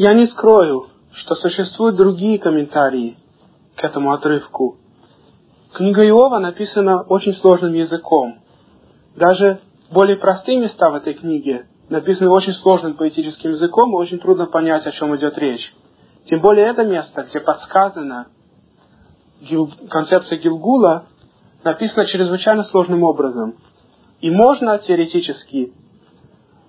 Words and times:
Я 0.00 0.14
не 0.14 0.26
скрою, 0.28 0.86
что 1.12 1.34
существуют 1.34 1.96
другие 1.96 2.38
комментарии 2.38 3.18
к 3.76 3.84
этому 3.84 4.14
отрывку. 4.14 4.78
Книга 5.74 6.02
Иова 6.08 6.38
написана 6.38 7.02
очень 7.02 7.34
сложным 7.34 7.74
языком. 7.74 8.38
Даже 9.14 9.60
более 9.90 10.16
простые 10.16 10.58
места 10.58 10.88
в 10.88 10.94
этой 10.94 11.12
книге 11.12 11.66
написаны 11.90 12.30
очень 12.30 12.54
сложным 12.54 12.94
поэтическим 12.94 13.50
языком, 13.50 13.90
и 13.90 13.96
очень 13.96 14.18
трудно 14.20 14.46
понять, 14.46 14.86
о 14.86 14.92
чем 14.92 15.14
идет 15.16 15.36
речь. 15.36 15.70
Тем 16.30 16.40
более 16.40 16.68
это 16.68 16.82
место, 16.82 17.26
где 17.28 17.38
подсказано 17.38 18.28
гил, 19.42 19.70
концепция 19.90 20.38
Гилгула, 20.38 21.08
написано 21.62 22.06
чрезвычайно 22.06 22.64
сложным 22.64 23.02
образом. 23.02 23.56
И 24.22 24.30
можно 24.30 24.78
теоретически 24.78 25.74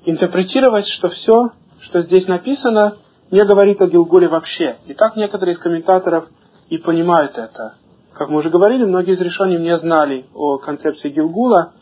интерпретировать, 0.03 0.87
что 0.89 1.07
все, 1.07 1.51
что 1.79 2.01
здесь 2.01 2.27
написано, 2.27 2.97
не 3.31 3.43
говорит 3.45 3.81
о 3.81 3.87
Гилгуле 3.87 4.27
вообще. 4.27 4.77
И 4.85 4.93
так 4.93 5.15
некоторые 5.15 5.55
из 5.55 5.59
комментаторов 5.59 6.25
и 6.69 6.77
понимают 6.77 7.37
это. 7.37 7.75
Как 8.13 8.29
мы 8.29 8.39
уже 8.39 8.49
говорили, 8.49 8.83
многие 8.83 9.13
из 9.13 9.21
решений 9.21 9.57
не 9.57 9.77
знали 9.79 10.25
о 10.33 10.57
концепции 10.57 11.09
Гилгула, 11.09 11.73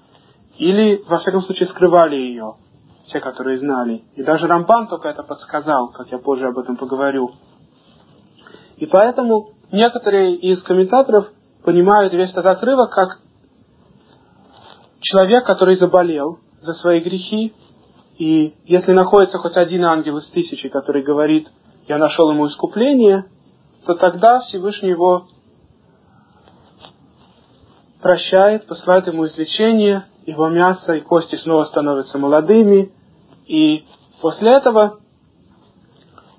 или, 0.58 1.04
во 1.08 1.18
всяком 1.20 1.42
случае, 1.42 1.68
скрывали 1.70 2.16
ее, 2.16 2.56
те, 3.08 3.20
которые 3.20 3.58
знали. 3.58 4.04
И 4.16 4.24
даже 4.24 4.46
Рамбан 4.46 4.88
только 4.88 5.10
это 5.10 5.24
подсказал, 5.24 5.90
как 5.90 6.12
я 6.12 6.20
позже 6.20 6.48
об 6.48 6.58
этом 6.60 6.76
поговорю. 6.76 7.32
И 8.78 8.86
поэтому 8.86 9.52
некоторые 9.72 10.36
из 10.36 10.62
комментаторов 10.64 11.26
понимают 11.64 12.14
весь 12.14 12.30
этот 12.32 12.46
отрывок 12.46 12.92
как 12.92 13.20
человек, 15.02 15.46
который 15.46 15.78
заболел 15.78 16.40
за 16.62 16.74
свои 16.74 17.00
грехи, 17.00 17.54
и 18.20 18.54
если 18.66 18.92
находится 18.92 19.38
хоть 19.38 19.56
один 19.56 19.86
ангел 19.86 20.18
из 20.18 20.28
тысячи, 20.28 20.68
который 20.68 21.04
говорит, 21.04 21.48
я 21.88 21.98
нашел 21.98 22.30
ему 22.30 22.48
искупление, 22.48 23.26
то 23.86 23.96
тогда 23.96 24.42
Всевышний 24.42 24.90
его 24.90 25.28
прощает, 28.02 28.68
посылает 28.68 29.08
ему 29.08 29.26
излечение, 29.26 30.06
его 30.26 30.50
мясо 30.50 30.94
и 30.96 31.00
кости 31.00 31.38
снова 31.38 31.64
становятся 31.64 32.18
молодыми, 32.18 32.92
и 33.48 33.86
после 34.22 34.52
этого 34.52 35.00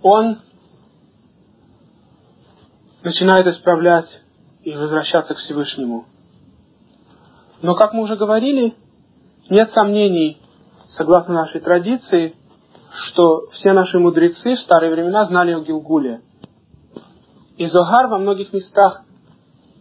он 0.02 0.38
начинает 3.02 3.46
исправлять 3.46 4.20
и 4.64 4.74
возвращаться 4.74 5.34
к 5.34 5.38
Всевышнему. 5.38 6.04
Но, 7.62 7.74
как 7.74 7.94
мы 7.94 8.02
уже 8.02 8.16
говорили, 8.16 8.74
нет 9.48 9.70
сомнений, 9.70 10.38
согласно 10.96 11.34
нашей 11.34 11.60
традиции, 11.60 12.34
что 12.92 13.48
все 13.52 13.72
наши 13.72 13.98
мудрецы 13.98 14.54
в 14.54 14.60
старые 14.60 14.92
времена 14.92 15.24
знали 15.26 15.52
о 15.52 15.60
Гилгуле. 15.60 16.22
И 17.56 17.66
Зогар 17.66 18.08
во 18.08 18.18
многих 18.18 18.52
местах 18.52 19.02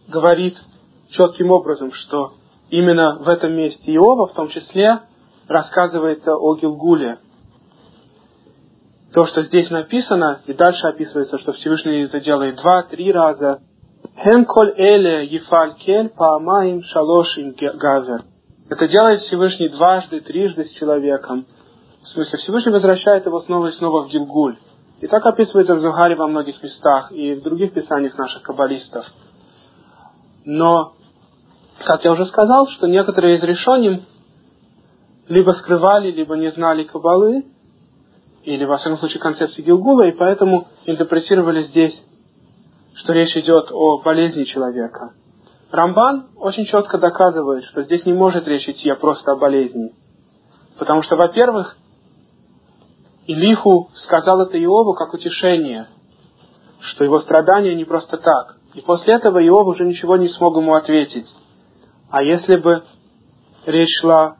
говорит 0.08 0.56
четким 1.10 1.50
образом, 1.50 1.92
что 1.92 2.34
именно 2.68 3.18
в 3.18 3.28
этом 3.28 3.52
месте 3.52 3.92
Иова, 3.92 4.26
в 4.26 4.34
том 4.34 4.48
числе, 4.48 5.00
рассказывается 5.48 6.36
о 6.36 6.56
Гилгуле. 6.56 7.18
То, 9.12 9.26
что 9.26 9.42
здесь 9.42 9.70
написано, 9.70 10.40
и 10.46 10.52
дальше 10.52 10.86
описывается, 10.86 11.38
что 11.38 11.52
Всевышний 11.52 12.04
это 12.04 12.20
делает 12.20 12.56
два-три 12.56 13.10
раза. 13.10 13.60
Хен 14.22 14.44
коль 14.44 14.72
эле 14.76 15.26
ефаль 15.26 15.74
кель 15.74 16.10
паамаим 16.10 16.82
шалошим 16.82 17.54
гавер. 17.58 18.29
Это 18.70 18.86
делает 18.86 19.18
Всевышний 19.22 19.68
дважды, 19.68 20.20
трижды 20.20 20.64
с 20.64 20.72
человеком. 20.74 21.44
В 22.02 22.06
смысле, 22.06 22.38
Всевышний 22.38 22.70
возвращает 22.70 23.26
его 23.26 23.40
снова 23.40 23.66
и 23.66 23.72
снова 23.72 24.04
в 24.04 24.08
Гилгуль. 24.08 24.58
И 25.00 25.08
так 25.08 25.26
описывается 25.26 25.74
в 25.74 25.80
Зугаре 25.80 26.14
во 26.14 26.28
многих 26.28 26.62
местах 26.62 27.10
и 27.10 27.34
в 27.34 27.42
других 27.42 27.72
писаниях 27.74 28.16
наших 28.16 28.42
каббалистов. 28.42 29.04
Но, 30.44 30.92
как 31.84 32.04
я 32.04 32.12
уже 32.12 32.26
сказал, 32.26 32.68
что 32.68 32.86
некоторые 32.86 33.38
из 33.38 33.42
решений 33.42 34.04
либо 35.28 35.50
скрывали, 35.50 36.12
либо 36.12 36.36
не 36.36 36.52
знали 36.52 36.84
каббалы, 36.84 37.46
или, 38.44 38.64
во 38.64 38.76
всяком 38.76 38.98
случае, 38.98 39.20
концепции 39.20 39.62
Гилгула, 39.62 40.06
и 40.06 40.12
поэтому 40.12 40.68
интерпретировали 40.86 41.64
здесь, 41.64 42.00
что 42.94 43.12
речь 43.14 43.36
идет 43.36 43.72
о 43.72 43.98
болезни 43.98 44.44
человека. 44.44 45.12
Рамбан 45.70 46.30
очень 46.36 46.64
четко 46.64 46.98
доказывает, 46.98 47.64
что 47.64 47.82
здесь 47.82 48.04
не 48.04 48.12
может 48.12 48.46
речь 48.46 48.68
идти 48.68 48.92
просто 48.94 49.32
о 49.32 49.36
болезни. 49.36 49.92
Потому 50.78 51.02
что, 51.02 51.16
во-первых, 51.16 51.76
Илиху 53.26 53.90
сказал 53.94 54.40
это 54.40 54.58
Иову 54.58 54.94
как 54.94 55.14
утешение, 55.14 55.86
что 56.80 57.04
его 57.04 57.20
страдания 57.20 57.76
не 57.76 57.84
просто 57.84 58.16
так. 58.16 58.56
И 58.74 58.80
после 58.80 59.14
этого 59.14 59.38
Иов 59.46 59.66
уже 59.68 59.84
ничего 59.84 60.16
не 60.16 60.28
смог 60.28 60.56
ему 60.56 60.74
ответить. 60.74 61.26
А 62.10 62.22
если 62.22 62.56
бы 62.58 62.82
речь 63.66 64.00
шла 64.00 64.36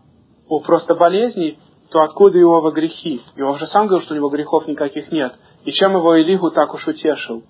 о 0.49 0.61
просто 0.61 0.95
болезни, 0.95 1.59
то 1.91 2.01
откуда 2.01 2.41
Иова 2.41 2.73
грехи? 2.73 3.23
Иов 3.37 3.59
же 3.59 3.67
сам 3.69 3.87
говорил, 3.87 4.05
что 4.05 4.15
у 4.15 4.17
него 4.17 4.31
грехов 4.31 4.67
никаких 4.67 5.13
нет. 5.13 5.35
И 5.65 5.71
чем 5.73 5.95
его 5.95 6.17
Илиху 6.17 6.51
так 6.51 6.75
уж 6.75 6.89
утешил? 6.89 7.45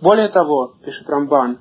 Более 0.00 0.28
того, 0.28 0.74
пишет 0.84 1.08
Рамбан, 1.08 1.58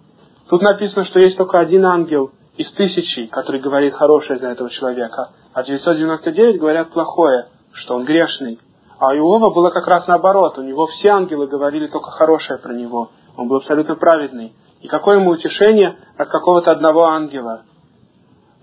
Тут 0.50 0.62
написано, 0.62 1.06
что 1.06 1.20
есть 1.20 1.38
только 1.38 1.60
один 1.60 1.86
ангел 1.86 2.32
из 2.56 2.72
тысячи, 2.74 3.26
который 3.26 3.60
говорит 3.60 3.96
хорошее 3.96 4.40
за 4.40 4.48
этого 4.48 4.70
человека, 4.70 5.32
а 5.54 5.64
999 5.64 6.60
говорят 6.60 6.92
плохое, 6.92 7.48
что 7.74 7.96
он 7.96 8.06
грешный. 8.06 8.60
А 9.00 9.08
у 9.08 9.16
Иова 9.16 9.54
было 9.54 9.72
как 9.72 9.88
раз 9.88 10.08
наоборот, 10.08 10.58
у 10.58 10.62
него 10.62 10.86
все 10.88 11.10
ангелы 11.10 11.48
говорили 11.48 11.88
только 11.88 12.12
хорошее 12.12 12.60
про 12.60 12.74
него, 12.74 13.10
он 13.36 13.48
был 13.48 13.58
абсолютно 13.58 13.96
праведный. 13.96 14.54
И 14.82 14.88
какое 14.88 15.18
ему 15.20 15.32
утешение 15.32 15.98
от 16.18 16.30
какого-то 16.30 16.72
одного 16.72 17.06
ангела. 17.06 17.64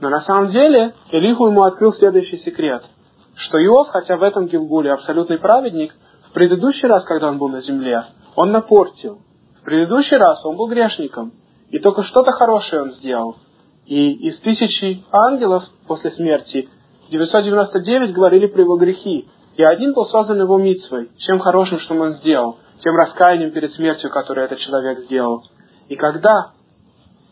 Но 0.00 0.09
на 0.09 0.20
самом 0.20 0.50
деле 0.50 0.94
Элиху 1.10 1.49
ему 1.49 1.64
открыл 1.64 1.93
следующий 1.93 2.38
секрет, 2.38 2.84
что 3.34 3.59
Иов, 3.59 3.88
хотя 3.88 4.16
в 4.16 4.22
этом 4.22 4.47
Гилгуле 4.47 4.93
абсолютный 4.93 5.38
праведник, 5.38 5.94
в 6.28 6.32
предыдущий 6.32 6.88
раз, 6.88 7.04
когда 7.04 7.28
он 7.28 7.38
был 7.38 7.49
на 7.49 7.60
земле, 7.60 8.04
он 8.37 8.53
напортил. 8.53 9.19
В 9.60 9.64
предыдущий 9.64 10.16
раз 10.16 10.44
он 10.44 10.56
был 10.56 10.69
грешником, 10.69 11.32
и 11.72 11.78
только 11.78 12.05
что-то 12.05 12.33
хорошее 12.33 12.83
он 12.83 12.93
сделал. 12.93 13.37
И 13.87 14.12
из 14.28 14.38
тысячи 14.41 15.03
ангелов 15.10 15.65
после 15.88 16.10
смерти 16.12 16.69
999 17.10 18.12
говорили 18.12 18.47
про 18.47 18.60
его 18.60 18.77
грехи. 18.77 19.27
И 19.56 19.62
один 19.62 19.93
был 19.93 20.05
создан 20.05 20.38
его 20.38 20.59
митцвой, 20.59 21.11
чем 21.19 21.41
хорошим, 21.41 21.78
что 21.81 21.94
он 21.94 22.12
сделал, 22.12 22.59
тем 22.81 22.94
раскаянием 22.94 23.50
перед 23.50 23.72
смертью, 23.72 24.11
которое 24.11 24.47
этот 24.47 24.59
человек 24.59 24.99
сделал. 25.00 25.44
И 25.88 25.97
когда 25.97 26.53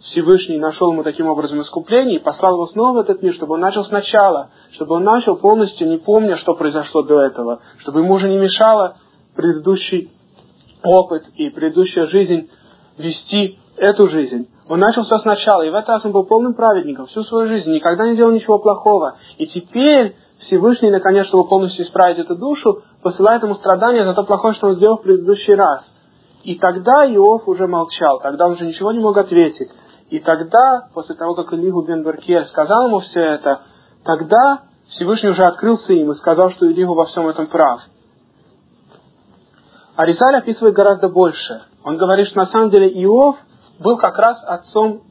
Всевышний 0.03 0.59
нашел 0.59 0.93
ему 0.93 1.03
таким 1.03 1.27
образом 1.27 1.61
искупление 1.61 2.17
и 2.17 2.23
послал 2.23 2.55
его 2.55 2.67
снова 2.69 2.99
в 2.99 3.01
этот 3.01 3.23
мир, 3.23 3.35
чтобы 3.35 3.55
он 3.55 3.61
начал 3.61 3.85
сначала, 3.85 4.51
чтобы 4.73 4.97
он 4.97 5.05
начал 5.05 5.37
полностью, 5.37 5.89
не 5.89 5.99
помня, 5.99 6.37
что 6.39 6.55
произошло 6.55 7.03
до 7.03 7.21
этого, 7.21 7.61
чтобы 7.79 8.01
ему 8.01 8.15
уже 8.15 8.29
не 8.29 8.39
мешало 8.39 8.97
предыдущий 9.37 10.11
опыт 10.83 11.25
и 11.37 11.51
предыдущая 11.51 12.07
жизнь 12.07 12.51
вести 12.97 13.59
эту 13.81 14.09
жизнь. 14.09 14.49
Он 14.69 14.79
начал 14.79 15.03
все 15.03 15.19
сначала, 15.19 15.63
и 15.63 15.71
в 15.71 15.75
этот 15.75 15.89
раз 15.89 16.05
он 16.05 16.13
был 16.13 16.25
полным 16.25 16.55
праведником 16.55 17.07
всю 17.07 17.23
свою 17.23 17.49
жизнь, 17.49 17.73
никогда 17.73 18.07
не 18.07 18.17
делал 18.17 18.31
ничего 18.31 18.59
плохого. 18.59 19.17
И 19.39 19.47
теперь 19.47 20.15
Всевышний, 20.41 20.91
наконец, 20.91 21.27
чтобы 21.27 21.49
полностью 21.49 21.85
исправить 21.85 22.19
эту 22.19 22.37
душу, 22.37 22.83
посылает 23.03 23.43
ему 23.43 23.55
страдания 23.55 24.05
за 24.05 24.15
то 24.15 24.23
плохое, 24.23 24.55
что 24.55 24.69
он 24.69 24.77
сделал 24.77 24.99
в 24.99 25.03
предыдущий 25.03 25.55
раз. 25.55 25.83
И 26.45 26.57
тогда 26.59 27.07
Иов 27.07 27.49
уже 27.49 27.67
молчал, 27.67 28.21
тогда 28.21 28.47
он 28.47 28.53
уже 28.53 28.67
ничего 28.67 28.93
не 28.93 29.01
мог 29.01 29.17
ответить. 29.17 29.69
И 30.11 30.19
тогда, 30.19 30.89
после 30.95 31.15
того, 31.15 31.35
как 31.35 31.53
Илигу 31.53 31.83
бен 31.83 32.03
Беркель 32.03 32.45
сказал 32.47 32.89
ему 32.89 33.01
все 33.01 33.21
это, 33.21 33.63
тогда 34.05 34.63
Всевышний 34.89 35.31
уже 35.31 35.43
открылся 35.43 35.93
им 35.93 36.11
и 36.13 36.17
сказал, 36.17 36.51
что 36.51 36.71
Илигу 36.71 36.95
во 36.95 37.07
всем 37.07 37.27
этом 37.29 37.47
прав. 37.47 37.81
Аризаль 39.97 40.37
описывает 40.37 40.75
гораздо 40.75 41.09
больше. 41.09 41.63
Он 41.85 41.97
говорит, 41.97 42.29
что 42.29 42.39
на 42.39 42.47
самом 42.47 42.71
деле 42.71 42.89
Иов– 42.89 43.37
был 43.81 43.97
как 43.97 44.17
раз 44.19 44.43
отцом 44.45 45.03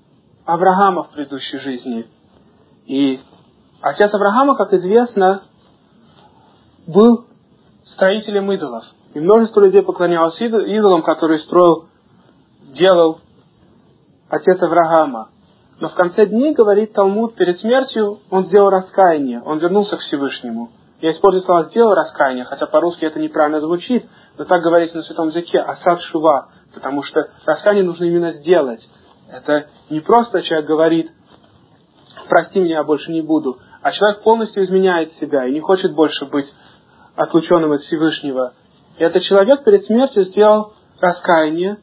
Авраама 0.46 1.04
в 1.04 1.10
предыдущей 1.10 1.58
жизни. 1.58 2.08
И 2.86 3.20
отец 3.82 4.14
Авраама, 4.14 4.56
как 4.56 4.74
известно, 4.74 5.42
был 6.88 7.26
строителем 7.86 8.52
идолов. 8.52 8.86
И 9.14 9.20
множество 9.20 9.62
людей 9.62 9.82
поклонялось 9.82 10.40
идолам, 10.40 11.02
которые 11.02 11.40
строил, 11.40 11.88
делал 12.74 13.20
отец 14.30 14.62
Авраама. 14.62 15.30
Но 15.80 15.90
в 15.90 15.96
конце 15.96 16.26
дней, 16.26 16.54
говорит 16.54 16.94
Талмуд, 16.94 17.36
перед 17.36 17.60
смертью 17.60 18.20
он 18.30 18.46
сделал 18.48 18.70
раскаяние, 18.70 19.42
он 19.42 19.60
вернулся 19.60 19.98
к 19.98 20.02
Всевышнему. 20.02 20.70
Я 21.02 21.12
использую 21.12 21.44
слово 21.44 21.70
«сделал 21.70 21.94
раскаяние», 21.94 22.44
хотя 22.44 22.66
по-русски 22.66 23.06
это 23.06 23.20
неправильно 23.20 23.62
звучит, 23.62 24.06
но 24.38 24.44
так 24.44 24.62
говорится 24.62 24.98
на 24.98 25.04
святом 25.04 25.28
языке, 25.30 25.58
асад 25.60 26.02
шува, 26.02 26.50
потому 26.74 27.04
что 27.04 27.30
раскаяние 27.46 27.84
нужно 27.84 28.06
именно 28.06 28.34
сделать. 28.34 28.88
Это 29.32 29.68
не 29.90 30.00
просто 30.00 30.42
человек 30.42 30.68
говорит, 30.68 31.12
прости 32.28 32.60
меня, 32.60 32.78
я 32.78 32.84
больше 32.84 33.12
не 33.12 33.22
буду, 33.22 33.60
а 33.82 33.92
человек 33.92 34.24
полностью 34.24 34.64
изменяет 34.64 35.14
себя 35.14 35.46
и 35.48 35.54
не 35.54 35.60
хочет 35.60 35.94
больше 35.94 36.26
быть 36.26 36.52
отлученным 37.16 37.72
от 37.72 37.82
Всевышнего. 37.82 38.54
И 38.98 39.04
этот 39.04 39.24
человек 39.24 39.64
перед 39.64 39.86
смертью 39.86 40.24
сделал 40.26 40.74
раскаяние, 41.00 41.78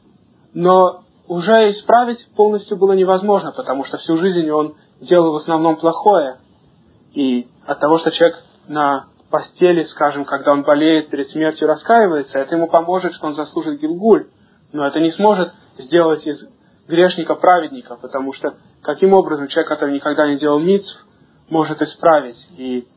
но 0.53 1.03
уже 1.27 1.71
исправить 1.71 2.25
полностью 2.35 2.77
было 2.77 2.93
невозможно, 2.93 3.51
потому 3.51 3.85
что 3.85 3.97
всю 3.97 4.17
жизнь 4.17 4.49
он 4.49 4.75
делал 5.01 5.33
в 5.33 5.37
основном 5.37 5.77
плохое. 5.77 6.37
И 7.13 7.47
от 7.65 7.79
того, 7.79 7.99
что 7.99 8.11
человек 8.11 8.37
на 8.67 9.07
постели, 9.29 9.83
скажем, 9.83 10.25
когда 10.25 10.53
он 10.53 10.63
болеет 10.63 11.09
перед 11.09 11.29
смертью, 11.29 11.67
раскаивается, 11.67 12.39
это 12.39 12.55
ему 12.55 12.67
поможет, 12.67 13.13
что 13.13 13.27
он 13.27 13.33
заслужит 13.33 13.79
Гилгуль. 13.81 14.27
Но 14.77 14.85
это 14.85 14.99
не 14.99 15.09
сможет 15.09 15.53
сделать 15.79 16.27
из 16.27 16.39
грешника 16.87 17.33
праведника, 17.33 17.97
потому 17.99 18.31
что 18.33 18.53
каким 18.83 19.13
образом 19.13 19.47
человек, 19.47 19.69
который 19.69 19.95
никогда 19.95 20.27
не 20.27 20.37
делал 20.37 20.59
митцв, 20.59 21.03
может 21.49 21.81
исправить 21.81 22.37
и 22.57 22.87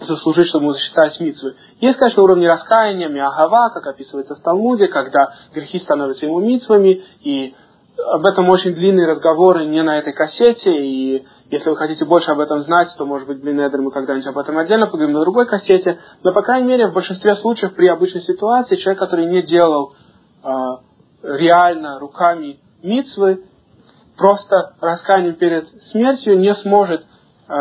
заслужить, 0.00 0.48
чтобы 0.48 0.64
ему 0.64 0.72
засчитать 0.72 1.20
митцвы. 1.20 1.54
Есть, 1.80 1.98
конечно, 1.98 2.22
уровни 2.22 2.46
раскаяния, 2.46 3.08
миагава, 3.08 3.68
как 3.74 3.86
описывается 3.86 4.36
в 4.36 4.40
Талмуде, 4.40 4.88
когда 4.88 5.34
грехи 5.54 5.78
становятся 5.80 6.24
ему 6.24 6.40
митцвами, 6.40 7.04
и 7.22 7.54
об 7.98 8.24
этом 8.24 8.48
очень 8.48 8.72
длинные 8.72 9.06
разговоры 9.06 9.66
не 9.66 9.82
на 9.82 9.98
этой 9.98 10.14
кассете, 10.14 10.74
и 10.78 11.26
если 11.50 11.68
вы 11.68 11.76
хотите 11.76 12.06
больше 12.06 12.30
об 12.30 12.40
этом 12.40 12.62
знать, 12.62 12.88
то, 12.96 13.04
может 13.04 13.28
быть, 13.28 13.42
блин, 13.42 13.56
мы 13.58 13.90
когда-нибудь 13.90 14.26
об 14.28 14.38
этом 14.38 14.56
отдельно 14.56 14.86
поговорим 14.86 15.12
на 15.12 15.20
другой 15.20 15.46
кассете. 15.46 15.98
Но, 16.22 16.32
по 16.32 16.40
крайней 16.40 16.68
мере, 16.68 16.86
в 16.88 16.94
большинстве 16.94 17.36
случаев 17.36 17.74
при 17.74 17.86
обычной 17.86 18.22
ситуации 18.22 18.76
человек, 18.76 18.98
который 18.98 19.26
не 19.26 19.42
делал 19.42 19.92
э, 20.42 20.48
реально 21.26 21.98
руками 21.98 22.60
мицвы, 22.82 23.44
просто 24.16 24.74
раскаянием 24.80 25.34
перед 25.34 25.68
смертью 25.90 26.38
не 26.38 26.54
сможет 26.56 27.04
э, 27.48 27.54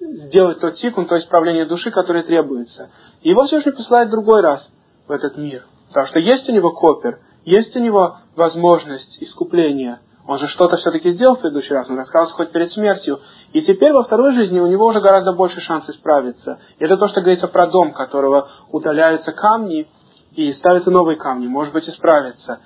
сделать 0.00 0.60
тот 0.60 0.76
тикун, 0.76 1.06
то 1.06 1.18
исправление 1.18 1.66
души, 1.66 1.90
которое 1.90 2.22
требуется. 2.22 2.90
Его 3.22 3.44
Всевышний 3.44 3.72
посылает 3.72 4.08
в 4.08 4.12
другой 4.12 4.40
раз 4.40 4.68
в 5.06 5.10
этот 5.10 5.36
мир. 5.36 5.64
Потому 5.88 6.06
что 6.06 6.18
есть 6.20 6.48
у 6.48 6.52
него 6.52 6.70
копер, 6.70 7.18
есть 7.44 7.76
у 7.76 7.80
него 7.80 8.16
возможность 8.36 9.20
искупления. 9.20 10.00
Он 10.26 10.38
же 10.38 10.46
что-то 10.48 10.76
все-таки 10.76 11.10
сделал 11.10 11.36
в 11.36 11.40
предыдущий 11.40 11.74
раз, 11.74 11.90
он 11.90 11.96
рассказывал 11.96 12.36
хоть 12.36 12.52
перед 12.52 12.70
смертью. 12.70 13.18
И 13.52 13.62
теперь 13.62 13.92
во 13.92 14.04
второй 14.04 14.32
жизни 14.34 14.60
у 14.60 14.68
него 14.68 14.86
уже 14.86 15.00
гораздо 15.00 15.32
больше 15.32 15.60
шансов 15.60 15.94
справиться. 15.96 16.60
И 16.78 16.84
это 16.84 16.96
то, 16.96 17.08
что 17.08 17.20
говорится 17.20 17.48
про 17.48 17.66
дом, 17.66 17.92
которого 17.92 18.48
удаляются 18.70 19.32
камни 19.32 19.88
и 20.36 20.52
ставятся 20.52 20.90
новые 20.90 21.16
камни, 21.16 21.48
может 21.48 21.72
быть, 21.72 21.88
исправиться. 21.88 22.60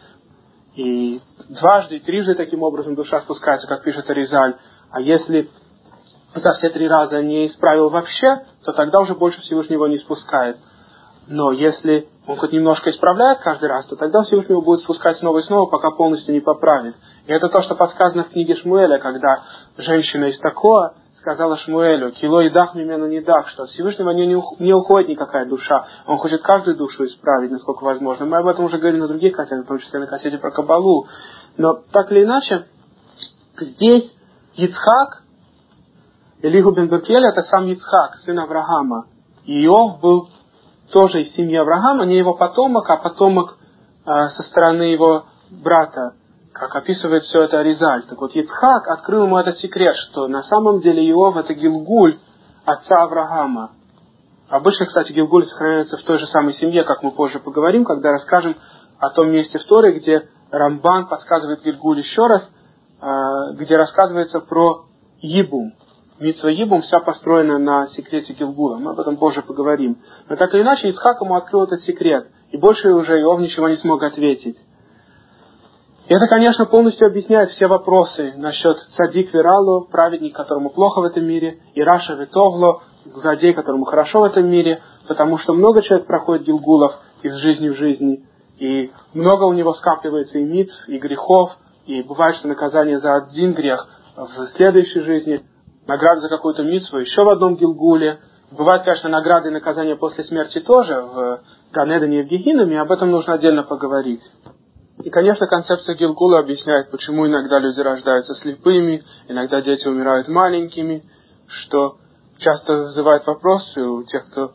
И 0.77 1.21
дважды, 1.49 2.01
трижды 2.01 2.35
таким 2.35 2.63
образом 2.63 2.95
душа 2.95 3.21
спускается, 3.21 3.69
как 3.69 3.83
пишет 3.83 4.09
Аризаль. 4.11 4.57
А 4.91 5.01
если 5.01 5.49
за 6.35 6.53
все 6.55 6.69
три 6.71 6.89
раза 6.89 7.23
не 7.23 7.47
исправил 7.47 7.91
вообще, 7.91 8.43
то 8.65 8.73
тогда 8.73 9.01
уже 9.01 9.15
больше 9.15 9.41
Всевышнего 9.43 9.87
не 9.87 9.99
спускает. 9.99 10.57
Но 11.27 11.53
если 11.53 12.09
он 12.27 12.37
хоть 12.37 12.53
немножко 12.53 12.91
исправляет 12.91 13.39
каждый 13.39 13.69
раз, 13.69 13.87
то 13.87 13.97
тогда 13.97 14.23
Всевышний 14.23 14.57
будет 14.57 14.81
спускать 14.81 15.17
снова 15.19 15.39
и 15.39 15.43
снова, 15.43 15.71
пока 15.71 15.91
полностью 15.91 16.35
не 16.35 16.41
поправит. 16.41 16.97
И 17.27 17.33
это 17.33 17.49
то, 17.49 17.63
что 17.63 17.77
подсказано 17.77 18.25
в 18.25 18.31
книге 18.31 18.57
Шмуэля, 18.57 18.99
когда 18.99 19.43
женщина 19.79 20.27
из 20.27 20.39
Такоа 20.41 20.95
сказала 21.25 21.57
Шмуэлю, 21.57 22.13
кило 22.13 22.43
и 22.43 22.51
дах 22.51 22.75
мимену 22.75 23.07
не 23.07 23.23
дах, 23.23 23.49
что 23.49 23.65
Всевышнего 23.65 24.11
не, 24.11 24.27
не 24.27 24.75
уходит 24.75 25.09
никакая 25.09 25.47
душа. 25.47 25.87
Он 26.07 26.19
хочет 26.19 26.43
каждую 26.43 26.77
душу 26.77 27.07
исправить, 27.07 27.51
насколько 27.51 27.83
возможно. 27.83 28.27
Мы 28.27 28.37
об 28.37 28.47
этом 28.47 28.67
уже 28.67 28.77
говорили 28.77 29.01
на 29.01 29.09
других 29.09 29.35
кассетах, 29.35 29.65
в 29.65 29.69
том 29.69 29.79
числе 29.79 30.01
на 30.01 30.07
кассете 30.07 30.37
про 30.37 30.51
Кабалу. 30.51 31.07
Но 31.57 31.81
так 31.93 32.13
или 32.13 32.25
иначе, 32.25 32.67
здесь 33.59 34.15
Ицхак, 34.57 35.23
Элиху 36.43 36.73
бен 36.73 36.89
Бекель, 36.89 37.25
это 37.25 37.41
сам 37.41 37.69
Ицхак, 37.69 38.17
сын 38.17 38.39
Авраама. 38.39 39.07
И 39.47 39.65
Иов 39.65 40.01
был 40.01 40.29
тоже 40.93 41.23
из 41.23 41.35
семьи 41.35 41.57
Авраама, 41.57 42.05
не 42.05 42.19
его 42.19 42.35
потомок, 42.35 42.91
а 42.91 42.99
потомок 42.99 43.57
э, 44.05 44.29
со 44.29 44.43
стороны 44.43 44.83
его 44.83 45.25
брата 45.51 46.17
как 46.55 46.77
описывает 46.77 47.25
все 47.25 47.43
это 47.43 47.59
Аризаль. 47.59 48.05
Так 48.09 48.21
вот, 48.21 48.35
Ицхак 48.35 48.87
открыл 48.87 49.25
ему 49.25 49.37
этот 49.39 49.59
секрет, 49.59 49.97
что 49.97 50.29
на 50.29 50.45
самом 50.45 50.81
деле 50.81 51.03
Иов 51.11 51.37
это 51.37 51.53
Гилгуль 51.53 52.19
отца 52.65 53.03
Авраама. 53.03 53.73
Обычно, 54.49 54.87
кстати, 54.87 55.13
Гилгуль 55.13 55.47
сохраняется 55.47 55.97
в 55.97 56.03
той 56.05 56.19
же 56.19 56.27
самой 56.29 56.55
семье, 56.55 56.85
как 56.85 57.03
мы 57.03 57.11
позже 57.11 57.41
поговорим, 57.41 57.85
когда 57.85 58.13
расскажем 58.13 58.57
о 58.99 59.11
том 59.11 59.31
месте 59.31 59.59
в 59.59 59.65
Торе, 59.65 59.99
где 59.99 60.29
Рамбан 60.53 61.09
подсказывает 61.09 61.65
Гилгуль 61.65 61.99
еще 61.99 62.25
раз, 62.29 62.49
а, 63.01 63.53
где 63.55 63.77
рассказывается 63.77 64.39
про 64.39 64.85
Ибум. 65.21 65.73
Митсва 66.21 66.53
Ибум 66.53 66.83
вся 66.83 67.01
построена 67.01 67.59
на 67.59 67.89
секрете 67.89 68.33
Гилгула. 68.33 68.77
Мы 68.77 68.93
об 68.93 69.01
этом 69.01 69.17
позже 69.17 69.43
поговорим. 69.43 69.99
Но 70.29 70.37
так 70.37 70.55
или 70.55 70.63
иначе, 70.63 70.89
Ицхак 70.89 71.21
ему 71.21 71.35
открыл 71.35 71.65
этот 71.65 71.81
секрет. 71.81 72.29
И 72.53 72.57
больше 72.57 72.93
уже 72.93 73.21
Иов 73.21 73.41
ничего 73.41 73.69
не 73.69 73.77
смог 73.77 74.01
ответить. 74.05 74.57
Это, 76.07 76.27
конечно, 76.27 76.67
полностью 76.67 77.07
объясняет 77.07 77.51
все 77.51 77.67
вопросы 77.67 78.35
насчет 78.37 78.77
цадик 78.95 79.33
Вералу, 79.33 79.89
праведник, 79.91 80.37
которому 80.37 80.69
плохо 80.69 81.01
в 81.01 81.05
этом 81.05 81.25
мире, 81.25 81.61
и 81.75 81.83
Раша 81.83 82.13
Витогло, 82.13 82.83
злодей, 83.07 83.55
которому 83.55 83.87
хорошо 83.87 84.21
в 84.21 84.25
этом 84.25 84.47
мире, 84.47 84.83
потому 85.09 85.39
что 85.39 85.55
много 85.55 85.81
человек 85.81 86.07
проходит 86.07 86.47
гилгулов 86.47 86.93
из 87.23 87.35
жизни 87.37 87.71
в 87.71 87.77
жизни, 87.77 88.27
и 88.59 88.91
много 89.15 89.45
у 89.45 89.55
него 89.55 89.73
скапливается 89.73 90.39
и 90.39 90.45
мит, 90.45 90.71
и 90.89 90.99
грехов, 90.99 91.53
и 91.87 92.03
бывает, 92.03 92.37
что 92.37 92.49
наказание 92.49 92.99
за 92.99 93.15
один 93.15 93.55
грех 93.55 93.89
в 94.15 94.49
следующей 94.57 95.01
жизни, 95.01 95.43
награда 95.87 96.21
за 96.21 96.29
какую-то 96.29 96.65
митсву 96.65 96.99
еще 96.99 97.25
в 97.25 97.29
одном 97.31 97.57
гилгуле. 97.57 98.19
Бывают, 98.53 98.85
конечно, 98.85 99.09
награды 99.09 99.49
и 99.49 99.53
наказания 99.53 99.97
после 99.97 100.25
смерти 100.25 100.61
тоже 100.61 101.01
в 101.01 101.41
Ганедане 101.73 102.21
и 102.21 102.23
в 102.25 102.27
Гехинаме, 102.27 102.79
об 102.79 102.93
этом 102.93 103.11
нужно 103.11 103.35
отдельно 103.35 103.63
поговорить. 103.63 104.23
И, 105.05 105.11
конечно, 105.11 105.47
концепция 105.47 105.97
Гилгула 105.97 106.39
объясняет, 106.39 106.91
почему 106.91 107.27
иногда 107.27 107.59
люди 107.59 107.79
рождаются 107.79 108.35
слепыми, 108.37 109.05
иногда 109.29 109.61
дети 109.61 109.87
умирают 109.87 110.29
маленькими, 110.29 111.05
что 111.47 111.99
часто 112.39 112.85
вызывает 112.85 113.27
вопросы 113.27 113.83
у 113.83 114.03
тех, 114.05 114.25
кто 114.31 114.53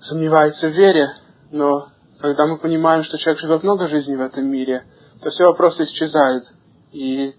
сомневается 0.00 0.68
в 0.68 0.72
вере, 0.72 1.10
но 1.52 1.88
когда 2.18 2.46
мы 2.46 2.56
понимаем, 2.56 3.04
что 3.04 3.18
человек 3.18 3.42
живет 3.42 3.62
много 3.62 3.88
жизней 3.88 4.16
в 4.16 4.22
этом 4.22 4.46
мире, 4.46 4.84
то 5.22 5.28
все 5.28 5.44
вопросы 5.44 5.82
исчезают. 5.82 6.44
И 6.92 7.34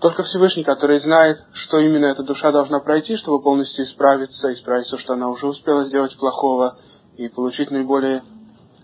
только 0.00 0.24
Всевышний, 0.24 0.64
который 0.64 0.98
знает, 0.98 1.38
что 1.52 1.78
именно 1.78 2.06
эта 2.06 2.24
душа 2.24 2.50
должна 2.50 2.80
пройти, 2.80 3.14
чтобы 3.18 3.40
полностью 3.40 3.84
исправиться, 3.84 4.52
исправить 4.52 4.86
все, 4.86 4.98
что 4.98 5.12
она 5.12 5.28
уже 5.28 5.46
успела 5.46 5.84
сделать 5.84 6.16
плохого, 6.18 6.76
и 7.16 7.28
получить 7.28 7.70
наиболее 7.70 8.24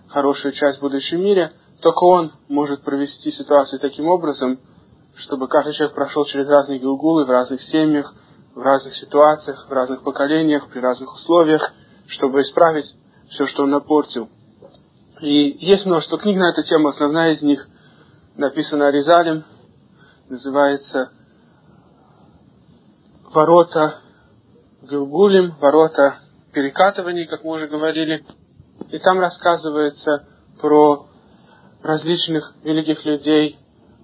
хорошую 0.09 0.53
часть 0.53 0.81
будущем 0.81 1.23
мире, 1.23 1.53
только 1.81 2.05
он 2.05 2.33
может 2.49 2.83
провести 2.83 3.31
ситуацию 3.33 3.81
таким 3.81 4.09
образом, 4.09 4.59
чтобы 5.17 5.49
каждый 5.49 5.75
человек 5.75 5.95
прошел 5.95 6.25
через 6.25 6.49
разные 6.49 6.79
гилгулы 6.79 7.25
в 7.25 7.31
разных 7.31 7.63
семьях, 7.63 8.15
в 8.55 8.61
разных 8.61 8.95
ситуациях, 8.97 9.67
в 9.69 9.73
разных 9.73 10.03
поколениях, 10.03 10.69
при 10.69 10.81
разных 10.81 11.13
условиях, 11.15 11.73
чтобы 12.09 12.41
исправить 12.43 12.87
все, 13.29 13.47
что 13.47 13.65
он 13.65 13.71
напортил. 13.71 14.29
И 15.21 15.57
есть 15.67 15.87
множество 15.87 16.19
книг 16.19 16.39
на 16.39 16.51
эту 16.51 16.63
тему. 16.63 16.89
Основная 16.89 17.33
из 17.33 17.43
них 17.43 17.67
написана 18.37 18.89
Аризалем, 18.89 19.45
называется 20.29 21.11
«Ворота 23.33 24.01
Гилгулем», 24.83 25.55
«Ворота 25.61 26.19
перекатываний», 26.53 27.27
как 27.27 27.45
мы 27.45 27.53
уже 27.53 27.69
говорили. 27.69 28.25
И 28.91 28.99
там 28.99 29.19
рассказывается 29.19 30.27
про 30.61 31.07
различных 31.83 32.55
великих 32.63 33.05
людей 33.05 33.59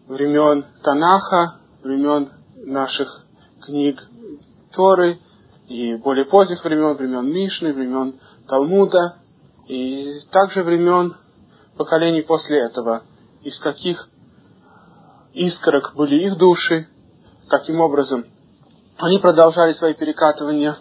времен 0.09 0.65
Танаха, 0.83 1.61
времен 1.83 2.31
наших 2.67 3.27
книг 3.65 4.03
Торы 4.73 5.19
и 5.69 5.95
более 5.97 6.25
поздних 6.25 6.65
времен, 6.65 6.95
времен 6.95 7.27
Мишны, 7.31 7.73
времен 7.73 8.21
Талмуда, 8.49 9.17
и 9.69 10.21
также 10.31 10.63
времен 10.63 11.17
поколений 11.77 12.23
после 12.23 12.67
этого, 12.67 13.03
из 13.43 13.59
каких 13.61 14.09
искорок 15.33 15.95
были 15.95 16.27
их 16.27 16.37
души, 16.37 16.89
каким 17.49 17.81
образом 17.81 18.25
они 18.99 19.19
продолжали 19.19 19.73
свои 19.75 19.95
перекатывания. 19.95 20.77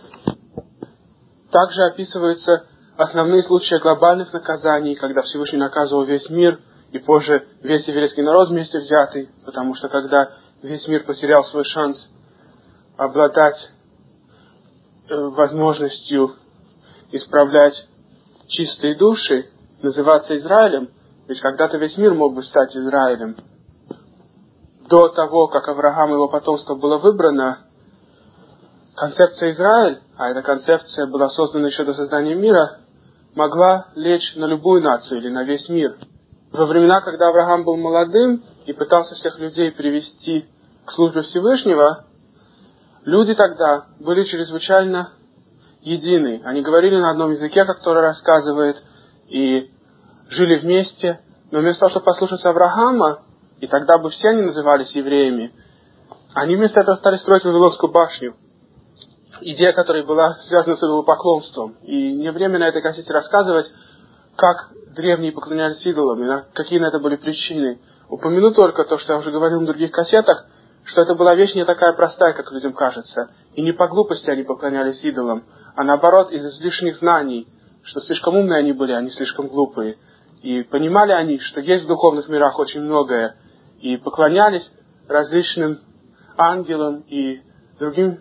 Также 1.51 1.83
описывается 1.85 2.65
основные 3.01 3.43
случаи 3.43 3.79
глобальных 3.81 4.31
наказаний, 4.33 4.95
когда 4.95 5.21
Всевышний 5.21 5.59
наказывал 5.59 6.03
весь 6.03 6.29
мир, 6.29 6.59
и 6.91 6.99
позже 6.99 7.47
весь 7.61 7.87
еврейский 7.87 8.21
народ 8.21 8.49
вместе 8.49 8.79
взятый, 8.79 9.29
потому 9.45 9.75
что 9.75 9.87
когда 9.89 10.33
весь 10.61 10.87
мир 10.87 11.03
потерял 11.03 11.43
свой 11.45 11.63
шанс 11.63 12.09
обладать 12.97 13.71
э, 15.09 15.15
возможностью 15.15 16.33
исправлять 17.11 17.73
чистые 18.47 18.97
души, 18.97 19.47
называться 19.81 20.37
Израилем, 20.37 20.89
ведь 21.27 21.39
когда-то 21.39 21.77
весь 21.77 21.97
мир 21.97 22.13
мог 22.13 22.35
бы 22.35 22.43
стать 22.43 22.75
Израилем. 22.75 23.37
До 24.89 25.07
того, 25.09 25.47
как 25.47 25.67
Авраам 25.69 26.09
и 26.09 26.13
его 26.13 26.27
потомство 26.27 26.75
было 26.75 26.97
выбрано, 26.97 27.59
концепция 28.95 29.51
Израиль, 29.51 29.99
а 30.17 30.29
эта 30.29 30.41
концепция 30.41 31.07
была 31.07 31.29
создана 31.29 31.67
еще 31.67 31.85
до 31.85 31.93
создания 31.93 32.35
мира, 32.35 32.80
могла 33.35 33.87
лечь 33.95 34.35
на 34.35 34.45
любую 34.45 34.81
нацию 34.81 35.19
или 35.19 35.29
на 35.29 35.43
весь 35.43 35.67
мир. 35.69 35.97
Во 36.51 36.65
времена, 36.65 37.01
когда 37.01 37.29
Авраам 37.29 37.63
был 37.63 37.77
молодым 37.77 38.43
и 38.65 38.73
пытался 38.73 39.15
всех 39.15 39.39
людей 39.39 39.71
привести 39.71 40.45
к 40.85 40.91
службе 40.91 41.21
Всевышнего, 41.21 42.05
люди 43.03 43.33
тогда 43.33 43.85
были 43.99 44.25
чрезвычайно 44.25 45.11
едины. 45.81 46.41
Они 46.43 46.61
говорили 46.61 46.97
на 46.97 47.11
одном 47.11 47.31
языке, 47.31 47.65
как 47.65 47.81
Тора 47.81 48.01
рассказывает, 48.01 48.83
и 49.27 49.71
жили 50.29 50.59
вместе. 50.59 51.21
Но 51.51 51.59
вместо 51.59 51.81
того, 51.81 51.91
чтобы 51.91 52.05
послушаться 52.05 52.49
Авраама, 52.49 53.19
и 53.59 53.67
тогда 53.67 53.97
бы 53.97 54.09
все 54.09 54.29
они 54.29 54.41
назывались 54.41 54.91
евреями, 54.91 55.51
они 56.33 56.55
вместо 56.55 56.79
этого 56.81 56.95
стали 56.95 57.17
строить 57.17 57.43
Вавилонскую 57.43 57.91
башню. 57.91 58.35
Идея, 59.41 59.73
которая 59.73 60.03
была 60.03 60.35
связана 60.47 60.75
с 60.75 60.79
идолопоклонством. 60.79 61.75
И 61.83 62.13
не 62.13 62.31
время 62.31 62.59
на 62.59 62.67
этой 62.67 62.81
кассете 62.81 63.11
рассказывать, 63.11 63.65
как 64.35 64.71
древние 64.95 65.31
поклонялись 65.31 65.85
идолам, 65.85 66.23
и 66.23 66.43
какие 66.53 66.79
на 66.79 66.87
это 66.87 66.99
были 66.99 67.15
причины. 67.15 67.79
Упомяну 68.09 68.53
только 68.53 68.83
то, 68.83 68.97
что 68.97 69.13
я 69.13 69.19
уже 69.19 69.31
говорил 69.31 69.61
на 69.61 69.67
других 69.67 69.91
кассетах, 69.91 70.45
что 70.85 71.01
это 71.01 71.15
была 71.15 71.35
вещь 71.35 71.55
не 71.55 71.65
такая 71.65 71.93
простая, 71.93 72.33
как 72.33 72.51
людям 72.51 72.73
кажется. 72.73 73.29
И 73.55 73.61
не 73.61 73.71
по 73.71 73.87
глупости 73.87 74.29
они 74.29 74.43
поклонялись 74.43 75.03
идолам, 75.03 75.43
а 75.75 75.83
наоборот 75.83 76.31
из 76.31 76.45
излишних 76.45 76.97
знаний, 76.97 77.47
что 77.83 77.99
слишком 78.01 78.35
умные 78.35 78.59
они 78.59 78.73
были, 78.73 78.91
они 78.91 79.09
слишком 79.11 79.47
глупые. 79.47 79.97
И 80.43 80.63
понимали 80.63 81.13
они, 81.13 81.39
что 81.39 81.61
есть 81.61 81.85
в 81.85 81.87
духовных 81.87 82.27
мирах 82.29 82.59
очень 82.59 82.81
многое, 82.81 83.35
и 83.79 83.97
поклонялись 83.97 84.69
различным 85.07 85.79
ангелам 86.37 87.03
и 87.07 87.41
другим 87.79 88.19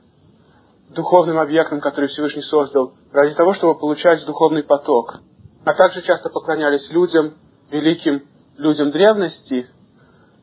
духовным 0.95 1.39
объектам, 1.39 1.81
которые 1.81 2.09
Всевышний 2.09 2.43
создал, 2.43 2.93
ради 3.13 3.35
того, 3.35 3.55
чтобы 3.55 3.79
получать 3.79 4.25
духовный 4.27 4.63
поток. 4.63 5.21
А 5.65 5.75
также 5.75 6.03
часто 6.03 6.31
поклонялись 6.31 6.91
людям, 6.91 7.35
великим 7.71 8.25
людям 8.57 8.91
древности, 8.91 9.69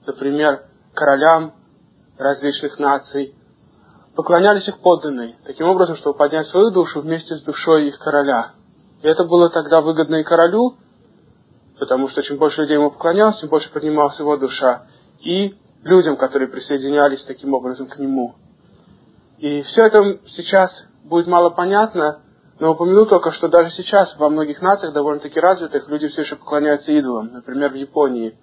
например, 0.06 0.64
королям 0.94 1.54
различных 2.18 2.80
наций, 2.80 3.36
поклонялись 4.16 4.68
их 4.68 4.80
подданные, 4.80 5.36
таким 5.46 5.68
образом, 5.68 5.98
чтобы 5.98 6.18
поднять 6.18 6.48
свою 6.48 6.72
душу 6.72 7.02
вместе 7.02 7.36
с 7.36 7.44
душой 7.44 7.90
их 7.90 8.00
короля. 8.00 8.52
И 9.04 9.08
это 9.08 9.26
было 9.26 9.50
тогда 9.50 9.82
выгодно 9.82 10.16
и 10.16 10.24
королю, 10.24 10.76
потому 11.80 12.10
что 12.10 12.24
чем 12.24 12.38
больше 12.38 12.62
людей 12.62 12.78
ему 12.78 12.90
поклонялось, 12.90 13.40
тем 13.40 13.50
больше 13.50 13.72
поднималась 13.72 14.18
его 14.20 14.38
душа, 14.38 14.88
и 15.20 15.56
людям, 15.84 16.18
которые 16.18 16.48
присоединялись 16.48 17.24
таким 17.26 17.54
образом 17.54 17.88
к 17.88 18.00
нему. 18.00 18.36
И 19.38 19.62
все 19.62 19.86
это 19.86 20.20
сейчас 20.36 20.72
будет 21.04 21.28
мало 21.28 21.52
понятно, 21.52 22.22
но 22.60 22.72
упомяну 22.72 23.06
только, 23.06 23.32
что 23.34 23.48
даже 23.48 23.70
сейчас 23.72 24.18
во 24.18 24.30
многих 24.30 24.62
нациях 24.62 24.94
довольно-таки 24.94 25.40
развитых 25.40 25.88
люди 25.90 26.08
все 26.08 26.22
еще 26.22 26.36
поклоняются 26.36 26.92
идолам, 26.92 27.32
например, 27.32 27.72
в 27.72 27.76
Японии. 27.76 28.36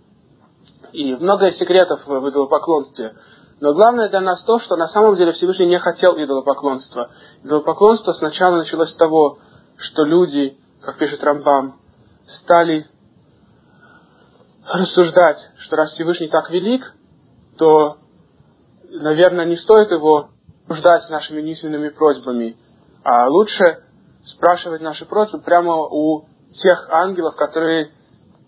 И 0.92 1.16
много 1.16 1.50
секретов 1.52 2.06
в 2.06 2.28
идолопоклонстве. 2.28 3.14
Но 3.60 3.74
главное 3.74 4.08
для 4.08 4.20
нас 4.20 4.42
то, 4.44 4.60
что 4.60 4.76
на 4.76 4.86
самом 4.88 5.16
деле 5.16 5.32
Всевышний 5.32 5.66
не 5.66 5.80
хотел 5.80 6.16
идолопоклонства. 6.16 7.10
Идолопоклонство 7.42 8.12
сначала 8.12 8.58
началось 8.58 8.90
с 8.90 8.96
того, 8.96 9.38
что 9.78 10.04
люди, 10.04 10.56
как 10.80 10.96
пишет 10.98 11.24
Рамбам, 11.24 11.80
стали 12.26 12.86
рассуждать, 14.66 15.38
что 15.58 15.76
раз 15.76 15.90
Всевышний 15.92 16.28
так 16.28 16.50
велик, 16.50 16.94
то, 17.58 17.96
наверное, 18.90 19.44
не 19.44 19.56
стоит 19.56 19.90
его 19.90 20.30
ждать 20.68 21.08
нашими 21.10 21.40
низменными 21.42 21.90
просьбами, 21.90 22.56
а 23.02 23.28
лучше 23.28 23.84
спрашивать 24.24 24.80
наши 24.80 25.04
просьбы 25.04 25.40
прямо 25.40 25.76
у 25.82 26.26
тех 26.62 26.88
ангелов, 26.90 27.36
которые 27.36 27.90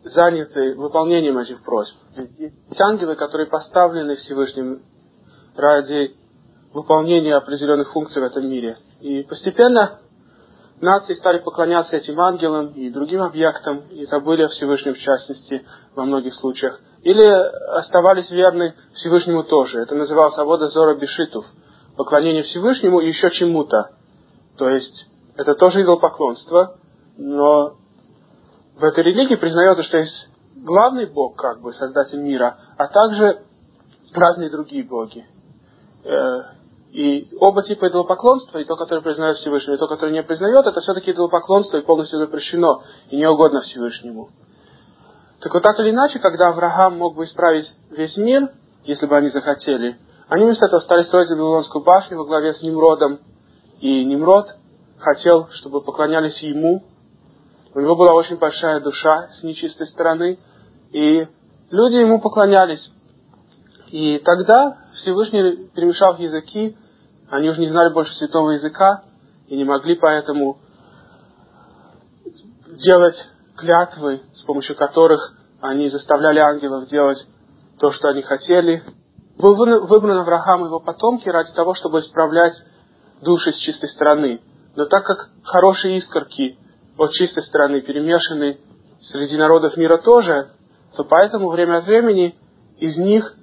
заняты 0.04 0.74
выполнением 0.76 1.38
этих 1.38 1.62
просьб. 1.62 1.96
Ведь 2.16 2.80
ангелы, 2.80 3.16
которые 3.16 3.48
поставлены 3.48 4.16
Всевышним 4.16 4.82
ради 5.56 6.14
выполнения 6.72 7.34
определенных 7.34 7.92
функций 7.92 8.20
в 8.22 8.24
этом 8.24 8.48
мире. 8.48 8.76
И 9.00 9.22
постепенно 9.22 9.98
нации 10.80 11.14
стали 11.14 11.38
поклоняться 11.38 11.96
этим 11.96 12.20
ангелам 12.20 12.68
и 12.68 12.90
другим 12.90 13.22
объектам, 13.22 13.82
и 13.90 14.04
забыли 14.06 14.42
о 14.42 14.48
Всевышнем 14.48 14.94
в 14.94 14.98
частности 14.98 15.64
во 15.94 16.04
многих 16.04 16.34
случаях. 16.34 16.80
Или 17.02 17.24
оставались 17.78 18.30
верны 18.30 18.74
Всевышнему 18.94 19.44
тоже. 19.44 19.80
Это 19.80 19.94
называлось 19.94 20.36
Авода 20.38 20.68
Зора 20.68 20.94
Бешитов. 20.96 21.46
Поклонение 21.96 22.42
Всевышнему 22.42 23.00
еще 23.00 23.30
чему-то. 23.30 23.92
То 24.58 24.68
есть, 24.68 25.06
это 25.36 25.54
тоже 25.54 25.82
идолопоклонство, 25.82 26.78
но 27.16 27.76
в 28.76 28.84
этой 28.84 29.04
религии 29.04 29.36
признается, 29.36 29.82
что 29.82 29.98
есть 29.98 30.28
главный 30.56 31.06
Бог, 31.06 31.36
как 31.36 31.60
бы, 31.60 31.72
Создатель 31.72 32.20
мира, 32.20 32.58
а 32.76 32.88
также 32.88 33.42
разные 34.12 34.50
другие 34.50 34.84
боги. 34.84 35.24
Э, 36.04 36.42
и 36.92 37.28
оба 37.40 37.62
типа 37.62 37.88
идолопоклонства, 37.88 38.58
и 38.58 38.64
то, 38.64 38.76
которое 38.76 39.02
признает 39.02 39.36
Всевышнего, 39.38 39.74
и 39.74 39.78
то, 39.78 39.88
которое 39.88 40.12
не 40.12 40.22
признает, 40.22 40.66
это 40.66 40.80
все-таки 40.80 41.10
идолопоклонство 41.10 41.76
и 41.76 41.84
полностью 41.84 42.18
запрещено, 42.18 42.82
и 43.10 43.16
не 43.16 43.28
угодно 43.28 43.60
Всевышнему. 43.62 44.30
Так 45.40 45.52
вот, 45.52 45.62
так 45.62 45.78
или 45.80 45.90
иначе, 45.90 46.18
когда 46.18 46.48
Авраам 46.48 46.96
мог 46.96 47.16
бы 47.16 47.24
исправить 47.24 47.70
весь 47.90 48.16
мир, 48.16 48.50
если 48.84 49.06
бы 49.06 49.16
они 49.16 49.28
захотели, 49.28 49.98
они 50.28 50.44
вместо 50.44 50.66
этого 50.66 50.80
стали 50.80 51.02
строить 51.02 51.30
Вавилонскую 51.30 51.84
башню 51.84 52.18
во 52.18 52.24
главе 52.24 52.54
с 52.54 52.62
Nimrodом, 52.62 53.20
и 53.80 54.04
Nimrod 54.04 54.46
хотел, 54.98 55.48
чтобы 55.50 55.82
поклонялись 55.82 56.38
ему. 56.42 56.84
У 57.74 57.80
него 57.80 57.94
была 57.94 58.12
очень 58.14 58.36
большая 58.36 58.80
душа 58.80 59.28
с 59.38 59.42
нечистой 59.42 59.86
стороны, 59.86 60.38
и 60.92 61.28
люди 61.70 61.96
ему 61.96 62.20
поклонялись. 62.20 62.90
И 63.92 64.18
тогда 64.18 64.78
Всевышний 64.94 65.68
перемешал 65.74 66.16
языки, 66.16 66.76
они 67.30 67.50
уже 67.50 67.60
не 67.60 67.68
знали 67.68 67.92
больше 67.92 68.12
святого 68.14 68.50
языка 68.50 69.04
и 69.48 69.56
не 69.56 69.64
могли 69.64 69.94
поэтому 69.94 70.58
делать 72.84 73.16
клятвы, 73.56 74.22
с 74.34 74.42
помощью 74.42 74.76
которых 74.76 75.34
они 75.60 75.88
заставляли 75.88 76.38
ангелов 76.40 76.88
делать 76.88 77.18
то, 77.78 77.92
что 77.92 78.08
они 78.08 78.22
хотели. 78.22 78.82
Был 79.38 79.54
выбран 79.54 80.18
Авраам 80.18 80.62
и 80.62 80.66
его 80.66 80.80
потомки 80.80 81.28
ради 81.28 81.52
того, 81.52 81.74
чтобы 81.74 82.00
исправлять 82.00 82.54
души 83.20 83.52
с 83.52 83.58
чистой 83.58 83.88
стороны. 83.90 84.40
Но 84.76 84.86
так 84.86 85.04
как 85.04 85.30
хорошие 85.44 85.98
искорки 85.98 86.58
от 86.96 87.12
чистой 87.12 87.42
стороны 87.42 87.82
перемешаны 87.82 88.58
среди 89.02 89.36
народов 89.36 89.76
мира 89.76 89.98
тоже, 89.98 90.50
то 90.96 91.04
поэтому 91.04 91.50
время 91.50 91.78
от 91.78 91.86
времени 91.86 92.34
из 92.78 92.96
них 92.96 93.34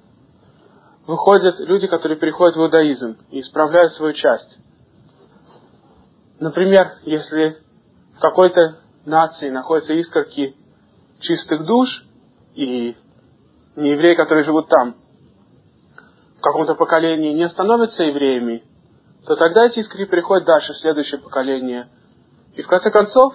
выходят 1.06 1.58
люди, 1.60 1.86
которые 1.86 2.18
переходят 2.18 2.56
в 2.56 2.60
иудаизм 2.60 3.16
и 3.30 3.40
исправляют 3.40 3.92
свою 3.94 4.14
часть. 4.14 4.58
Например, 6.40 6.94
если 7.04 7.58
в 8.16 8.20
какой-то 8.20 8.78
нации 9.06 9.50
находятся 9.50 9.92
искорки 9.92 10.56
чистых 11.20 11.64
душ, 11.64 11.88
и 12.54 12.96
неевреи, 13.76 14.14
которые 14.14 14.44
живут 14.44 14.68
там, 14.68 14.96
каком-то 16.44 16.74
поколении 16.74 17.32
не 17.32 17.48
становятся 17.48 18.04
евреями, 18.04 18.62
то 19.26 19.36
тогда 19.36 19.66
эти 19.66 19.78
искорки 19.78 20.04
переходят 20.04 20.46
дальше, 20.46 20.72
в 20.72 20.78
следующее 20.78 21.20
поколение. 21.20 21.88
И 22.54 22.62
в 22.62 22.66
конце 22.68 22.90
концов, 22.90 23.34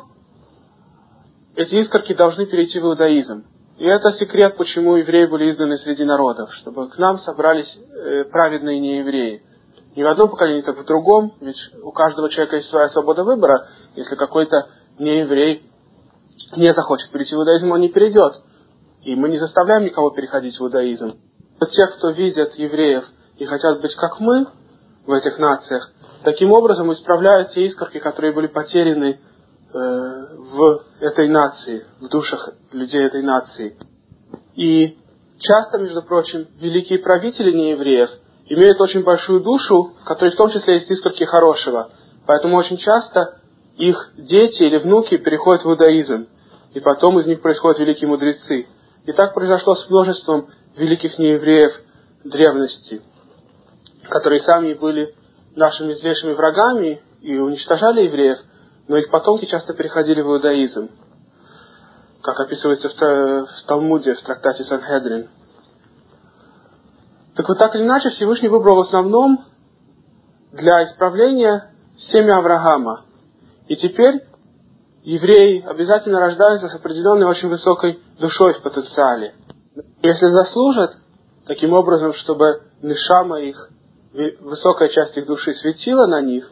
эти 1.55 1.75
искорки 1.75 2.13
должны 2.13 2.45
перейти 2.45 2.79
в 2.79 2.85
иудаизм. 2.85 3.45
И 3.77 3.85
это 3.85 4.11
секрет, 4.13 4.57
почему 4.57 4.97
евреи 4.97 5.25
были 5.25 5.51
изданы 5.51 5.77
среди 5.77 6.03
народов, 6.03 6.53
чтобы 6.55 6.89
к 6.89 6.97
нам 6.97 7.17
собрались 7.19 7.77
э, 7.77 8.25
праведные 8.25 8.79
неевреи. 8.79 9.41
Не 9.95 10.03
в 10.03 10.07
одном 10.07 10.29
поколении, 10.29 10.61
так 10.61 10.77
в 10.77 10.85
другом, 10.85 11.33
ведь 11.41 11.57
у 11.81 11.91
каждого 11.91 12.29
человека 12.29 12.57
есть 12.57 12.69
своя 12.69 12.89
свобода 12.89 13.23
выбора. 13.23 13.67
Если 13.95 14.15
какой-то 14.15 14.69
нееврей 14.99 15.63
не 16.55 16.73
захочет 16.73 17.11
перейти 17.11 17.35
в 17.35 17.39
иудаизм, 17.39 17.71
он 17.71 17.81
не 17.81 17.89
перейдет. 17.89 18.33
И 19.03 19.15
мы 19.15 19.29
не 19.29 19.37
заставляем 19.37 19.85
никого 19.85 20.11
переходить 20.11 20.57
в 20.57 20.61
иудаизм. 20.61 21.15
Те, 21.59 21.87
кто 21.87 22.09
видят 22.11 22.55
евреев 22.55 23.03
и 23.37 23.45
хотят 23.45 23.81
быть 23.81 23.95
как 23.95 24.19
мы 24.19 24.47
в 25.05 25.11
этих 25.11 25.37
нациях, 25.37 25.91
таким 26.23 26.51
образом 26.51 26.91
исправляют 26.93 27.51
те 27.51 27.65
искорки, 27.65 27.99
которые 27.99 28.33
были 28.33 28.47
потеряны 28.47 29.19
Э, 29.71 29.77
в 29.77 30.81
этой 30.99 31.27
нации, 31.27 31.85
в 32.01 32.09
душах 32.09 32.49
людей 32.71 33.05
этой 33.05 33.21
нации. 33.21 33.77
И 34.55 34.97
часто, 35.37 35.77
между 35.77 36.01
прочим, 36.01 36.47
великие 36.59 36.97
правители 36.97 37.51
неевреев 37.51 38.09
имеют 38.47 38.81
очень 38.81 39.03
большую 39.03 39.41
душу, 39.41 39.93
в 40.01 40.05
которой 40.05 40.31
в 40.31 40.37
том 40.37 40.49
числе 40.49 40.77
есть 40.77 40.89
искорки 40.89 41.23
хорошего. 41.23 41.91
Поэтому 42.25 42.57
очень 42.57 42.77
часто 42.77 43.41
их 43.77 44.11
дети 44.17 44.63
или 44.63 44.79
внуки 44.79 45.17
переходят 45.17 45.63
в 45.63 45.69
иудаизм, 45.69 46.25
и 46.73 46.79
потом 46.79 47.19
из 47.19 47.27
них 47.27 47.39
происходят 47.43 47.77
великие 47.77 48.07
мудрецы. 48.09 48.65
И 49.05 49.11
так 49.11 49.35
произошло 49.35 49.75
с 49.75 49.87
множеством 49.87 50.47
великих 50.79 51.19
неевреев 51.19 51.71
древности, 52.23 53.01
которые 54.09 54.41
сами 54.41 54.73
были 54.73 55.13
нашими 55.55 55.93
злейшими 55.93 56.33
врагами 56.33 57.01
и 57.21 57.37
уничтожали 57.37 58.03
евреев, 58.03 58.39
но 58.87 58.97
их 58.97 59.11
потомки 59.11 59.45
часто 59.45 59.73
переходили 59.73 60.21
в 60.21 60.27
иудаизм, 60.27 60.89
как 62.21 62.39
описывается 62.39 62.89
в 62.89 63.67
Талмуде, 63.67 64.15
в 64.15 64.21
трактате 64.21 64.63
Санхедрин. 64.63 65.27
Так 67.35 67.47
вот, 67.47 67.57
так 67.57 67.75
или 67.75 67.83
иначе, 67.83 68.09
Всевышний 68.11 68.49
выбрал 68.49 68.77
в 68.77 68.87
основном 68.87 69.45
для 70.51 70.83
исправления 70.85 71.71
семя 72.11 72.37
Авраама. 72.37 73.05
И 73.67 73.75
теперь 73.75 74.23
евреи 75.03 75.63
обязательно 75.65 76.19
рождаются 76.19 76.69
с 76.69 76.75
определенной 76.75 77.27
очень 77.27 77.49
высокой 77.49 77.99
душой 78.19 78.53
в 78.53 78.61
потенциале. 78.61 79.33
Если 80.01 80.29
заслужат, 80.29 80.91
таким 81.45 81.73
образом, 81.73 82.13
чтобы 82.13 82.61
нишама 82.81 83.41
их, 83.41 83.69
высокая 84.39 84.89
часть 84.89 85.17
их 85.17 85.25
души 85.25 85.53
светила 85.53 86.07
на 86.07 86.21
них, 86.21 86.49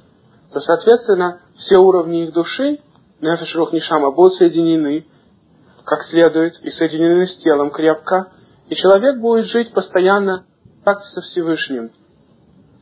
то, 0.53 0.59
соответственно, 0.59 1.41
все 1.55 1.77
уровни 1.77 2.25
их 2.25 2.33
души, 2.33 2.79
нефеш, 3.21 3.55
рух, 3.55 3.73
нишама, 3.73 4.11
будут 4.11 4.35
соединены 4.35 5.05
как 5.85 6.03
следует 6.03 6.59
и 6.63 6.69
соединены 6.71 7.25
с 7.27 7.37
телом 7.37 7.71
крепко, 7.71 8.27
и 8.67 8.75
человек 8.75 9.21
будет 9.21 9.45
жить 9.45 9.71
постоянно 9.71 10.43
контакте 10.87 11.09
со 11.13 11.21
Всевышним. 11.21 11.91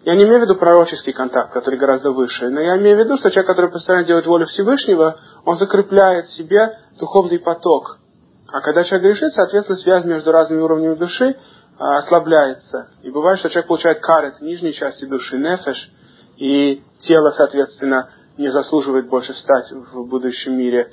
Я 0.03 0.15
не 0.15 0.23
имею 0.23 0.39
в 0.39 0.43
виду 0.43 0.55
пророческий 0.55 1.13
контакт, 1.13 1.51
который 1.51 1.79
гораздо 1.79 2.11
выше, 2.11 2.49
но 2.49 2.61
я 2.61 2.77
имею 2.77 2.97
в 2.97 2.99
виду, 2.99 3.17
что 3.17 3.31
человек, 3.31 3.47
который 3.47 3.71
постоянно 3.71 4.05
делает 4.05 4.27
волю 4.27 4.45
Всевышнего, 4.45 5.19
он 5.45 5.57
закрепляет 5.57 6.27
в 6.27 6.33
себе 6.33 6.77
духовный 6.99 7.39
поток. 7.39 7.97
А 8.47 8.61
когда 8.61 8.83
человек 8.83 9.07
грешит, 9.07 9.33
соответственно, 9.33 9.77
связь 9.79 10.05
между 10.05 10.31
разными 10.31 10.61
уровнями 10.61 10.95
души 10.95 11.35
а, 11.77 11.97
ослабляется. 11.97 12.89
И 13.01 13.09
бывает, 13.09 13.39
что 13.39 13.49
человек 13.49 13.67
получает 13.67 13.99
карет 13.99 14.39
нижней 14.41 14.73
части 14.73 15.05
души, 15.05 15.37
нефеш, 15.37 15.91
и 16.37 16.83
тело, 17.01 17.31
соответственно, 17.31 18.09
не 18.37 18.49
заслуживает 18.51 19.07
больше 19.07 19.33
стать 19.33 19.71
в 19.71 20.07
будущем 20.07 20.57
мире. 20.57 20.91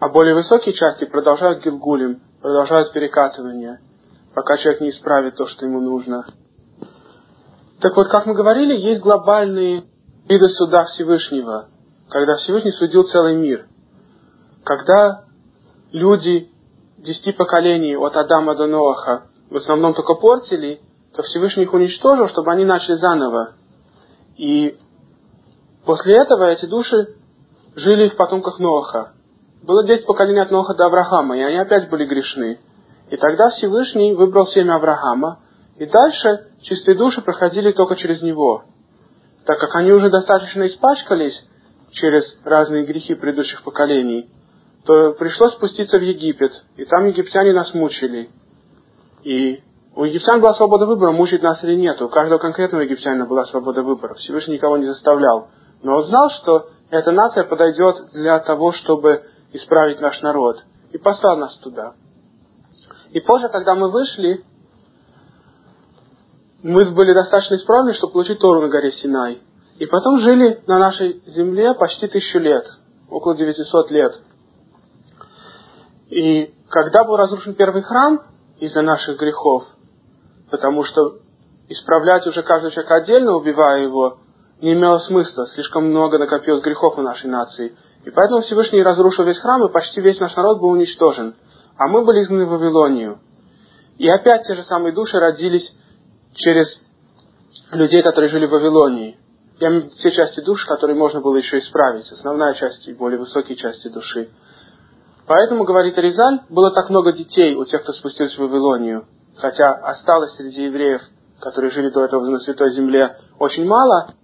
А 0.00 0.08
более 0.08 0.34
высокие 0.34 0.74
части 0.74 1.04
продолжают 1.04 1.64
гилгулем, 1.64 2.20
продолжают 2.40 2.92
перекатывание, 2.92 3.80
пока 4.34 4.56
человек 4.58 4.80
не 4.80 4.90
исправит 4.90 5.36
то, 5.36 5.46
что 5.46 5.66
ему 5.66 5.80
нужно. 5.80 6.24
Так 7.80 7.96
вот, 7.96 8.08
как 8.08 8.26
мы 8.26 8.34
говорили, 8.34 8.76
есть 8.76 9.02
глобальные 9.02 9.84
виды 10.28 10.48
суда 10.48 10.84
Всевышнего, 10.84 11.68
когда 12.08 12.36
Всевышний 12.36 12.72
судил 12.72 13.04
целый 13.04 13.36
мир. 13.36 13.66
Когда 14.64 15.24
люди 15.92 16.50
десяти 16.98 17.32
поколений 17.32 17.96
от 17.96 18.16
Адама 18.16 18.54
до 18.54 18.66
Ноаха 18.66 19.28
в 19.50 19.56
основном 19.56 19.94
только 19.94 20.14
портили, 20.14 20.80
то 21.14 21.22
Всевышний 21.22 21.64
их 21.64 21.72
уничтожил, 21.72 22.28
чтобы 22.28 22.52
они 22.52 22.64
начали 22.64 22.94
заново. 22.96 23.54
И 24.36 24.76
после 25.84 26.16
этого 26.16 26.44
эти 26.44 26.66
души 26.66 27.16
жили 27.74 28.08
в 28.08 28.16
потомках 28.16 28.58
Ноаха. 28.58 29.12
Было 29.62 29.84
десять 29.84 30.06
поколений 30.06 30.40
от 30.40 30.50
Ноаха 30.50 30.74
до 30.74 30.86
Авраама, 30.86 31.36
и 31.36 31.42
они 31.42 31.56
опять 31.56 31.88
были 31.88 32.04
грешны. 32.04 32.58
И 33.10 33.16
тогда 33.16 33.50
Всевышний 33.50 34.12
выбрал 34.12 34.46
семя 34.46 34.76
Авраама, 34.76 35.40
и 35.76 35.86
дальше 35.86 36.46
чистые 36.62 36.96
души 36.96 37.22
проходили 37.22 37.72
только 37.72 37.96
через 37.96 38.22
него. 38.22 38.64
Так 39.46 39.58
как 39.58 39.74
они 39.76 39.92
уже 39.92 40.10
достаточно 40.10 40.66
испачкались 40.66 41.42
через 41.92 42.38
разные 42.44 42.84
грехи 42.84 43.14
предыдущих 43.14 43.62
поколений, 43.62 44.28
то 44.88 45.12
пришлось 45.12 45.52
спуститься 45.52 45.98
в 45.98 46.02
Египет, 46.02 46.50
и 46.78 46.86
там 46.86 47.04
египтяне 47.04 47.52
нас 47.52 47.74
мучили. 47.74 48.30
И 49.22 49.62
у 49.94 50.04
египтян 50.04 50.40
была 50.40 50.54
свобода 50.54 50.86
выбора, 50.86 51.12
мучить 51.12 51.42
нас 51.42 51.62
или 51.62 51.74
нет. 51.74 52.00
У 52.00 52.08
каждого 52.08 52.38
конкретного 52.38 52.84
египтянина 52.84 53.26
была 53.26 53.44
свобода 53.44 53.82
выбора. 53.82 54.14
Всевышний 54.14 54.54
никого 54.54 54.78
не 54.78 54.86
заставлял. 54.86 55.48
Но 55.82 55.96
он 55.96 56.04
знал, 56.04 56.30
что 56.30 56.70
эта 56.88 57.12
нация 57.12 57.44
подойдет 57.44 57.96
для 58.14 58.38
того, 58.38 58.72
чтобы 58.72 59.24
исправить 59.52 60.00
наш 60.00 60.22
народ. 60.22 60.64
И 60.92 60.96
послал 60.96 61.36
нас 61.36 61.54
туда. 61.58 61.92
И 63.10 63.20
позже, 63.20 63.50
когда 63.50 63.74
мы 63.74 63.90
вышли, 63.90 64.42
мы 66.62 66.86
были 66.92 67.12
достаточно 67.12 67.56
исправны, 67.56 67.92
чтобы 67.92 68.14
получить 68.14 68.38
Тору 68.38 68.62
на 68.62 68.68
горе 68.68 68.90
Синай. 68.92 69.42
И 69.78 69.84
потом 69.84 70.20
жили 70.20 70.62
на 70.66 70.78
нашей 70.78 71.20
земле 71.26 71.74
почти 71.74 72.06
тысячу 72.06 72.38
лет, 72.38 72.64
около 73.10 73.36
900 73.36 73.90
лет. 73.90 74.12
И 76.08 76.54
когда 76.70 77.04
был 77.04 77.16
разрушен 77.16 77.54
первый 77.54 77.82
храм 77.82 78.22
из-за 78.58 78.82
наших 78.82 79.18
грехов, 79.18 79.64
потому 80.50 80.84
что 80.84 81.18
исправлять 81.68 82.26
уже 82.26 82.42
каждый 82.42 82.70
человек 82.70 82.90
отдельно, 82.90 83.34
убивая 83.34 83.82
его, 83.82 84.18
не 84.60 84.72
имело 84.72 84.98
смысла. 84.98 85.46
Слишком 85.46 85.90
много 85.90 86.18
накопилось 86.18 86.62
грехов 86.62 86.98
у 86.98 87.02
нашей 87.02 87.30
нации. 87.30 87.76
И 88.04 88.10
поэтому 88.10 88.40
Всевышний 88.40 88.82
разрушил 88.82 89.24
весь 89.24 89.38
храм, 89.38 89.64
и 89.64 89.72
почти 89.72 90.00
весь 90.00 90.18
наш 90.18 90.34
народ 90.34 90.60
был 90.60 90.70
уничтожен. 90.70 91.34
А 91.76 91.88
мы 91.88 92.04
были 92.04 92.22
изгнаны 92.22 92.46
в 92.46 92.50
Вавилонию. 92.50 93.20
И 93.98 94.08
опять 94.08 94.46
те 94.46 94.54
же 94.54 94.62
самые 94.64 94.92
души 94.92 95.18
родились 95.18 95.70
через 96.34 96.80
людей, 97.70 98.02
которые 98.02 98.30
жили 98.30 98.46
в 98.46 98.50
Вавилонии. 98.50 99.16
Я 99.60 99.68
имею 99.68 99.90
те 99.90 100.10
части 100.12 100.40
души, 100.40 100.66
которые 100.66 100.96
можно 100.96 101.20
было 101.20 101.36
еще 101.36 101.58
исправить. 101.58 102.10
Основная 102.10 102.54
часть 102.54 102.86
и 102.88 102.94
более 102.94 103.18
высокие 103.18 103.56
части 103.56 103.88
души. 103.88 104.30
Поэтому, 105.28 105.64
говорит 105.64 105.96
Аризаль, 105.98 106.40
было 106.48 106.70
так 106.72 106.88
много 106.88 107.12
детей 107.12 107.54
у 107.54 107.66
тех, 107.66 107.82
кто 107.82 107.92
спустился 107.92 108.36
в 108.36 108.48
Вавилонию. 108.48 109.04
Хотя 109.36 109.72
осталось 109.72 110.34
среди 110.36 110.64
евреев, 110.64 111.02
которые 111.38 111.70
жили 111.70 111.90
до 111.90 112.02
этого 112.02 112.24
на 112.24 112.38
Святой 112.38 112.72
Земле, 112.72 113.14
очень 113.38 113.66
мало. 113.66 114.14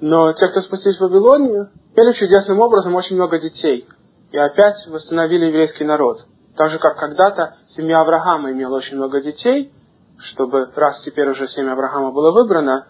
Но, 0.00 0.32
те, 0.32 0.48
кто 0.48 0.60
спустились 0.60 0.98
в 0.98 1.02
Вавилонию, 1.02 1.70
имели 1.94 2.12
чудесным 2.12 2.58
образом 2.58 2.92
очень 2.96 3.14
много 3.14 3.38
детей. 3.38 3.86
И 4.32 4.36
опять 4.36 4.74
восстановили 4.88 5.46
еврейский 5.46 5.84
народ. 5.84 6.18
Так 6.56 6.70
же, 6.70 6.78
как 6.80 6.98
когда-то 6.98 7.54
семья 7.68 8.00
Авраама 8.00 8.50
имела 8.50 8.78
очень 8.78 8.96
много 8.96 9.20
детей, 9.20 9.72
чтобы, 10.18 10.72
раз 10.74 11.00
теперь 11.04 11.30
уже 11.30 11.46
семя 11.48 11.72
Авраама 11.72 12.10
было 12.10 12.32
выбрано, 12.32 12.88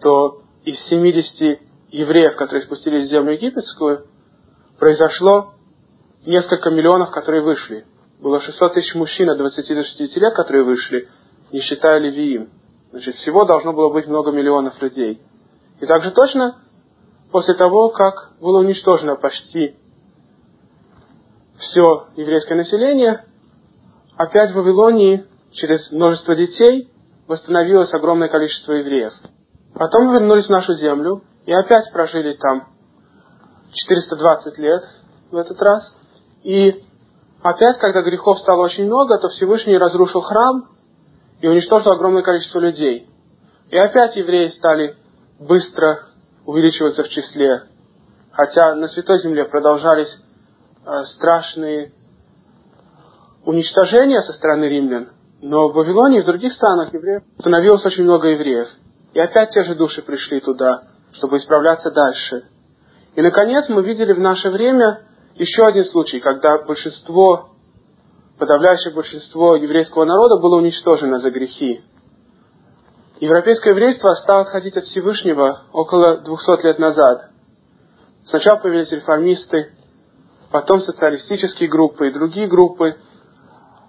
то 0.00 0.40
из 0.64 0.80
70 0.88 1.60
евреев, 1.90 2.34
которые 2.36 2.64
спустились 2.64 3.08
в 3.08 3.10
землю 3.10 3.34
египетскую, 3.34 4.06
произошло 4.78 5.50
несколько 6.26 6.70
миллионов, 6.70 7.10
которые 7.10 7.42
вышли. 7.42 7.84
Было 8.20 8.40
600 8.40 8.74
тысяч 8.74 8.94
мужчин 8.94 9.28
от 9.30 9.38
20 9.38 9.68
до 9.68 9.82
60 9.82 10.16
лет, 10.22 10.34
которые 10.34 10.64
вышли, 10.64 11.08
не 11.52 11.60
считая 11.60 11.98
Левиим. 11.98 12.50
Значит, 12.90 13.16
всего 13.16 13.44
должно 13.44 13.72
было 13.72 13.92
быть 13.92 14.06
много 14.06 14.30
миллионов 14.30 14.80
людей. 14.80 15.20
И 15.80 15.86
также 15.86 16.12
точно 16.12 16.56
после 17.32 17.54
того, 17.54 17.90
как 17.90 18.32
было 18.40 18.60
уничтожено 18.60 19.16
почти 19.16 19.76
все 21.58 22.08
еврейское 22.16 22.54
население, 22.54 23.24
опять 24.16 24.52
в 24.52 24.54
Вавилонии 24.54 25.24
через 25.52 25.90
множество 25.90 26.34
детей 26.34 26.90
восстановилось 27.26 27.92
огромное 27.92 28.28
количество 28.28 28.72
евреев. 28.72 29.12
Потом 29.74 30.12
вернулись 30.12 30.46
в 30.46 30.50
нашу 30.50 30.74
землю 30.74 31.22
и 31.46 31.52
опять 31.52 31.90
прожили 31.92 32.34
там 32.34 32.68
420 33.72 34.58
лет 34.58 34.82
в 35.30 35.36
этот 35.36 35.60
раз. 35.60 35.92
И 36.44 36.84
опять, 37.42 37.78
когда 37.78 38.02
грехов 38.02 38.38
стало 38.38 38.64
очень 38.64 38.84
много, 38.84 39.18
то 39.18 39.28
Всевышний 39.30 39.78
разрушил 39.78 40.20
храм 40.20 40.68
и 41.40 41.48
уничтожил 41.48 41.92
огромное 41.92 42.22
количество 42.22 42.60
людей. 42.60 43.08
И 43.70 43.76
опять 43.76 44.14
евреи 44.14 44.48
стали 44.48 44.94
быстро 45.40 46.00
увеличиваться 46.44 47.02
в 47.02 47.08
числе. 47.08 47.62
Хотя 48.30 48.74
на 48.74 48.88
Святой 48.88 49.20
Земле 49.22 49.46
продолжались 49.46 50.14
э, 50.84 51.04
страшные 51.16 51.92
уничтожения 53.44 54.20
со 54.20 54.32
стороны 54.34 54.64
римлян, 54.64 55.08
но 55.40 55.68
в 55.68 55.74
Вавилоне 55.74 56.18
и 56.18 56.22
в 56.22 56.26
других 56.26 56.52
странах 56.52 56.92
евреев 56.92 57.22
становилось 57.38 57.84
очень 57.84 58.04
много 58.04 58.28
евреев. 58.28 58.68
И 59.14 59.20
опять 59.20 59.50
те 59.50 59.62
же 59.64 59.74
души 59.76 60.02
пришли 60.02 60.40
туда, 60.40 60.82
чтобы 61.12 61.38
исправляться 61.38 61.90
дальше. 61.90 62.44
И, 63.14 63.22
наконец, 63.22 63.68
мы 63.68 63.82
видели 63.82 64.12
в 64.12 64.20
наше 64.20 64.50
время 64.50 65.00
еще 65.36 65.66
один 65.66 65.84
случай, 65.86 66.20
когда 66.20 66.58
большинство, 66.58 67.50
подавляющее 68.38 68.94
большинство 68.94 69.56
еврейского 69.56 70.04
народа 70.04 70.40
было 70.40 70.56
уничтожено 70.58 71.18
за 71.18 71.30
грехи. 71.30 71.82
Европейское 73.20 73.72
еврейство 73.72 74.14
стало 74.14 74.42
отходить 74.42 74.76
от 74.76 74.84
Всевышнего 74.84 75.62
около 75.72 76.18
200 76.18 76.66
лет 76.66 76.78
назад. 76.78 77.30
Сначала 78.24 78.56
появились 78.58 78.90
реформисты, 78.90 79.72
потом 80.52 80.80
социалистические 80.80 81.68
группы 81.68 82.08
и 82.08 82.12
другие 82.12 82.46
группы. 82.46 82.96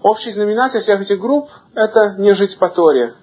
Общий 0.01 0.31
знаменатель 0.31 0.81
всех 0.81 1.01
этих 1.01 1.19
групп– 1.19 1.49
это 1.75 2.15
не 2.17 2.33
жить 2.33 2.57
по 2.59 2.69
Торе. 2.69 3.13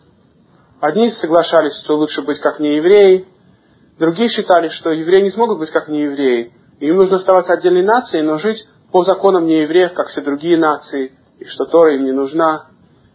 Одни 0.80 1.10
соглашались, 1.10 1.76
что 1.84 1.96
лучше 1.96 2.22
быть 2.22 2.40
как 2.40 2.58
неевреи, 2.58 3.26
другие 3.98 4.28
считали, 4.28 4.68
что 4.68 4.90
евреи 4.90 5.22
не 5.22 5.30
смогут 5.30 5.58
быть 5.58 5.70
как 5.70 5.88
неевреи, 5.88 6.52
им 6.80 6.96
нужно 6.96 7.16
оставаться 7.16 7.52
отдельной 7.52 7.84
нацией, 7.84 8.24
но 8.24 8.38
жить 8.38 8.66
по 8.90 9.04
законам 9.04 9.46
неевреев, 9.46 9.94
как 9.94 10.08
все 10.08 10.20
другие 10.20 10.58
нации, 10.58 11.12
и 11.38 11.44
что 11.46 11.64
Тора 11.64 11.94
им 11.96 12.04
не 12.04 12.12
нужна. 12.12 12.66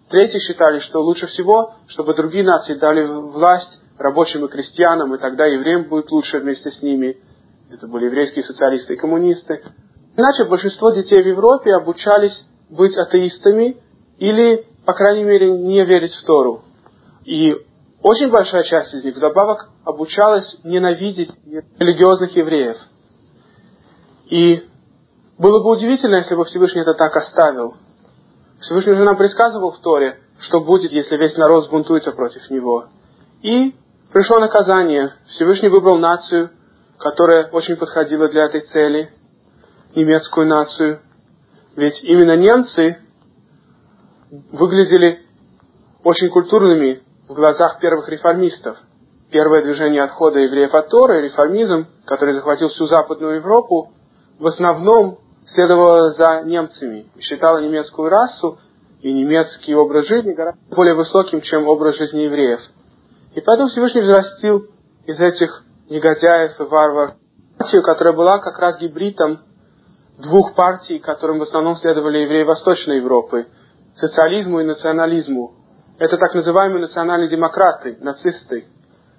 Третьи 0.10 0.40
считали, 0.40 0.80
что 0.80 1.02
лучше 1.02 1.28
всего, 1.28 1.74
чтобы 1.88 2.14
другие 2.14 2.44
нации 2.44 2.76
дали 2.76 3.06
власть 3.06 3.82
рабочим 3.98 4.46
и 4.46 4.48
крестьянам, 4.48 5.14
и 5.14 5.18
тогда 5.18 5.46
евреям 5.46 5.84
будет 5.84 6.12
лучше 6.12 6.40
вместе 6.40 6.72
с 6.72 6.82
ними. 6.82 7.18
это 7.72 7.88
были 7.88 8.06
еврейские 8.06 8.46
социалисты 8.46 8.94
и 8.94 8.98
коммунисты. 8.98 9.62
Иначе 10.16 10.46
большинство 10.46 10.92
детей 10.92 11.22
в 11.22 11.28
Европе 11.28 11.74
обучались 11.74 12.46
быть 12.70 12.96
атеистами 12.96 13.78
или, 14.18 14.66
по 14.86 14.94
крайней 14.94 15.24
мере, 15.24 15.52
не 15.52 15.84
верить 15.84 16.14
в 16.14 16.26
Тору. 16.26 16.64
И 17.26 17.56
очень 18.02 18.30
большая 18.30 18.64
часть 18.64 18.94
из 18.94 19.04
них 19.04 19.16
вдобавок 19.16 19.70
обучалась 19.84 20.58
ненавидеть 20.64 21.32
религиозных 21.78 22.36
евреев. 22.36 22.78
И 24.30 24.64
было 25.38 25.64
бы 25.64 25.72
удивительно, 25.72 26.18
если 26.18 26.36
бы 26.36 26.46
Всевышний 26.46 26.82
это 26.82 26.94
так 26.94 27.16
оставил. 27.16 27.76
Всевышний 28.60 28.94
уже 28.94 29.04
нам 29.04 29.16
предсказывал 29.16 29.72
в 29.72 29.80
Торе, 29.80 30.20
что 30.40 30.60
будет, 30.60 30.92
если 30.92 31.16
весь 31.18 31.38
народ 31.38 31.66
сбунтуется 31.66 32.12
против 32.12 32.50
него. 32.50 32.86
И 33.42 33.76
пришло 34.12 34.40
наказание. 34.40 35.14
Всевышний 35.28 35.70
выбрал 35.70 35.98
нацию, 35.98 36.50
которая 36.98 37.50
очень 37.52 37.76
подходила 37.78 38.28
для 38.28 38.46
этой 38.46 38.62
цели, 38.62 39.12
немецкую 39.96 40.48
нацию. 40.48 41.00
Ведь 41.76 42.04
именно 42.04 42.36
немцы 42.36 42.98
выглядели 44.52 45.24
очень 46.04 46.30
культурными 46.30 47.02
в 47.30 47.34
глазах 47.34 47.80
первых 47.80 48.10
реформистов. 48.10 48.78
Первое 49.32 49.62
движение 49.62 50.04
отхода 50.04 50.40
евреев 50.40 50.74
от 50.74 50.90
Торы, 50.90 51.22
реформизм, 51.22 51.88
который 52.06 52.34
захватил 52.34 52.70
всю 52.70 52.88
Западную 52.88 53.36
Европу, 53.36 53.92
в 54.40 54.48
основном 54.48 55.20
следовало 55.48 56.12
за 56.12 56.42
немцами 56.44 57.06
и 57.16 57.22
считала 57.22 57.60
немецкую 57.60 58.10
расу 58.10 58.60
и 59.02 59.14
немецкий 59.14 59.76
образ 59.76 60.08
жизни 60.08 60.34
гораздо 60.34 60.60
более 60.76 60.96
высоким, 60.96 61.42
чем 61.42 61.68
образ 61.68 61.96
жизни 61.98 62.22
евреев. 62.22 62.60
И 63.36 63.42
поэтому 63.42 63.70
Всевышний 63.70 64.02
взрастил 64.02 64.66
из 65.06 65.20
этих 65.20 65.64
негодяев 65.90 66.60
и 66.60 66.64
варвар 66.64 67.14
партию, 67.58 67.84
которая 67.84 68.14
была 68.14 68.40
как 68.40 68.60
раз 68.60 68.80
гибридом 68.80 69.40
двух 70.18 70.56
партий, 70.56 71.00
которым 71.00 71.40
в 71.40 71.44
основном 71.44 71.76
следовали 71.78 72.20
евреи 72.20 72.44
Восточной 72.44 72.98
Европы– 72.98 73.48
социализму 73.98 74.62
и 74.62 74.66
национализму. 74.66 75.54
Это 76.00 76.18
так 76.18 76.34
называемые 76.34 76.82
национальные 76.82 77.30
демократы, 77.30 77.98
нацисты, 78.00 78.66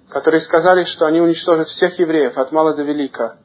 которые 0.09 0.41
сказали, 0.41 0.85
что 0.85 1.05
они 1.05 1.21
уничтожат 1.21 1.67
всех 1.67 1.99
евреев 1.99 2.37
от 2.37 2.51
мала 2.51 2.73
до 2.73 2.83
велика. 2.83 3.37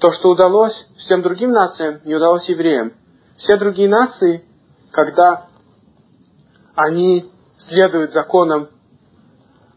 То, 0.00 0.12
что 0.12 0.30
удалось 0.30 0.74
всем 0.96 1.22
другим 1.22 1.50
нациям, 1.50 2.00
не 2.04 2.14
удалось 2.14 2.48
евреям. 2.48 2.92
Все 3.36 3.56
другие 3.56 3.88
нации, 3.88 4.44
когда 4.92 5.46
они 6.76 7.30
следуют 7.68 8.12
законам 8.12 8.68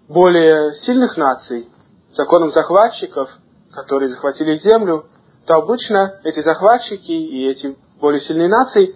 более 0.08 0.74
сильных 0.84 1.18
наций, 1.18 1.68
законам 2.14 2.52
захватчиков, 2.52 3.30
которые 3.72 4.10
захватили 4.10 4.58
землю, 4.60 5.06
то 5.48 5.56
обычно 5.56 6.20
эти 6.24 6.42
захватчики 6.42 7.12
и 7.12 7.48
эти 7.50 7.76
более 8.00 8.22
сильные 8.22 8.48
нации 8.48 8.96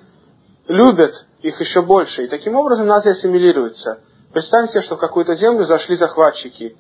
любят 0.68 1.14
их 1.42 1.60
еще 1.60 1.82
больше. 1.82 2.26
И 2.26 2.28
таким 2.28 2.56
образом 2.56 2.86
нации 2.86 3.12
ассимилируются. 3.12 4.02
Представьте 4.32 4.82
что 4.82 4.96
в 4.96 5.00
какую-то 5.00 5.36
землю 5.36 5.66
зашли 5.66 5.96
захватчики. 5.96 6.76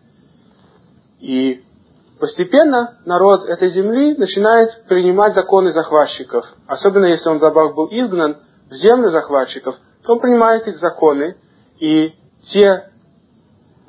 И 1.19 1.63
постепенно 2.19 2.97
народ 3.05 3.47
этой 3.47 3.69
земли 3.69 4.15
начинает 4.15 4.85
принимать 4.87 5.33
законы 5.33 5.71
захватчиков. 5.71 6.45
Особенно 6.67 7.05
если 7.05 7.29
он 7.29 7.39
забав 7.39 7.75
был 7.75 7.87
изгнан 7.87 8.37
в 8.69 8.73
землю 8.75 9.11
захватчиков, 9.11 9.75
то 10.03 10.13
он 10.13 10.19
принимает 10.19 10.67
их 10.67 10.77
законы. 10.79 11.35
И 11.79 12.13
те 12.51 12.89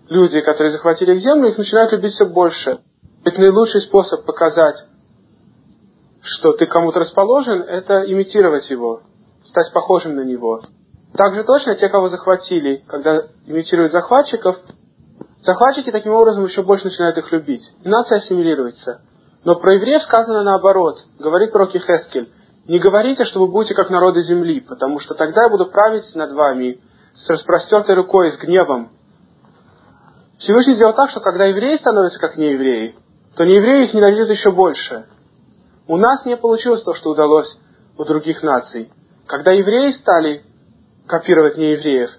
люди, 0.08 0.40
которые 0.40 0.72
захватили 0.72 1.14
их 1.14 1.20
землю, 1.20 1.50
их 1.50 1.58
начинают 1.58 1.92
любить 1.92 2.12
все 2.12 2.26
больше. 2.26 2.78
Ведь 3.24 3.38
наилучший 3.38 3.82
способ 3.82 4.24
показать, 4.24 4.76
что 6.22 6.52
ты 6.52 6.66
кому-то 6.66 7.00
расположен, 7.00 7.62
это 7.62 8.10
имитировать 8.10 8.68
его, 8.70 9.02
стать 9.44 9.72
похожим 9.72 10.16
на 10.16 10.24
него. 10.24 10.62
Также 11.16 11.44
точно 11.44 11.76
те, 11.76 11.88
кого 11.88 12.08
захватили, 12.08 12.84
когда 12.86 13.24
имитируют 13.46 13.92
захватчиков, 13.92 14.56
захватчики 15.46 15.90
таким 15.90 16.12
образом 16.12 16.44
еще 16.44 16.62
больше 16.62 16.85
начинают 16.85 17.16
их 17.16 17.32
любить. 17.32 17.62
И 17.82 17.88
нация 17.88 18.18
ассимилируется. 18.18 19.00
Но 19.44 19.54
про 19.54 19.74
евреев 19.74 20.02
сказано 20.02 20.42
наоборот. 20.42 20.96
Говорит 21.18 21.52
пророк 21.52 21.70
Хескель. 21.70 22.30
Не 22.66 22.78
говорите, 22.78 23.24
что 23.24 23.40
вы 23.40 23.46
будете 23.46 23.74
как 23.74 23.88
народы 23.88 24.22
земли, 24.22 24.61
потому 24.61 24.98
что 24.98 25.14
тогда 25.14 25.44
я 25.44 25.48
буду 25.48 25.66
править 25.66 26.14
над 26.14 26.32
вами 26.32 26.80
с 27.14 27.30
распростертой 27.30 27.94
рукой, 27.94 28.32
с 28.32 28.38
гневом, 28.38 28.90
Всевышний 30.38 30.74
сделал 30.74 30.92
так, 30.92 31.11
что 31.11 31.20
когда 31.20 31.46
евреи 31.46 31.76
становятся 31.78 32.18
как 32.18 32.37
неевреи, 32.37 32.94
то 33.37 33.44
неевреи 33.44 33.87
их 33.87 33.94
ненавидят 33.94 34.28
еще 34.28 34.50
больше. 34.50 35.06
У 35.88 35.96
нас 35.96 36.24
не 36.24 36.37
получилось 36.37 36.82
то, 36.82 36.94
что 36.94 37.11
удалось 37.11 37.48
у 37.96 38.04
других 38.04 38.42
наций. 38.42 38.90
Когда 39.26 39.52
евреи 39.52 39.92
стали 39.92 40.42
копировать 41.06 41.56
неевреев, 41.56 42.11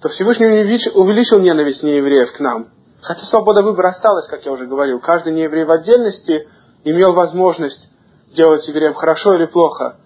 то 0.00 0.08
Всевышний 0.10 0.46
увеличил 0.46 1.40
ненависть 1.40 1.82
неевреев 1.82 2.32
к 2.32 2.40
нам. 2.40 2.68
Хотя 3.02 3.22
свобода 3.26 3.62
выбора 3.62 3.88
осталась, 3.88 4.28
как 4.28 4.44
я 4.44 4.52
уже 4.52 4.66
говорил. 4.66 5.00
Каждый 5.00 5.32
нееврей 5.32 5.64
в 5.64 5.70
отдельности 5.70 6.48
имел 6.84 7.14
возможность 7.14 7.90
делать 8.34 8.66
евреям 8.68 8.94
хорошо 8.94 9.34
или 9.34 9.46
плохо. 9.46 9.96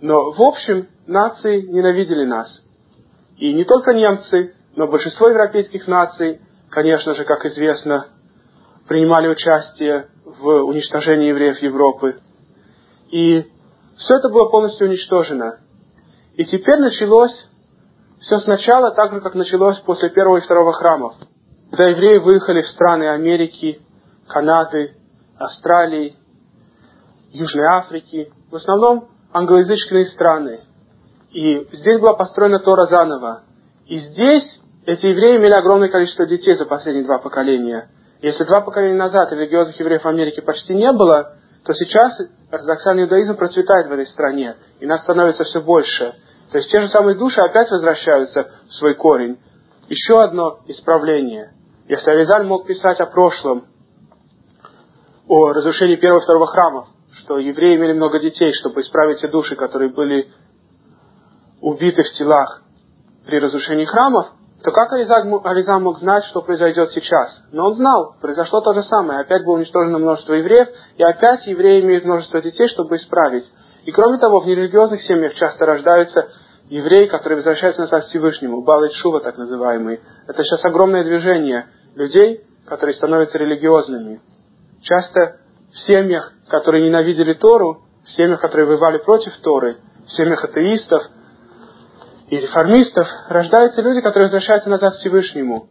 Но 0.00 0.32
в 0.32 0.42
общем 0.42 0.88
нации 1.06 1.62
ненавидели 1.62 2.24
нас. 2.24 2.48
И 3.38 3.52
не 3.52 3.64
только 3.64 3.92
немцы, 3.92 4.54
но 4.74 4.86
большинство 4.86 5.28
европейских 5.28 5.86
наций 5.86 6.40
конечно 6.70 7.14
же, 7.14 7.24
как 7.24 7.44
известно, 7.46 8.06
принимали 8.88 9.28
участие 9.28 10.08
в 10.24 10.46
уничтожении 10.64 11.28
евреев 11.28 11.58
Европы. 11.58 12.18
И 13.10 13.46
все 13.96 14.16
это 14.16 14.28
было 14.28 14.48
полностью 14.48 14.88
уничтожено. 14.88 15.58
И 16.34 16.44
теперь 16.44 16.78
началось 16.78 17.48
все 18.20 18.38
сначала 18.38 18.92
так 18.92 19.12
же, 19.12 19.20
как 19.20 19.34
началось 19.34 19.78
после 19.80 20.10
первого 20.10 20.38
и 20.38 20.40
второго 20.40 20.72
храмов. 20.72 21.14
Когда 21.70 21.88
евреи 21.88 22.18
выехали 22.18 22.62
в 22.62 22.68
страны 22.68 23.08
Америки, 23.10 23.80
Канады, 24.28 24.94
Австралии, 25.38 26.16
Южной 27.32 27.66
Африки, 27.66 28.32
в 28.50 28.56
основном 28.56 29.08
англоязычные 29.32 30.06
страны. 30.06 30.60
И 31.32 31.68
здесь 31.72 32.00
была 32.00 32.14
построена 32.14 32.58
Тора 32.58 32.86
заново. 32.86 33.42
И 33.86 33.98
здесь 33.98 34.60
эти 34.86 35.06
евреи 35.06 35.36
имели 35.36 35.52
огромное 35.52 35.88
количество 35.88 36.26
детей 36.26 36.54
за 36.54 36.64
последние 36.64 37.04
два 37.04 37.18
поколения. 37.18 37.88
Если 38.22 38.44
два 38.44 38.62
поколения 38.62 38.96
назад 38.96 39.30
религиозных 39.32 39.78
евреев 39.78 40.02
в 40.02 40.08
Америке 40.08 40.40
почти 40.40 40.74
не 40.74 40.90
было, 40.92 41.36
то 41.64 41.74
сейчас 41.74 42.18
ортодоксальный 42.50 43.02
иудаизм 43.02 43.36
процветает 43.36 43.88
в 43.88 43.92
этой 43.92 44.06
стране, 44.06 44.54
и 44.80 44.86
нас 44.86 45.02
становится 45.02 45.44
все 45.44 45.60
больше. 45.60 46.14
То 46.50 46.58
есть 46.58 46.70
те 46.70 46.80
же 46.80 46.88
самые 46.88 47.16
души 47.16 47.40
опять 47.40 47.70
возвращаются 47.70 48.50
в 48.68 48.72
свой 48.74 48.94
корень. 48.94 49.38
Еще 49.88 50.22
одно 50.22 50.60
исправление. 50.66 51.52
Если 51.88 52.10
Авизаль 52.10 52.44
мог 52.44 52.66
писать 52.66 53.00
о 53.00 53.06
прошлом, 53.06 53.66
о 55.28 55.52
разрушении 55.52 55.96
первого 55.96 56.20
и 56.20 56.24
второго 56.24 56.46
храмов, 56.46 56.86
что 57.18 57.38
евреи 57.38 57.76
имели 57.76 57.92
много 57.92 58.18
детей, 58.18 58.52
чтобы 58.54 58.80
исправить 58.80 59.20
те 59.20 59.28
души, 59.28 59.56
которые 59.56 59.90
были 59.90 60.28
убиты 61.60 62.02
в 62.02 62.12
телах 62.18 62.62
при 63.26 63.38
разрушении 63.38 63.84
храмов, 63.84 64.26
то 64.62 64.72
как 64.72 64.92
Ариза 64.92 65.78
мог 65.78 65.98
знать, 65.98 66.24
что 66.24 66.42
произойдет 66.42 66.90
сейчас? 66.90 67.40
Но 67.52 67.66
он 67.66 67.74
знал, 67.74 68.16
произошло 68.20 68.60
то 68.60 68.72
же 68.74 68.82
самое. 68.82 69.20
Опять 69.20 69.44
было 69.44 69.54
уничтожено 69.54 69.98
множество 69.98 70.34
евреев, 70.34 70.68
и 70.96 71.02
опять 71.02 71.46
евреи 71.46 71.82
имеют 71.82 72.04
множество 72.04 72.40
детей, 72.40 72.66
чтобы 72.68 72.96
исправить. 72.96 73.44
И 73.86 73.92
кроме 73.92 74.18
того, 74.18 74.40
в 74.40 74.46
нерелигиозных 74.46 75.00
семьях 75.02 75.34
часто 75.34 75.64
рождаются 75.64 76.28
евреи, 76.68 77.06
которые 77.06 77.36
возвращаются 77.36 77.82
назад 77.82 78.04
к 78.04 78.08
Всевышнему, 78.08 78.62
Балайт 78.62 78.92
Шува 78.94 79.20
так 79.20 79.38
называемый. 79.38 80.00
Это 80.26 80.44
сейчас 80.44 80.64
огромное 80.64 81.04
движение 81.04 81.66
людей, 81.94 82.42
которые 82.66 82.94
становятся 82.96 83.38
религиозными. 83.38 84.20
Часто 84.82 85.36
в 85.72 85.78
семьях, 85.86 86.32
которые 86.48 86.84
ненавидели 86.84 87.32
Тору, 87.32 87.82
в 88.04 88.10
семьях, 88.10 88.40
которые 88.40 88.66
воевали 88.66 88.98
против 88.98 89.34
Торы, 89.38 89.76
в 90.06 90.10
семьях 90.12 90.44
атеистов– 90.44 91.02
и 92.28 92.36
реформистов 92.38 93.06
рождаются 93.28 93.82
люди, 93.82 94.00
которые 94.00 94.24
возвращаются 94.24 94.68
назад 94.68 94.94
к 94.94 94.96
Всевышнему. 94.96 95.68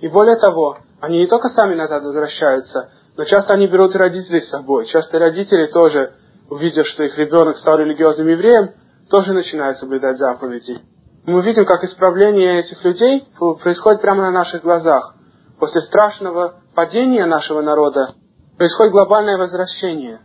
И 0.00 0.08
более 0.08 0.36
того, 0.36 0.78
они 1.00 1.18
не 1.18 1.26
только 1.26 1.48
сами 1.48 1.74
назад 1.74 2.02
возвращаются, 2.02 2.90
но 3.16 3.24
часто 3.24 3.54
они 3.54 3.66
берут 3.66 3.94
и 3.94 3.98
родителей 3.98 4.40
с 4.40 4.50
собой. 4.50 4.86
Часто 4.86 5.18
родители 5.18 5.66
тоже, 5.66 6.12
увидев, 6.50 6.86
что 6.88 7.04
их 7.04 7.16
ребенок 7.16 7.56
стал 7.58 7.78
религиозным 7.78 8.28
евреем, 8.28 8.70
тоже 9.08 9.32
начинают 9.32 9.78
соблюдать 9.78 10.18
заповеди. 10.18 10.78
Мы 11.24 11.42
видим, 11.42 11.64
как 11.64 11.82
исправление 11.84 12.60
этих 12.60 12.84
людей 12.84 13.26
происходит 13.62 14.00
прямо 14.00 14.22
на 14.22 14.30
наших 14.30 14.62
глазах. 14.62 15.14
После 15.58 15.80
страшного 15.82 16.60
падения 16.74 17.24
нашего 17.26 17.60
народа 17.60 18.14
происходит 18.56 18.92
глобальное 18.92 19.36
возвращение. 19.36 20.20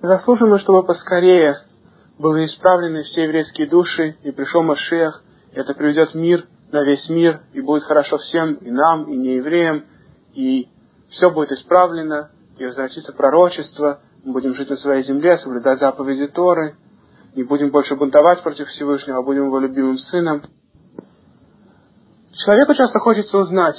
Заслуженно, 0.00 0.58
чтобы 0.58 0.84
поскорее 0.84 1.58
были 2.18 2.46
исправлены 2.46 3.02
все 3.02 3.24
еврейские 3.24 3.68
души, 3.68 4.16
и 4.22 4.30
пришел 4.30 4.62
Машех, 4.62 5.22
и 5.52 5.58
это 5.58 5.74
приведет 5.74 6.14
мир 6.14 6.46
на 6.70 6.82
весь 6.82 7.08
мир, 7.08 7.40
и 7.52 7.60
будет 7.60 7.82
хорошо 7.82 8.18
всем, 8.18 8.54
и 8.54 8.70
нам, 8.70 9.04
и 9.04 9.16
неевреям, 9.16 9.84
и 10.34 10.68
все 11.10 11.30
будет 11.30 11.52
исправлено, 11.52 12.30
и 12.56 12.64
возвратится 12.64 13.12
пророчество, 13.12 14.00
будем 14.24 14.54
жить 14.54 14.70
на 14.70 14.76
своей 14.76 15.04
земле, 15.04 15.38
соблюдать 15.38 15.78
заповеди 15.78 16.28
Торы, 16.28 16.76
не 17.34 17.42
будем 17.42 17.70
больше 17.70 17.96
бунтовать 17.96 18.42
против 18.42 18.66
Всевышнего, 18.68 19.18
а 19.18 19.22
будем 19.22 19.46
его 19.46 19.58
любимым 19.58 19.98
сыном. 19.98 20.42
Человеку 22.32 22.74
часто 22.74 22.98
хочется 22.98 23.36
узнать, 23.38 23.76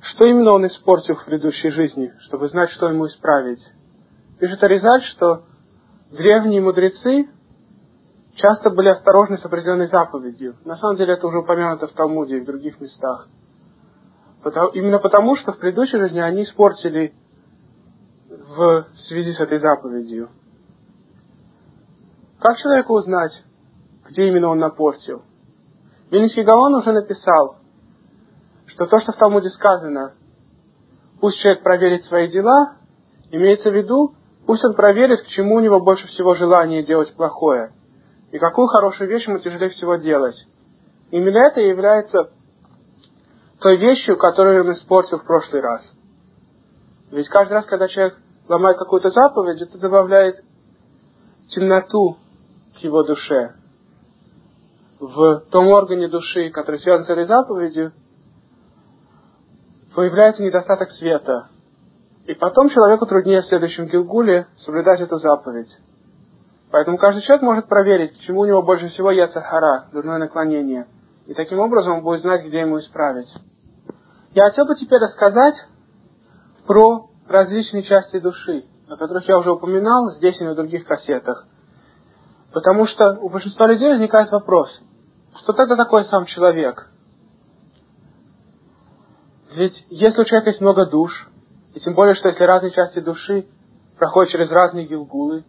что 0.00 0.26
именно 0.26 0.52
он 0.52 0.66
испортил 0.66 1.16
в 1.16 1.24
предыдущей 1.24 1.70
жизни, 1.70 2.12
чтобы 2.20 2.48
знать, 2.48 2.70
что 2.70 2.88
ему 2.88 3.06
исправить. 3.06 3.64
Пишет 4.38 4.62
Аризаль, 4.62 5.02
что 5.02 5.44
древние 6.10 6.60
мудрецы 6.60 7.28
часто 8.34 8.70
были 8.70 8.88
осторожны 8.88 9.38
с 9.38 9.44
определенной 9.44 9.88
заповедью. 9.88 10.56
На 10.64 10.76
самом 10.76 10.96
деле 10.96 11.14
это 11.14 11.26
уже 11.26 11.38
упомянуто 11.38 11.88
в 11.88 11.92
Талмуде 11.92 12.36
и 12.36 12.40
в 12.40 12.44
других 12.44 12.80
местах. 12.80 13.28
Потому, 14.42 14.68
именно 14.68 14.98
потому, 14.98 15.34
что 15.36 15.52
в 15.52 15.58
предыдущей 15.58 15.98
жизни 15.98 16.20
они 16.20 16.44
испортили 16.44 17.14
в 18.48 18.86
связи 19.08 19.32
с 19.34 19.40
этой 19.40 19.58
заповедью. 19.58 20.30
Как 22.40 22.56
человеку 22.58 22.94
узнать, 22.94 23.32
где 24.08 24.28
именно 24.28 24.48
он 24.48 24.58
напортил? 24.58 25.22
Вильнинский 26.10 26.44
Гаон 26.44 26.74
уже 26.76 26.92
написал, 26.92 27.56
что 28.66 28.86
то, 28.86 28.98
что 29.00 29.12
в 29.12 29.16
Талмуде 29.16 29.50
сказано, 29.50 30.14
пусть 31.20 31.38
человек 31.40 31.62
проверит 31.62 32.04
свои 32.04 32.28
дела, 32.28 32.76
имеется 33.30 33.70
в 33.70 33.74
виду, 33.74 34.14
пусть 34.46 34.64
он 34.64 34.74
проверит, 34.74 35.22
к 35.22 35.26
чему 35.26 35.56
у 35.56 35.60
него 35.60 35.80
больше 35.80 36.06
всего 36.06 36.34
желания 36.34 36.82
делать 36.82 37.14
плохое, 37.14 37.72
и 38.32 38.38
какую 38.38 38.68
хорошую 38.68 39.10
вещь 39.10 39.26
ему 39.26 39.40
тяжелее 39.40 39.70
всего 39.70 39.96
делать. 39.96 40.36
Именно 41.10 41.38
это 41.48 41.60
является 41.60 42.30
той 43.60 43.76
вещью, 43.76 44.16
которую 44.16 44.64
он 44.64 44.72
испортил 44.72 45.18
в 45.18 45.24
прошлый 45.24 45.60
раз. 45.60 45.82
Ведь 47.10 47.28
каждый 47.28 47.54
раз, 47.54 47.66
когда 47.66 47.88
человек 47.88 48.18
ломает 48.48 48.78
какую-то 48.78 49.10
заповедь, 49.10 49.60
это 49.60 49.78
добавляет 49.78 50.42
темноту 51.48 52.16
к 52.74 52.78
его 52.78 53.02
душе. 53.02 53.54
В 54.98 55.40
том 55.50 55.68
органе 55.68 56.08
души, 56.08 56.50
который 56.50 56.80
связан 56.80 57.04
с 57.04 57.10
этой 57.10 57.26
заповедью, 57.26 57.92
появляется 59.94 60.42
недостаток 60.42 60.90
света. 60.92 61.48
И 62.26 62.34
потом 62.34 62.68
человеку 62.68 63.06
труднее 63.06 63.42
в 63.42 63.46
следующем 63.46 63.86
Гилгуле 63.86 64.46
соблюдать 64.56 65.00
эту 65.00 65.16
заповедь. 65.18 65.74
Поэтому 66.70 66.98
каждый 66.98 67.22
человек 67.22 67.42
может 67.42 67.68
проверить, 67.68 68.20
чему 68.20 68.40
у 68.40 68.46
него 68.46 68.62
больше 68.62 68.88
всего 68.88 69.10
яцахара, 69.10 69.88
дурное 69.92 70.18
наклонение. 70.18 70.86
И 71.26 71.34
таким 71.34 71.60
образом 71.60 71.98
он 71.98 72.02
будет 72.02 72.20
знать, 72.20 72.44
где 72.44 72.60
ему 72.60 72.78
исправить. 72.78 73.32
Я 74.32 74.44
хотел 74.44 74.66
бы 74.66 74.74
теперь 74.74 75.00
рассказать 75.00 75.54
про 76.66 77.08
различные 77.28 77.82
части 77.82 78.18
души, 78.18 78.64
о 78.88 78.96
которых 78.96 79.28
я 79.28 79.38
уже 79.38 79.52
упоминал 79.52 80.10
здесь 80.12 80.40
и 80.40 80.44
на 80.44 80.54
других 80.54 80.84
кассетах. 80.86 81.46
Потому 82.52 82.86
что 82.86 83.18
у 83.20 83.28
большинства 83.28 83.66
людей 83.66 83.88
возникает 83.88 84.30
вопрос, 84.30 84.68
что 85.36 85.52
тогда 85.52 85.76
такое 85.76 86.04
сам 86.04 86.24
человек? 86.24 86.90
Ведь 89.54 89.86
если 89.90 90.20
у 90.20 90.24
человека 90.24 90.50
есть 90.50 90.60
много 90.60 90.86
душ, 90.86 91.28
и 91.74 91.80
тем 91.80 91.94
более, 91.94 92.14
что 92.14 92.28
если 92.28 92.44
разные 92.44 92.72
части 92.72 93.00
души 93.00 93.46
проходят 93.98 94.32
через 94.32 94.50
разные 94.50 94.86
гилгулы, 94.86 95.44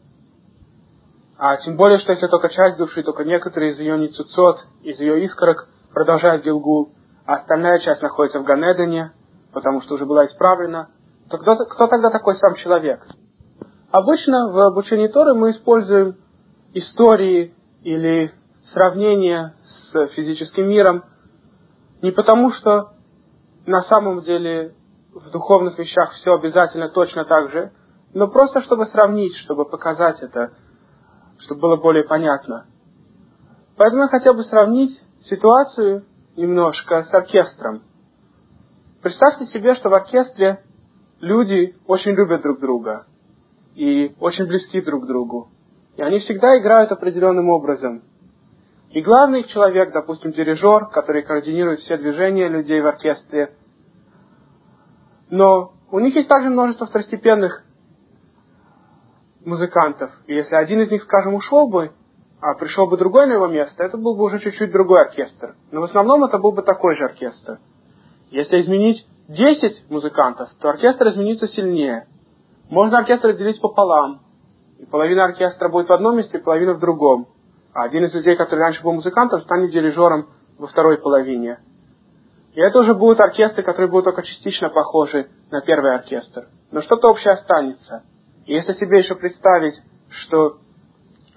а 1.37 1.55
тем 1.57 1.77
более, 1.77 1.99
что 1.99 2.11
если 2.11 2.27
только 2.27 2.49
часть 2.49 2.77
души, 2.77 3.01
только 3.01 3.23
некоторые 3.23 3.71
из 3.71 3.79
ее 3.79 3.97
ницуцот, 3.97 4.59
из 4.83 4.99
ее 4.99 5.23
искорок 5.25 5.69
продолжают 5.93 6.43
гилгул, 6.43 6.91
а 7.25 7.35
остальная 7.35 7.79
часть 7.79 8.01
находится 8.01 8.39
в 8.39 8.43
Ганедане, 8.43 9.13
потому 9.53 9.81
что 9.81 9.95
уже 9.95 10.05
была 10.05 10.25
исправлена, 10.25 10.89
то 11.29 11.37
кто, 11.37 11.55
кто 11.55 11.87
тогда 11.87 12.09
такой 12.09 12.35
сам 12.35 12.55
человек? 12.55 13.05
Обычно 13.91 14.51
в 14.51 14.59
обучении 14.59 15.07
Торы 15.07 15.33
мы 15.33 15.51
используем 15.51 16.17
истории 16.73 17.53
или 17.83 18.31
сравнения 18.73 19.55
с 19.63 20.07
физическим 20.09 20.67
миром 20.67 21.03
не 22.01 22.11
потому, 22.11 22.51
что 22.51 22.91
на 23.65 23.81
самом 23.83 24.21
деле 24.21 24.75
в 25.13 25.31
духовных 25.31 25.77
вещах 25.77 26.11
все 26.13 26.33
обязательно 26.33 26.89
точно 26.89 27.25
так 27.25 27.51
же, 27.51 27.71
но 28.13 28.27
просто 28.27 28.61
чтобы 28.61 28.85
сравнить, 28.87 29.35
чтобы 29.37 29.65
показать 29.65 30.21
это, 30.21 30.51
чтобы 31.39 31.61
было 31.61 31.75
более 31.75 32.03
понятно. 32.03 32.65
Поэтому 33.77 34.03
я 34.03 34.07
хотел 34.07 34.33
бы 34.33 34.43
сравнить 34.43 34.99
ситуацию 35.21 36.05
немножко 36.35 37.03
с 37.03 37.13
оркестром. 37.13 37.83
Представьте 39.01 39.45
себе, 39.47 39.75
что 39.75 39.89
в 39.89 39.93
оркестре 39.93 40.63
люди 41.21 41.75
очень 41.87 42.11
любят 42.11 42.41
друг 42.41 42.59
друга 42.59 43.05
и 43.75 44.15
очень 44.19 44.45
близки 44.45 44.81
друг 44.81 45.03
к 45.03 45.07
другу. 45.07 45.49
И 45.97 46.01
они 46.01 46.19
всегда 46.19 46.57
играют 46.57 46.91
определенным 46.91 47.49
образом. 47.49 48.03
И 48.91 49.01
главный 49.01 49.43
человек, 49.43 49.91
допустим, 49.91 50.31
дирижер, 50.31 50.87
который 50.87 51.23
координирует 51.23 51.79
все 51.79 51.97
движения 51.97 52.47
людей 52.47 52.81
в 52.81 52.87
оркестре. 52.87 53.53
Но 55.29 55.73
у 55.91 55.99
них 55.99 56.15
есть 56.15 56.27
также 56.27 56.49
множество 56.49 56.87
второстепенных 56.87 57.63
музыкантов. 59.45 60.11
И 60.27 60.33
если 60.33 60.55
один 60.55 60.81
из 60.81 60.91
них, 60.91 61.03
скажем, 61.03 61.33
ушел 61.35 61.69
бы, 61.69 61.91
а 62.41 62.55
пришел 62.55 62.87
бы 62.87 62.97
другой 62.97 63.27
на 63.27 63.33
его 63.33 63.47
место, 63.47 63.83
это 63.83 63.97
был 63.97 64.15
бы 64.15 64.23
уже 64.23 64.39
чуть-чуть 64.39 64.71
другой 64.71 65.01
оркестр. 65.01 65.55
Но 65.71 65.81
в 65.81 65.83
основном 65.83 66.23
это 66.23 66.37
был 66.39 66.51
бы 66.51 66.63
такой 66.63 66.95
же 66.95 67.05
оркестр. 67.05 67.59
Если 68.31 68.61
изменить 68.61 69.05
10 69.29 69.91
музыкантов, 69.91 70.49
то 70.59 70.69
оркестр 70.69 71.09
изменится 71.09 71.47
сильнее. 71.47 72.07
Можно 72.69 72.97
оркестр 72.97 73.29
разделить 73.29 73.61
пополам. 73.61 74.21
И 74.79 74.85
половина 74.85 75.25
оркестра 75.25 75.69
будет 75.69 75.87
в 75.87 75.93
одном 75.93 76.17
месте, 76.17 76.39
половина 76.39 76.73
в 76.73 76.79
другом. 76.79 77.27
А 77.73 77.83
один 77.83 78.05
из 78.05 78.13
людей, 78.13 78.35
который 78.35 78.61
раньше 78.61 78.81
был 78.81 78.93
музыкантом, 78.93 79.41
станет 79.41 79.71
дирижером 79.71 80.29
во 80.57 80.65
второй 80.65 80.97
половине. 80.97 81.59
И 82.53 82.59
это 82.59 82.79
уже 82.79 82.95
будут 82.95 83.19
оркестры, 83.19 83.61
которые 83.61 83.89
будут 83.89 84.05
только 84.05 84.23
частично 84.23 84.69
похожи 84.69 85.29
на 85.51 85.61
первый 85.61 85.93
оркестр. 85.93 86.47
Но 86.71 86.81
что-то 86.81 87.11
общее 87.11 87.33
останется. 87.33 88.03
И 88.47 88.53
если 88.53 88.73
себе 88.73 88.99
еще 88.99 89.13
представить, 89.13 89.75
что 90.09 90.57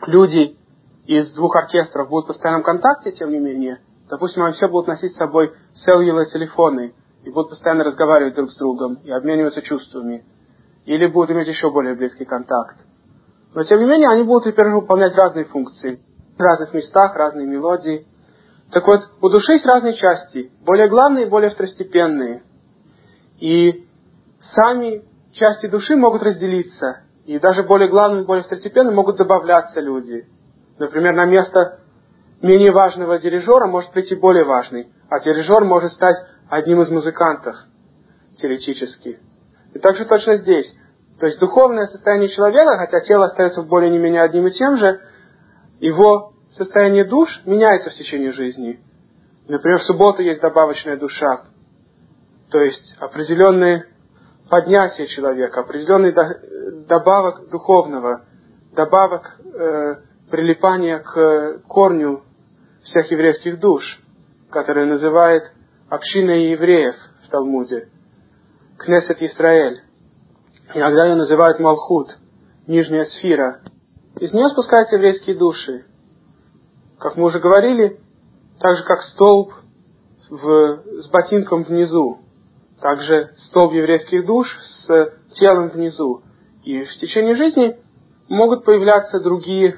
люди 0.07 0.57
из 1.05 1.31
двух 1.35 1.55
оркестров 1.57 2.09
будут 2.09 2.25
в 2.25 2.29
постоянном 2.29 2.63
контакте, 2.63 3.13
тем 3.13 3.31
не 3.31 3.39
менее, 3.39 3.81
допустим, 4.09 4.45
они 4.45 4.55
все 4.55 4.69
будут 4.69 4.87
носить 4.87 5.13
с 5.13 5.19
собой 5.19 5.53
целлюлы 5.85 6.25
телефоны 6.27 6.95
и 7.25 7.31
будут 7.31 7.51
постоянно 7.51 7.85
разговаривать 7.85 8.35
друг 8.35 8.51
с 8.51 8.57
другом 8.57 8.95
и 9.05 9.11
обмениваться 9.11 9.63
чувствами, 9.63 10.25
или 10.85 11.07
будут 11.07 11.31
иметь 11.31 11.49
еще 11.49 11.71
более 11.71 11.95
близкий 11.95 12.25
контакт. 12.25 12.79
Но 13.55 13.65
тем 13.65 13.81
не 13.81 13.87
менее, 13.87 14.09
они 14.11 14.25
будут 14.25 14.45
теперь 14.45 14.71
выполнять 14.71 15.15
разные 15.15 15.45
функции, 15.45 16.01
в 16.37 16.41
разных 16.41 16.73
местах, 16.73 17.15
разные 17.15 17.47
мелодии. 17.47 18.07
Так 18.73 18.87
вот, 18.87 19.01
у 19.21 19.29
души 19.29 19.53
есть 19.53 19.67
разные 19.67 19.95
части, 19.95 20.51
более 20.65 20.89
главные 20.89 21.27
и 21.27 21.29
более 21.29 21.51
второстепенные. 21.51 22.43
И 23.39 23.87
сами 24.55 25.05
части 25.33 25.67
души 25.67 25.97
могут 25.97 26.23
разделиться, 26.23 27.03
и 27.27 27.39
даже 27.39 27.63
более 27.63 27.89
главные 27.89 28.23
и 28.23 28.27
более 28.27 28.45
второстепенные 28.45 28.95
могут 28.95 29.17
добавляться 29.17 29.81
люди– 29.81 30.27
Например, 30.83 31.15
на 31.15 31.27
место 31.27 31.79
менее 32.41 32.73
важного 32.73 33.19
дирижера 33.19 33.67
может 33.67 33.93
прийти 33.93 34.15
более 34.15 34.45
важный, 34.45 34.89
а 35.09 35.21
дирижер 35.21 35.65
может 35.65 35.93
стать 35.93 36.17
одним 36.53 36.83
из 36.83 36.91
музыкантов 36.91 37.57
теоретически. 38.37 39.19
И 39.73 39.79
также 39.79 40.05
точно 40.05 40.37
здесь. 40.37 40.71
То 41.19 41.25
есть 41.25 41.41
духовное 41.41 41.87
состояние 41.87 42.29
человека, 42.29 42.77
хотя 42.77 43.01
тело 43.01 43.25
остается 43.25 43.63
более 43.63 43.91
не 43.91 43.97
менее 43.97 44.21
одним 44.21 44.47
и 44.47 44.51
тем 44.51 44.77
же, 44.77 45.01
его 45.81 46.35
состояние 46.53 47.07
душ 47.07 47.41
меняется 47.47 47.89
в 47.89 47.95
течение 47.95 48.33
жизни. 48.33 48.81
Например, 49.49 49.79
в 49.79 49.85
субботу 49.85 50.21
есть 50.21 50.43
добавочная 50.43 50.99
душа, 50.99 51.45
то 52.51 52.61
есть 52.61 52.97
определенные 53.01 53.87
поднятие 54.51 55.07
человека, 55.07 55.61
определенный 55.61 56.13
добавок 56.87 57.49
духовного, 57.49 58.27
добавок 58.77 59.41
э, 59.43 59.95
прилипание 60.31 60.99
к 60.99 61.63
корню 61.67 62.25
всех 62.83 63.11
еврейских 63.11 63.59
душ, 63.59 63.83
который 64.51 64.85
называет 64.85 65.45
общиной 65.93 66.53
евреев 66.53 66.95
в 67.27 67.29
Талмуде, 67.29 67.91
Кнесет 68.79 69.21
Исраэль. 69.21 69.83
Иногда 70.75 71.05
ее 71.05 71.17
называют 71.17 71.61
Малхут, 71.61 72.09
нижняя 72.67 73.05
сфера. 73.05 73.61
Из 74.19 74.33
нее 74.33 74.49
спускаются 74.49 74.97
еврейские 74.97 75.37
души. 75.37 75.85
Как 76.99 77.17
мы 77.17 77.27
уже 77.27 77.41
говорили, 77.41 78.01
так 78.59 78.79
же 78.79 78.85
как 78.85 79.03
столб 79.03 79.53
в, 80.31 81.03
с 81.03 81.11
ботинком 81.11 81.65
внизу, 81.65 82.21
также 82.81 83.35
столб 83.49 83.75
еврейских 83.75 84.25
душ 84.25 84.49
с 84.87 85.13
телом 85.39 85.69
внизу. 85.69 86.23
И 86.65 86.85
в 86.85 86.93
течение 87.01 87.37
жизни 87.37 87.77
могут 88.31 88.65
появляться 88.65 89.21
другие 89.21 89.77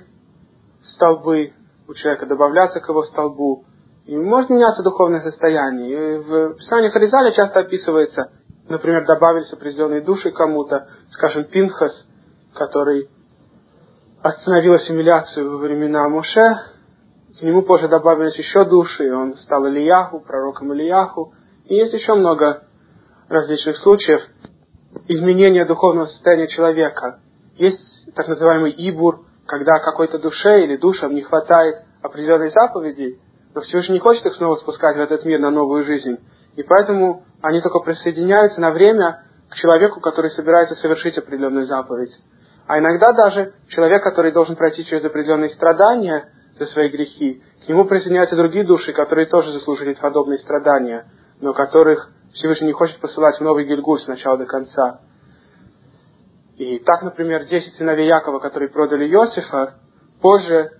столбы 0.94 1.54
у 1.88 1.94
человека, 1.94 2.26
добавляться 2.26 2.78
к 2.78 2.88
его 2.88 3.02
столбу. 3.02 3.64
И 4.06 4.16
может 4.16 4.50
меняться 4.50 4.82
духовное 4.82 5.20
состояние. 5.20 5.90
И 5.90 6.18
в 6.18 6.54
Писании 6.54 6.90
Харизаля 6.90 7.32
часто 7.32 7.60
описывается, 7.60 8.32
например, 8.68 9.06
добавились 9.06 9.52
определенные 9.52 10.02
души 10.02 10.30
кому-то, 10.30 10.88
скажем, 11.10 11.44
Пинхас, 11.44 12.04
который 12.54 13.08
остановил 14.22 14.74
ассимиляцию 14.74 15.50
во 15.50 15.56
времена 15.58 16.08
Моше, 16.08 16.56
к 17.38 17.42
нему 17.42 17.62
позже 17.62 17.88
добавились 17.88 18.36
еще 18.38 18.64
души, 18.64 19.06
и 19.06 19.10
он 19.10 19.34
стал 19.34 19.66
Ильяху, 19.66 20.20
пророком 20.20 20.72
Ильяху. 20.72 21.34
И 21.64 21.74
есть 21.74 21.92
еще 21.92 22.14
много 22.14 22.62
различных 23.28 23.76
случаев 23.78 24.20
изменения 25.08 25.64
духовного 25.64 26.06
состояния 26.06 26.46
человека. 26.46 27.20
Есть 27.56 28.14
так 28.14 28.28
называемый 28.28 28.72
ибур, 28.76 29.26
когда 29.46 29.80
какой-то 29.80 30.18
душе 30.18 30.62
или 30.62 30.76
душам 30.76 31.14
не 31.14 31.22
хватает 31.22 31.84
определенной 32.02 32.50
заповеди, 32.50 33.18
но 33.54 33.60
Всевышний 33.60 33.94
не 33.94 34.00
хочет 34.00 34.26
их 34.26 34.34
снова 34.34 34.56
спускать 34.56 34.96
в 34.96 35.00
этот 35.00 35.24
мир 35.24 35.38
на 35.38 35.50
новую 35.50 35.84
жизнь. 35.84 36.18
И 36.56 36.62
поэтому 36.62 37.24
они 37.40 37.60
только 37.60 37.80
присоединяются 37.80 38.60
на 38.60 38.70
время 38.70 39.22
к 39.48 39.54
человеку, 39.54 40.00
который 40.00 40.30
собирается 40.30 40.74
совершить 40.74 41.16
определенную 41.18 41.66
заповедь. 41.66 42.12
А 42.66 42.78
иногда 42.78 43.12
даже 43.12 43.52
человек, 43.68 44.02
который 44.02 44.32
должен 44.32 44.56
пройти 44.56 44.84
через 44.84 45.04
определенные 45.04 45.50
страдания 45.50 46.30
за 46.58 46.66
свои 46.66 46.88
грехи, 46.88 47.42
к 47.64 47.68
нему 47.68 47.84
присоединяются 47.84 48.36
другие 48.36 48.64
души, 48.64 48.92
которые 48.92 49.26
тоже 49.26 49.52
заслужили 49.52 49.94
подобные 49.94 50.38
страдания, 50.38 51.06
но 51.40 51.52
которых 51.52 52.10
Всевышний 52.32 52.68
не 52.68 52.72
хочет 52.72 52.98
посылать 52.98 53.38
в 53.38 53.40
новый 53.42 53.64
Гильгуль 53.64 54.00
с 54.00 54.06
начала 54.06 54.36
до 54.36 54.46
конца. 54.46 55.00
И 56.56 56.78
так, 56.78 57.02
например, 57.02 57.44
десять 57.44 57.74
сыновей 57.74 58.08
Якова, 58.08 58.38
которые 58.38 58.70
продали 58.70 59.08
Иосифа, 59.08 59.74
позже 60.20 60.70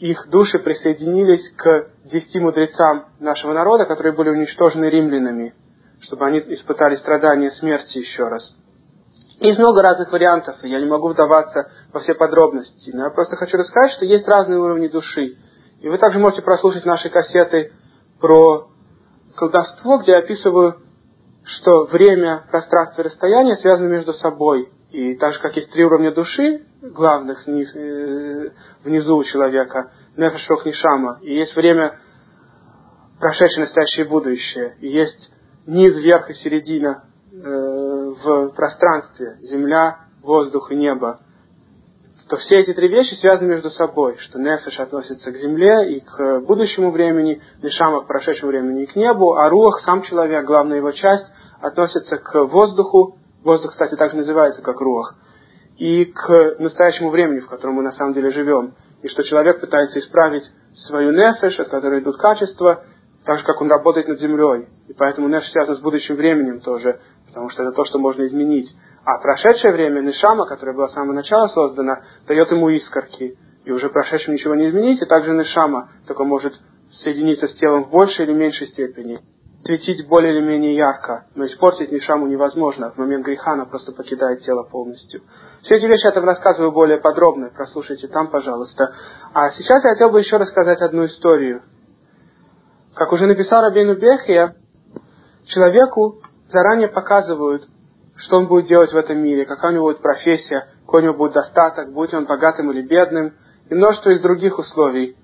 их 0.00 0.30
души 0.30 0.58
присоединились 0.58 1.52
к 1.56 1.90
десяти 2.10 2.40
мудрецам 2.40 3.06
нашего 3.20 3.52
народа, 3.52 3.84
которые 3.84 4.14
были 4.14 4.30
уничтожены 4.30 4.86
римлянами, 4.86 5.54
чтобы 6.00 6.26
они 6.26 6.38
испытали 6.38 6.96
страдания 6.96 7.50
смерти 7.52 7.98
еще 7.98 8.28
раз. 8.28 8.54
Есть 9.40 9.58
много 9.58 9.82
разных 9.82 10.10
вариантов, 10.10 10.56
и 10.62 10.68
я 10.68 10.80
не 10.80 10.86
могу 10.86 11.08
вдаваться 11.08 11.70
во 11.92 12.00
все 12.00 12.14
подробности, 12.14 12.90
но 12.94 13.04
я 13.04 13.10
просто 13.10 13.36
хочу 13.36 13.58
рассказать, 13.58 13.92
что 13.92 14.06
есть 14.06 14.26
разные 14.26 14.58
уровни 14.58 14.88
души. 14.88 15.36
И 15.80 15.88
вы 15.88 15.98
также 15.98 16.18
можете 16.18 16.42
прослушать 16.42 16.86
наши 16.86 17.10
кассеты 17.10 17.72
про 18.20 18.68
колдовство, 19.36 19.98
где 19.98 20.12
я 20.12 20.18
описываю, 20.18 20.80
что 21.44 21.84
время, 21.84 22.44
пространство 22.50 23.02
и 23.02 23.04
расстояние 23.04 23.56
связаны 23.56 23.88
между 23.88 24.12
собой. 24.14 24.70
И 24.90 25.14
так 25.14 25.34
же, 25.34 25.40
как 25.40 25.56
есть 25.56 25.70
три 25.72 25.84
уровня 25.84 26.12
души, 26.12 26.62
главных 26.82 27.48
э, 27.48 28.50
внизу 28.84 29.16
у 29.16 29.24
человека, 29.24 29.92
нефешох 30.16 30.66
нишама, 30.66 31.18
и 31.22 31.32
есть 31.34 31.54
время 31.54 31.98
прошедшее, 33.20 33.66
настоящее 33.66 34.06
и 34.06 34.08
будущее, 34.08 34.76
и 34.80 34.88
есть 34.88 35.30
низ, 35.66 35.96
верх 35.98 36.30
и 36.30 36.34
середина 36.34 37.04
э, 37.32 37.36
в 37.38 38.48
пространстве, 38.56 39.36
земля, 39.42 39.98
воздух 40.22 40.72
и 40.72 40.76
небо, 40.76 41.20
то 42.28 42.36
все 42.36 42.60
эти 42.60 42.72
три 42.72 42.88
вещи 42.88 43.14
связаны 43.14 43.48
между 43.48 43.70
собой, 43.70 44.16
что 44.18 44.38
нефеш 44.38 44.78
относится 44.78 45.30
к 45.32 45.36
земле 45.36 45.96
и 45.96 46.00
к 46.00 46.40
будущему 46.40 46.90
времени, 46.90 47.42
нишама 47.62 48.02
к 48.02 48.06
прошедшему 48.06 48.50
времени 48.50 48.84
и 48.84 48.86
к 48.86 48.96
небу, 48.96 49.34
а 49.34 49.48
руах, 49.48 49.80
сам 49.84 50.02
человек, 50.02 50.44
главная 50.44 50.78
его 50.78 50.92
часть, 50.92 51.26
относится 51.60 52.16
к 52.18 52.44
воздуху, 52.46 53.19
воздух, 53.44 53.72
кстати, 53.72 53.94
также 53.96 54.16
называется 54.16 54.62
как 54.62 54.80
руах, 54.80 55.14
и 55.78 56.04
к 56.04 56.56
настоящему 56.58 57.10
времени, 57.10 57.40
в 57.40 57.48
котором 57.48 57.76
мы 57.76 57.82
на 57.82 57.92
самом 57.92 58.12
деле 58.12 58.30
живем, 58.30 58.74
и 59.02 59.08
что 59.08 59.22
человек 59.22 59.60
пытается 59.60 59.98
исправить 59.98 60.44
свою 60.86 61.12
нефеш, 61.12 61.58
от 61.58 61.68
которой 61.68 62.00
идут 62.00 62.16
качества, 62.18 62.84
так 63.24 63.38
же, 63.38 63.44
как 63.44 63.60
он 63.60 63.70
работает 63.70 64.08
над 64.08 64.18
землей. 64.18 64.68
И 64.88 64.92
поэтому 64.92 65.28
нефеш 65.28 65.50
связан 65.52 65.76
с 65.76 65.80
будущим 65.80 66.16
временем 66.16 66.60
тоже, 66.60 67.00
потому 67.26 67.48
что 67.48 67.62
это 67.62 67.72
то, 67.72 67.84
что 67.84 67.98
можно 67.98 68.26
изменить. 68.26 68.68
А 69.04 69.18
прошедшее 69.18 69.72
время, 69.72 70.00
Нишама, 70.00 70.46
которая 70.46 70.74
была 70.74 70.88
с 70.88 70.92
самого 70.92 71.14
начала 71.14 71.48
создана, 71.48 72.00
дает 72.28 72.50
ему 72.50 72.68
искорки. 72.68 73.38
И 73.64 73.70
уже 73.70 73.88
прошедшим 73.88 74.34
ничего 74.34 74.54
не 74.54 74.68
изменить, 74.68 75.00
и 75.00 75.06
также 75.06 75.32
Нишама 75.32 75.90
только 76.06 76.24
может 76.24 76.54
соединиться 76.92 77.46
с 77.46 77.54
телом 77.54 77.84
в 77.84 77.90
большей 77.90 78.26
или 78.26 78.32
меньшей 78.32 78.66
степени. 78.66 79.20
Светить 79.64 80.08
более 80.08 80.34
или 80.34 80.40
менее 80.40 80.74
ярко, 80.74 81.26
но 81.34 81.44
испортить 81.44 81.92
Нишаму 81.92 82.26
невозможно. 82.26 82.92
В 82.92 82.98
момент 82.98 83.26
греха 83.26 83.52
она 83.52 83.66
просто 83.66 83.92
покидает 83.92 84.40
тело 84.40 84.62
полностью. 84.62 85.20
Все 85.62 85.76
эти 85.76 85.84
вещи 85.84 86.06
я 86.06 86.12
там 86.12 86.24
рассказываю 86.24 86.72
более 86.72 86.98
подробно, 86.98 87.50
прослушайте 87.54 88.08
там, 88.08 88.30
пожалуйста. 88.30 88.94
А 89.34 89.50
сейчас 89.50 89.84
я 89.84 89.90
хотел 89.90 90.10
бы 90.10 90.20
еще 90.20 90.38
рассказать 90.38 90.80
одну 90.80 91.04
историю. 91.04 91.62
Как 92.94 93.12
уже 93.12 93.26
написал 93.26 93.60
Рабейну 93.62 93.96
Бехия, 93.96 94.56
человеку 95.44 96.22
заранее 96.50 96.88
показывают, 96.88 97.68
что 98.16 98.38
он 98.38 98.46
будет 98.46 98.66
делать 98.66 98.92
в 98.92 98.96
этом 98.96 99.18
мире, 99.18 99.44
какая 99.44 99.72
у 99.72 99.74
него 99.74 99.86
будет 99.88 100.00
профессия, 100.00 100.68
какой 100.86 101.02
у 101.02 101.04
него 101.04 101.14
будет 101.14 101.34
достаток, 101.34 101.92
будет 101.92 102.14
он 102.14 102.24
богатым 102.24 102.70
или 102.72 102.80
бедным, 102.80 103.34
и 103.68 103.74
множество 103.74 104.10
из 104.10 104.22
других 104.22 104.58
условий 104.58 105.16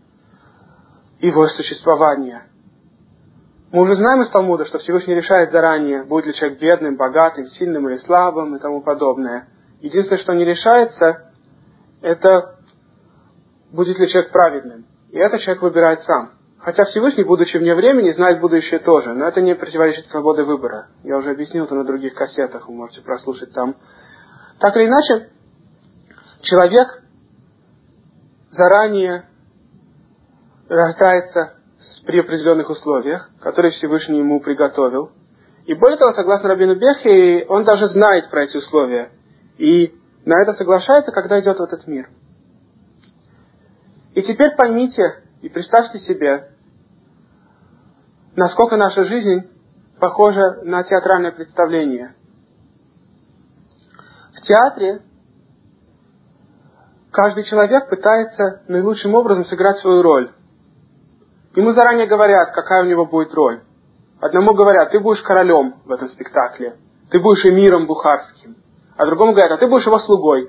его 1.20 1.46
существования. 1.48 2.44
Мы 3.72 3.82
уже 3.82 3.96
знаем 3.96 4.22
из 4.22 4.30
Талмуда, 4.30 4.64
что 4.64 4.78
Всевышний 4.78 5.14
решает 5.14 5.50
заранее, 5.50 6.04
будет 6.04 6.26
ли 6.26 6.34
человек 6.34 6.60
бедным, 6.60 6.96
богатым, 6.96 7.46
сильным 7.46 7.88
или 7.88 7.96
слабым 7.98 8.54
и 8.54 8.60
тому 8.60 8.80
подобное. 8.80 9.48
Единственное, 9.80 10.22
что 10.22 10.34
не 10.34 10.44
решается, 10.44 11.32
это 12.00 12.60
будет 13.72 13.98
ли 13.98 14.08
человек 14.08 14.30
праведным. 14.30 14.86
И 15.10 15.18
это 15.18 15.38
человек 15.40 15.62
выбирает 15.62 16.02
сам. 16.02 16.30
Хотя 16.58 16.84
Всевышний, 16.84 17.24
будучи 17.24 17.56
вне 17.56 17.74
времени, 17.74 18.12
знает 18.12 18.40
будущее 18.40 18.78
тоже, 18.78 19.14
но 19.14 19.26
это 19.26 19.40
не 19.40 19.54
противоречит 19.54 20.06
свободе 20.06 20.42
выбора. 20.42 20.86
Я 21.02 21.16
уже 21.16 21.30
объяснил 21.30 21.64
это 21.64 21.74
на 21.74 21.84
других 21.84 22.14
кассетах, 22.14 22.68
вы 22.68 22.74
можете 22.74 23.02
прослушать 23.02 23.52
там. 23.52 23.76
Так 24.60 24.76
или 24.76 24.86
иначе, 24.86 25.28
человек 26.42 27.02
заранее 28.50 29.26
рождается 30.68 31.55
при 32.04 32.20
определенных 32.20 32.70
условиях, 32.70 33.30
которые 33.40 33.72
Всевышний 33.72 34.18
ему 34.18 34.40
приготовил. 34.40 35.10
И 35.66 35.74
более 35.74 35.98
того, 35.98 36.12
согласно 36.12 36.48
Рабину 36.48 36.76
Бехе, 36.76 37.46
он 37.48 37.64
даже 37.64 37.88
знает 37.88 38.30
про 38.30 38.44
эти 38.44 38.56
условия. 38.56 39.10
И 39.58 39.94
на 40.24 40.40
это 40.42 40.54
соглашается, 40.54 41.10
когда 41.12 41.40
идет 41.40 41.58
в 41.58 41.62
этот 41.62 41.86
мир. 41.86 42.08
И 44.14 44.22
теперь 44.22 44.54
поймите 44.56 45.02
и 45.42 45.48
представьте 45.48 45.98
себе, 46.00 46.50
насколько 48.34 48.76
наша 48.76 49.04
жизнь 49.04 49.50
похожа 49.98 50.60
на 50.62 50.82
театральное 50.84 51.32
представление. 51.32 52.14
В 54.34 54.42
театре 54.42 55.02
каждый 57.10 57.44
человек 57.44 57.88
пытается 57.88 58.62
наилучшим 58.68 59.14
образом 59.14 59.44
сыграть 59.46 59.78
свою 59.78 60.02
роль. 60.02 60.30
Ему 61.56 61.72
заранее 61.72 62.06
говорят, 62.06 62.52
какая 62.52 62.82
у 62.84 62.86
него 62.86 63.06
будет 63.06 63.34
роль. 63.34 63.62
Одному 64.20 64.52
говорят, 64.54 64.90
ты 64.90 65.00
будешь 65.00 65.22
королем 65.22 65.76
в 65.84 65.90
этом 65.90 66.08
спектакле, 66.08 66.76
ты 67.10 67.18
будешь 67.18 67.44
эмиром 67.46 67.86
бухарским. 67.86 68.56
А 68.96 69.06
другому 69.06 69.32
говорят, 69.32 69.52
а 69.52 69.56
ты 69.56 69.66
будешь 69.66 69.86
его 69.86 69.98
слугой. 69.98 70.48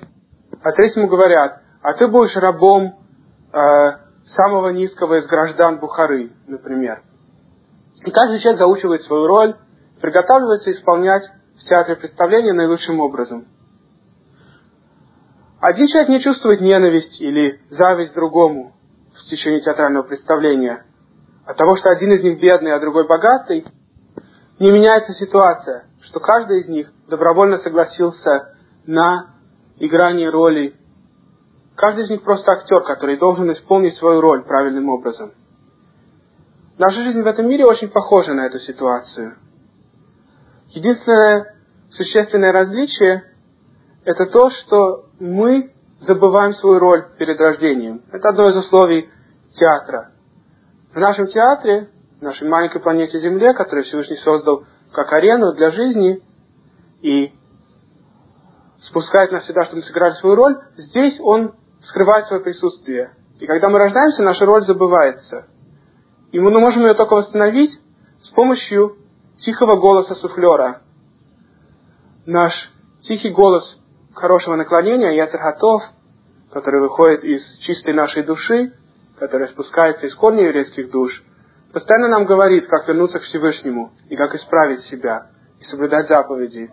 А 0.62 0.72
третьему 0.74 1.08
говорят, 1.08 1.62
а 1.82 1.94
ты 1.94 2.08
будешь 2.08 2.36
рабом 2.36 2.96
э, 3.54 3.92
самого 4.26 4.70
низкого 4.70 5.20
из 5.20 5.28
граждан 5.28 5.80
Бухары, 5.80 6.32
например. 6.46 7.02
И 8.06 8.12
каждый 8.12 8.40
человек 8.40 8.60
заучивает 8.60 9.02
свою 9.04 9.28
роль, 9.28 9.56
приготавливается 10.02 10.72
исполнять 10.72 11.24
в 11.58 11.64
театре 11.70 11.96
представления 11.96 12.54
наилучшим 12.54 13.00
образом. 13.00 13.46
Один 15.62 15.88
человек 15.88 16.10
не 16.10 16.22
чувствует 16.22 16.62
ненависть 16.62 17.20
или 17.22 17.62
зависть 17.70 18.14
другому 18.14 18.74
в 19.14 19.30
течение 19.30 19.62
театрального 19.62 20.04
представления. 20.04 20.84
От 21.48 21.56
того, 21.56 21.78
что 21.78 21.90
один 21.90 22.12
из 22.12 22.24
них 22.24 22.42
бедный, 22.42 22.74
а 22.74 22.80
другой 22.80 23.08
богатый, 23.08 23.66
не 24.60 24.70
меняется 24.70 25.14
ситуация, 25.14 25.86
что 26.02 26.20
каждый 26.20 26.60
из 26.60 26.68
них 26.68 26.92
добровольно 27.08 27.58
согласился 27.60 28.54
на 28.86 29.28
играние 29.78 30.30
роли. 30.30 30.76
Каждый 31.78 32.04
из 32.04 32.10
них 32.10 32.24
просто 32.24 32.52
актер, 32.52 32.82
который 32.82 33.18
должен 33.18 33.50
исполнить 33.54 33.96
свою 33.96 34.20
роль 34.20 34.44
правильным 34.44 34.90
образом. 34.90 35.32
Наша 36.78 37.02
жизнь 37.04 37.22
в 37.22 37.28
этом 37.28 37.48
мире 37.48 37.66
очень 37.66 37.88
похожа 37.88 38.34
на 38.34 38.46
эту 38.48 38.60
ситуацию. 38.60 39.36
Единственное 40.72 41.56
существенное 41.92 42.52
различие– 42.52 43.24
это 44.04 44.26
то, 44.26 44.50
что 44.50 45.06
мы 45.22 45.72
забываем 46.02 46.54
свою 46.56 46.80
роль 46.80 47.06
перед 47.18 47.40
рождением. 47.40 48.02
Это 48.12 48.30
одно 48.30 48.50
из 48.50 48.58
условий 48.58 49.10
театра. 49.58 50.12
В 50.94 51.00
нашем 51.00 51.28
театре, 51.28 51.90
в 52.20 52.24
нашей 52.24 52.48
маленькой 52.48 52.82
планете 52.82 53.20
Земле, 53.20 53.54
которую 53.54 53.84
Всевышний 53.86 54.18
создал 54.18 54.64
как 54.92 55.12
арену 55.14 55.54
для 55.54 55.72
жизни 55.72 56.22
и 57.02 57.32
спускает 58.82 59.32
нас 59.32 59.46
сюда, 59.46 59.66
чтобы 59.66 59.78
мы 59.78 59.84
сыграли 59.84 60.14
свою 60.14 60.36
роль, 60.36 60.58
здесь 60.78 61.20
Он 61.22 61.54
скрывает 61.84 62.26
свое 62.28 62.42
присутствие. 62.42 63.12
И 63.40 63.46
когда 63.46 63.70
мы 63.70 63.78
рождаемся, 63.80 64.24
наша 64.24 64.46
роль 64.46 64.64
забывается– 64.64 65.46
и 66.32 66.40
мы 66.40 66.52
можем 66.52 66.84
ее 66.84 66.94
только 66.94 67.16
восстановить 67.16 67.72
с 68.22 68.30
помощью 68.30 68.98
тихого 69.40 69.78
голоса 69.78 70.16
суфлера. 70.16 70.82
Наш 72.26 72.54
тихий 73.04 73.30
голос, 73.30 73.64
хорошего 74.14 74.56
наклонения, 74.56 75.12
яцер 75.12 75.40
готов, 75.40 75.82
который 76.52 76.82
выходит 76.82 77.24
из 77.24 77.42
чистой 77.60 77.94
нашей 77.94 78.24
души, 78.24 78.74
который 79.20 79.48
спускается 79.50 80.08
из 80.08 80.16
корней 80.16 80.46
еврейских 80.46 80.92
душ, 80.92 81.24
постоянно 81.74 82.10
нам 82.10 82.26
говорит, 82.26 82.68
как 82.68 82.88
вернуться 82.88 83.20
к 83.20 83.24
Всевышнему 83.24 83.92
и 84.10 84.16
как 84.16 84.34
исправить 84.36 84.82
себя 84.86 85.28
и 85.60 85.64
соблюдать 85.64 86.08
заповеди. 86.08 86.70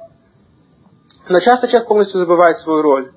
Но 1.28 1.40
часто 1.40 1.68
человек 1.68 1.88
полностью 1.88 2.20
забывает 2.20 2.58
свою 2.58 2.82
роль. 2.82 3.12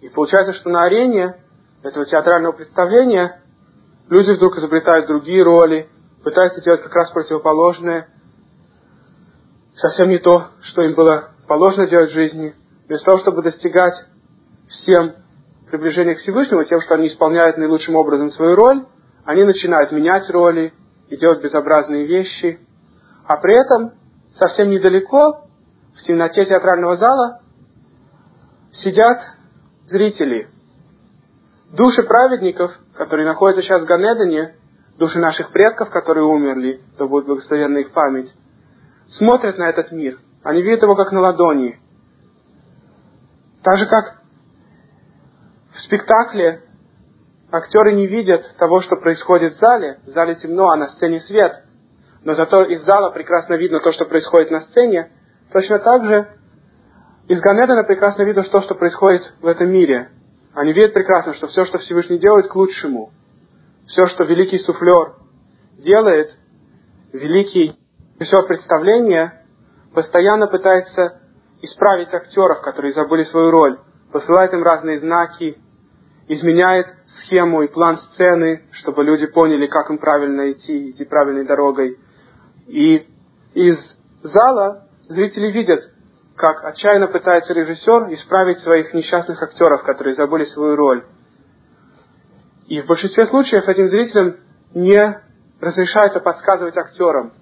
И 0.00 0.08
получается, 0.08 0.54
что 0.54 0.70
на 0.70 0.84
арене 0.84 1.36
этого 1.82 2.04
театрального 2.04 2.52
представления 2.52 3.40
люди 4.08 4.32
вдруг 4.32 4.56
изобретают 4.58 5.06
другие 5.06 5.42
роли, 5.42 5.88
пытаются 6.24 6.60
делать 6.60 6.82
как 6.82 6.94
раз 6.94 7.10
противоположное, 7.12 8.08
совсем 9.76 10.08
не 10.08 10.18
то, 10.18 10.48
что 10.62 10.82
им 10.82 10.94
было 10.94 11.30
положено 11.46 11.86
делать 11.86 12.10
в 12.10 12.14
жизни. 12.14 12.54
Вместо 12.86 13.06
того, 13.06 13.18
чтобы 13.18 13.42
достигать 13.42 13.94
всем 14.68 15.14
приближения 15.70 16.14
к 16.14 16.18
Всевышнему, 16.18 16.64
тем, 16.64 16.80
что 16.80 16.94
они 16.94 17.08
исполняют 17.08 17.56
наилучшим 17.56 17.96
образом 17.96 18.30
свою 18.30 18.54
роль, 18.54 18.84
они 19.24 19.44
начинают 19.44 19.92
менять 19.92 20.28
роли 20.30 20.72
и 21.08 21.16
делать 21.16 21.42
безобразные 21.42 22.06
вещи. 22.06 22.58
А 23.26 23.36
при 23.36 23.54
этом 23.60 23.92
совсем 24.34 24.70
недалеко, 24.70 25.44
в 25.96 26.02
темноте 26.04 26.44
театрального 26.46 26.96
зала, 26.96 27.40
сидят 28.72 29.18
зрители. 29.88 30.48
Души 31.72 32.02
праведников, 32.02 32.72
которые 32.94 33.26
находятся 33.26 33.62
сейчас 33.62 33.82
в 33.82 33.86
Ганедане, 33.86 34.54
души 34.98 35.18
наших 35.18 35.50
предков, 35.52 35.90
которые 35.90 36.24
умерли, 36.24 36.80
то 36.96 37.08
будет 37.08 37.26
благословенна 37.26 37.78
их 37.78 37.92
память, 37.92 38.32
смотрят 39.18 39.58
на 39.58 39.68
этот 39.68 39.92
мир. 39.92 40.18
Они 40.42 40.62
видят 40.62 40.82
его 40.82 40.94
как 40.94 41.12
на 41.12 41.20
ладони. 41.20 41.78
Так 43.62 43.76
же, 43.76 43.86
как 43.86 44.17
в 45.78 45.82
спектакле 45.82 46.60
актеры 47.52 47.92
не 47.92 48.08
видят 48.08 48.56
того, 48.58 48.80
что 48.80 48.96
происходит 48.96 49.54
в 49.54 49.58
зале. 49.60 50.00
В 50.04 50.08
зале 50.08 50.34
темно, 50.34 50.70
а 50.70 50.76
на 50.76 50.88
сцене 50.88 51.20
свет. 51.20 51.52
Но 52.24 52.34
зато 52.34 52.64
из 52.64 52.84
зала 52.84 53.10
прекрасно 53.10 53.54
видно 53.54 53.78
то, 53.78 53.92
что 53.92 54.04
происходит 54.04 54.50
на 54.50 54.60
сцене. 54.62 55.10
Точно 55.52 55.78
так 55.78 56.04
же 56.04 56.28
из 57.28 57.40
Ганедана 57.40 57.84
прекрасно 57.84 58.22
видно 58.22 58.42
то, 58.42 58.60
что 58.62 58.74
происходит 58.74 59.22
в 59.40 59.46
этом 59.46 59.70
мире. 59.70 60.08
Они 60.52 60.72
видят 60.72 60.94
прекрасно, 60.94 61.34
что 61.34 61.46
все, 61.46 61.64
что 61.64 61.78
Всевышний 61.78 62.18
делает, 62.18 62.48
к 62.48 62.56
лучшему. 62.56 63.10
Все, 63.86 64.06
что 64.06 64.24
великий 64.24 64.58
суфлер 64.58 65.14
делает, 65.78 66.32
великий 67.12 67.78
режиссер 68.18 68.46
представления, 68.46 69.44
постоянно 69.94 70.48
пытается 70.48 71.20
исправить 71.62 72.12
актеров, 72.12 72.62
которые 72.62 72.92
забыли 72.94 73.22
свою 73.24 73.52
роль, 73.52 73.78
посылает 74.12 74.52
им 74.52 74.64
разные 74.64 74.98
знаки, 74.98 75.56
изменяет 76.28 76.86
схему 77.22 77.62
и 77.62 77.68
план 77.68 77.96
сцены, 77.98 78.62
чтобы 78.72 79.02
люди 79.04 79.26
поняли, 79.26 79.66
как 79.66 79.90
им 79.90 79.98
правильно 79.98 80.52
идти, 80.52 80.90
идти 80.90 81.04
правильной 81.04 81.44
дорогой. 81.44 81.98
И 82.66 83.06
из 83.54 83.76
зала 84.22 84.88
зрители 85.08 85.50
видят, 85.50 85.84
как 86.36 86.64
отчаянно 86.64 87.08
пытается 87.08 87.52
режиссер 87.52 88.12
исправить 88.12 88.60
своих 88.60 88.92
несчастных 88.94 89.42
актеров, 89.42 89.82
которые 89.82 90.14
забыли 90.14 90.44
свою 90.44 90.76
роль. 90.76 91.04
И 92.68 92.80
в 92.82 92.86
большинстве 92.86 93.26
случаев 93.26 93.66
этим 93.66 93.88
зрителям 93.88 94.36
не 94.74 95.20
разрешается 95.60 96.20
подсказывать 96.20 96.76
актерам. 96.76 97.32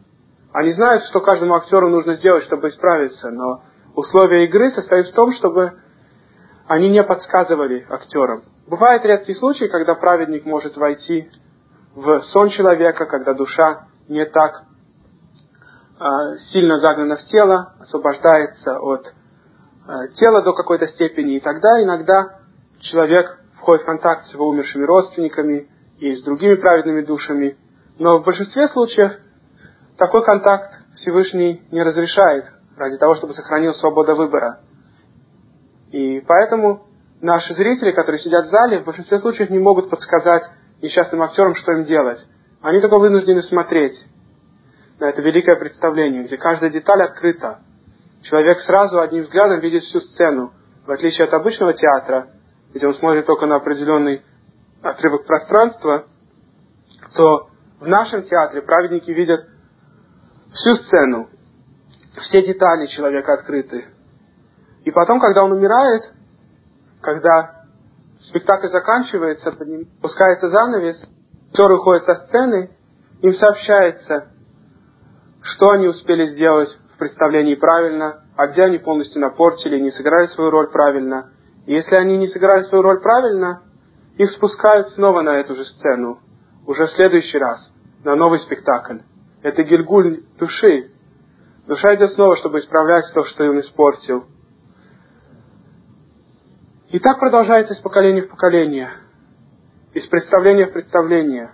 Они 0.52 0.72
знают, 0.72 1.02
что 1.04 1.20
каждому 1.20 1.54
актеру 1.54 1.90
нужно 1.90 2.14
сделать, 2.14 2.44
чтобы 2.44 2.68
исправиться, 2.68 3.30
но 3.30 3.62
условия 3.94 4.44
игры 4.46 4.70
состоят 4.70 5.08
в 5.08 5.14
том, 5.14 5.32
чтобы 5.32 5.74
они 6.68 6.88
не 6.88 7.02
подсказывали 7.02 7.86
актерам. 7.88 8.42
Бывают 8.66 9.04
редкие 9.04 9.38
случаи, 9.38 9.66
когда 9.66 9.94
праведник 9.94 10.44
может 10.44 10.76
войти 10.76 11.30
в 11.94 12.20
сон 12.32 12.50
человека, 12.50 13.06
когда 13.06 13.34
душа 13.34 13.86
не 14.08 14.24
так 14.26 14.52
э, 15.98 16.04
сильно 16.52 16.78
загнана 16.78 17.16
в 17.16 17.24
тело, 17.24 17.74
освобождается 17.80 18.78
от 18.80 19.06
э, 19.06 20.08
тела 20.16 20.42
до 20.42 20.52
какой-то 20.52 20.88
степени, 20.88 21.36
и 21.36 21.40
тогда 21.40 21.82
иногда 21.82 22.40
человек 22.80 23.38
входит 23.56 23.82
в 23.82 23.86
контакт 23.86 24.26
с 24.26 24.34
его 24.34 24.48
умершими 24.48 24.84
родственниками 24.84 25.68
и 25.98 26.14
с 26.14 26.22
другими 26.24 26.56
праведными 26.56 27.02
душами. 27.02 27.56
Но 27.98 28.18
в 28.18 28.24
большинстве 28.24 28.68
случаев 28.68 29.12
такой 29.96 30.24
контакт 30.24 30.70
Всевышний 30.96 31.62
не 31.70 31.82
разрешает 31.82 32.44
ради 32.76 32.98
того, 32.98 33.14
чтобы 33.14 33.32
сохранил 33.32 33.72
свободу 33.74 34.14
выбора. 34.16 34.60
И 35.92 36.20
поэтому 36.20 36.86
наши 37.20 37.54
зрители, 37.54 37.92
которые 37.92 38.20
сидят 38.20 38.46
в 38.46 38.50
зале, 38.50 38.80
в 38.80 38.84
большинстве 38.84 39.18
случаев 39.18 39.50
не 39.50 39.58
могут 39.58 39.90
подсказать 39.90 40.42
несчастным 40.82 41.22
актерам, 41.22 41.54
что 41.54 41.72
им 41.72 41.84
делать. 41.84 42.18
Они 42.60 42.80
только 42.80 42.98
вынуждены 42.98 43.42
смотреть 43.42 43.94
на 44.98 45.08
это 45.08 45.22
великое 45.22 45.56
представление, 45.56 46.24
где 46.24 46.36
каждая 46.36 46.70
деталь 46.70 47.02
открыта. 47.02 47.60
Человек 48.22 48.58
сразу 48.60 49.00
одним 49.00 49.24
взглядом 49.24 49.60
видит 49.60 49.82
всю 49.84 50.00
сцену, 50.00 50.52
в 50.86 50.90
отличие 50.90 51.26
от 51.26 51.34
обычного 51.34 51.74
театра, 51.74 52.28
где 52.74 52.86
он 52.86 52.94
смотрит 52.94 53.26
только 53.26 53.46
на 53.46 53.56
определенный 53.56 54.22
отрывок 54.82 55.26
пространства, 55.26 56.06
то 57.14 57.48
в 57.80 57.86
нашем 57.86 58.22
театре 58.22 58.62
праведники 58.62 59.10
видят 59.10 59.46
всю 60.52 60.74
сцену, 60.76 61.28
все 62.22 62.42
детали 62.42 62.86
человека 62.86 63.34
открыты. 63.34 63.84
И 64.86 64.92
потом, 64.92 65.18
когда 65.18 65.42
он 65.42 65.50
умирает, 65.50 66.02
когда 67.02 67.64
спектакль 68.20 68.68
заканчивается, 68.68 69.50
под 69.50 69.66
ним 69.66 69.86
пускается 70.00 70.48
занавес, 70.48 70.96
актер 71.48 71.72
уходит 71.72 72.04
со 72.04 72.14
сцены, 72.14 72.70
им 73.20 73.32
сообщается, 73.32 74.28
что 75.42 75.70
они 75.70 75.88
успели 75.88 76.34
сделать 76.34 76.68
в 76.94 76.98
представлении 76.98 77.56
правильно, 77.56 78.22
а 78.36 78.46
где 78.46 78.62
они 78.62 78.78
полностью 78.78 79.20
напортили, 79.20 79.80
не 79.80 79.90
сыграли 79.90 80.28
свою 80.28 80.50
роль 80.50 80.70
правильно. 80.70 81.30
И 81.66 81.74
если 81.74 81.96
они 81.96 82.16
не 82.18 82.28
сыграли 82.28 82.62
свою 82.64 82.82
роль 82.82 83.00
правильно, 83.00 83.62
их 84.18 84.30
спускают 84.30 84.90
снова 84.90 85.20
на 85.22 85.40
эту 85.40 85.56
же 85.56 85.64
сцену, 85.64 86.20
уже 86.64 86.86
в 86.86 86.90
следующий 86.92 87.38
раз, 87.38 87.72
на 88.04 88.14
новый 88.14 88.38
спектакль. 88.38 88.98
Это 89.42 89.64
гильгуль 89.64 90.20
души. 90.38 90.92
Душа 91.66 91.96
идет 91.96 92.12
снова, 92.12 92.36
чтобы 92.36 92.60
исправлять 92.60 93.12
то, 93.12 93.24
что 93.24 93.50
он 93.50 93.58
испортил– 93.58 94.26
и 96.90 96.98
так 97.00 97.18
продолжается 97.18 97.74
из 97.74 97.80
поколения 97.80 98.22
в 98.22 98.28
поколение, 98.28 98.90
из 99.92 100.06
представления 100.06 100.66
в 100.66 100.72
представление. 100.72 101.50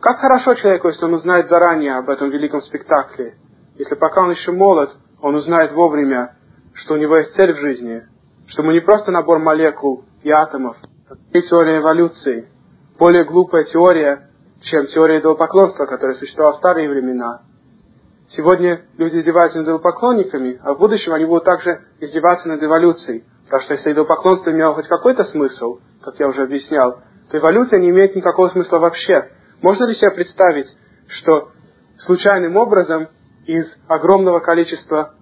Как 0.00 0.18
хорошо 0.18 0.54
человеку, 0.54 0.88
если 0.88 1.04
он 1.04 1.14
узнает 1.14 1.48
заранее 1.48 1.96
об 1.96 2.08
этом 2.08 2.30
великом 2.30 2.62
спектакле, 2.62 3.34
если 3.76 3.94
пока 3.94 4.22
он 4.22 4.30
еще 4.30 4.52
молод, 4.52 4.96
он 5.20 5.34
узнает 5.34 5.72
вовремя, 5.72 6.36
что 6.74 6.94
у 6.94 6.96
него 6.96 7.16
есть 7.16 7.34
цель 7.34 7.52
в 7.52 7.58
жизни, 7.58 8.04
что 8.46 8.62
мы 8.62 8.72
не 8.72 8.80
просто 8.80 9.10
набор 9.10 9.38
молекул 9.38 10.04
и 10.22 10.30
атомов, 10.30 10.76
и 11.32 11.42
теория 11.42 11.78
эволюции, 11.78 12.48
более 12.98 13.24
глупая 13.24 13.64
теория, 13.64 14.30
чем 14.62 14.86
теория 14.86 15.20
идолопоклонства, 15.20 15.84
которая 15.84 16.16
существовала 16.16 16.54
в 16.54 16.58
старые 16.58 16.88
времена. 16.88 17.42
Сегодня 18.30 18.82
люди 18.96 19.18
издеваются 19.18 19.58
над 19.58 19.66
идолопоклонниками, 19.66 20.58
а 20.62 20.74
в 20.74 20.78
будущем 20.78 21.12
они 21.12 21.26
будут 21.26 21.44
также 21.44 21.82
издеваться 22.00 22.48
над 22.48 22.62
эволюцией– 22.62 23.24
Потому 23.48 23.62
что 23.62 23.74
если 23.74 23.92
идолопоклонство 23.92 24.50
имело 24.50 24.74
хоть 24.74 24.88
какой-то 24.88 25.24
смысл, 25.24 25.78
как 26.02 26.20
я 26.20 26.28
уже 26.28 26.42
объяснял, 26.42 27.00
то 27.30 27.38
эволюция 27.38 27.78
не 27.78 27.88
имеет 27.88 28.14
никакого 28.14 28.48
смысла 28.50 28.78
вообще. 28.78 29.30
Можно 29.62 29.84
ли 29.84 29.94
себе 29.94 30.10
представить, 30.10 30.66
что 31.08 31.48
случайным 32.00 32.56
образом 32.56 33.08
из 33.46 33.66
огромного 33.88 34.40
количества 34.40 35.14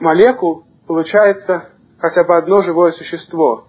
молекул 0.00 0.64
получается 0.86 1.68
хотя 1.98 2.24
бы 2.24 2.34
одно 2.34 2.62
живое 2.62 2.92
существо? 2.92 3.64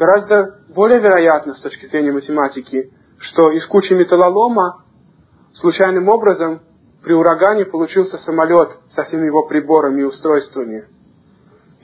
Гораздо 0.00 0.58
более 0.74 0.98
вероятно 0.98 1.54
с 1.54 1.60
точки 1.60 1.86
зрения 1.86 2.10
математики, 2.10 2.90
что 3.20 3.52
из 3.52 3.64
кучи 3.66 3.92
металлолома 3.92 4.82
случайным 5.54 6.08
образом 6.08 6.60
при 7.04 7.12
урагане 7.12 7.66
получился 7.66 8.18
самолет 8.18 8.70
со 8.90 9.04
всеми 9.04 9.26
его 9.26 9.46
приборами 9.46 10.00
и 10.00 10.04
устройствами. 10.04 10.95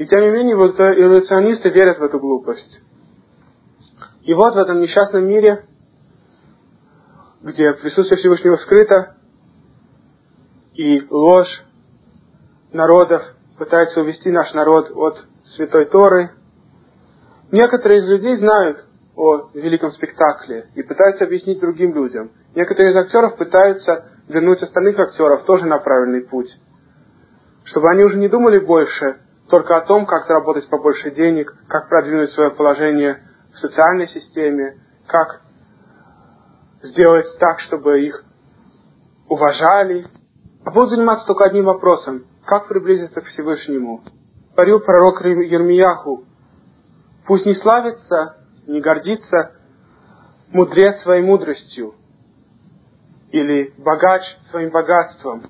И 0.03 0.07
тем 0.07 0.21
не 0.21 0.31
менее, 0.31 0.57
вот 0.57 0.75
эволюционисты 0.81 1.71
верят 1.71 2.01
в 2.01 2.03
эту 2.03 2.19
глупость. 2.19 2.81
И 4.23 4.35
вот 4.35 4.53
в 4.53 4.59
этом 4.59 4.81
несчастном 4.81 5.29
мире, 5.29 5.65
где 7.41 7.73
присутствие 7.73 8.19
Всевышнего 8.19 8.57
скрыто, 8.57 9.15
и 10.75 11.07
ложь 11.09 11.63
народов 12.73 13.23
пытается 13.57 14.01
увести 14.01 14.33
наш 14.33 14.53
народ 14.55 14.91
от 14.91 15.25
Святой 15.55 15.85
Торы, 15.85 16.33
некоторые 17.53 18.01
из 18.01 18.09
людей 18.09 18.39
знают 18.39 18.85
о 19.15 19.51
великом 19.55 19.93
спектакле 19.93 20.67
и 20.75 20.83
пытаются 20.83 21.27
объяснить 21.27 21.61
другим 21.61 21.95
людям. 21.95 22.33
Некоторые 22.57 22.93
из 22.93 22.97
актеров 22.97 23.37
пытаются 23.37 24.09
вернуть 24.27 24.65
остальных 24.65 24.99
актеров 24.99 25.45
тоже 25.45 25.67
на 25.67 25.79
правильный 25.79 26.23
путь, 26.23 26.51
чтобы 27.63 27.89
они 27.93 28.03
уже 28.03 28.17
не 28.17 28.29
думали 28.29 28.59
больше 28.59 29.19
только 29.53 29.77
о 29.77 29.83
том, 29.83 30.07
как 30.07 30.25
заработать 30.25 30.67
побольше 30.71 31.11
денег, 31.11 31.55
как 31.69 31.91
продвинуть 31.91 32.31
свое 32.31 32.53
положение 32.53 33.23
в 33.53 33.59
социальной 33.59 34.09
системе, 34.09 34.81
как 35.07 35.43
сделать 36.83 37.27
так, 37.39 37.61
чтобы 37.61 38.01
их 38.01 38.25
уважали, 39.29 40.07
а 40.65 40.71
будут 40.71 40.89
заниматься 40.89 41.27
только 41.27 41.45
одним 41.45 41.67
вопросом– 41.67 42.25
как 42.47 42.67
приблизиться 42.67 43.21
к 43.21 43.27
Всевышнему. 43.27 44.03
Говорил 44.57 44.81
пророк 44.81 45.21
Ермияху, 45.21 46.25
пусть 47.27 47.45
не 47.45 47.55
славится, 47.57 48.39
не 48.67 48.81
гордится 48.81 49.53
мудрец 50.49 51.03
своей 51.03 51.23
мудростью, 51.23 51.93
или 53.33 53.75
богач 53.77 54.23
своим 54.51 54.71
богатством, 54.71 55.43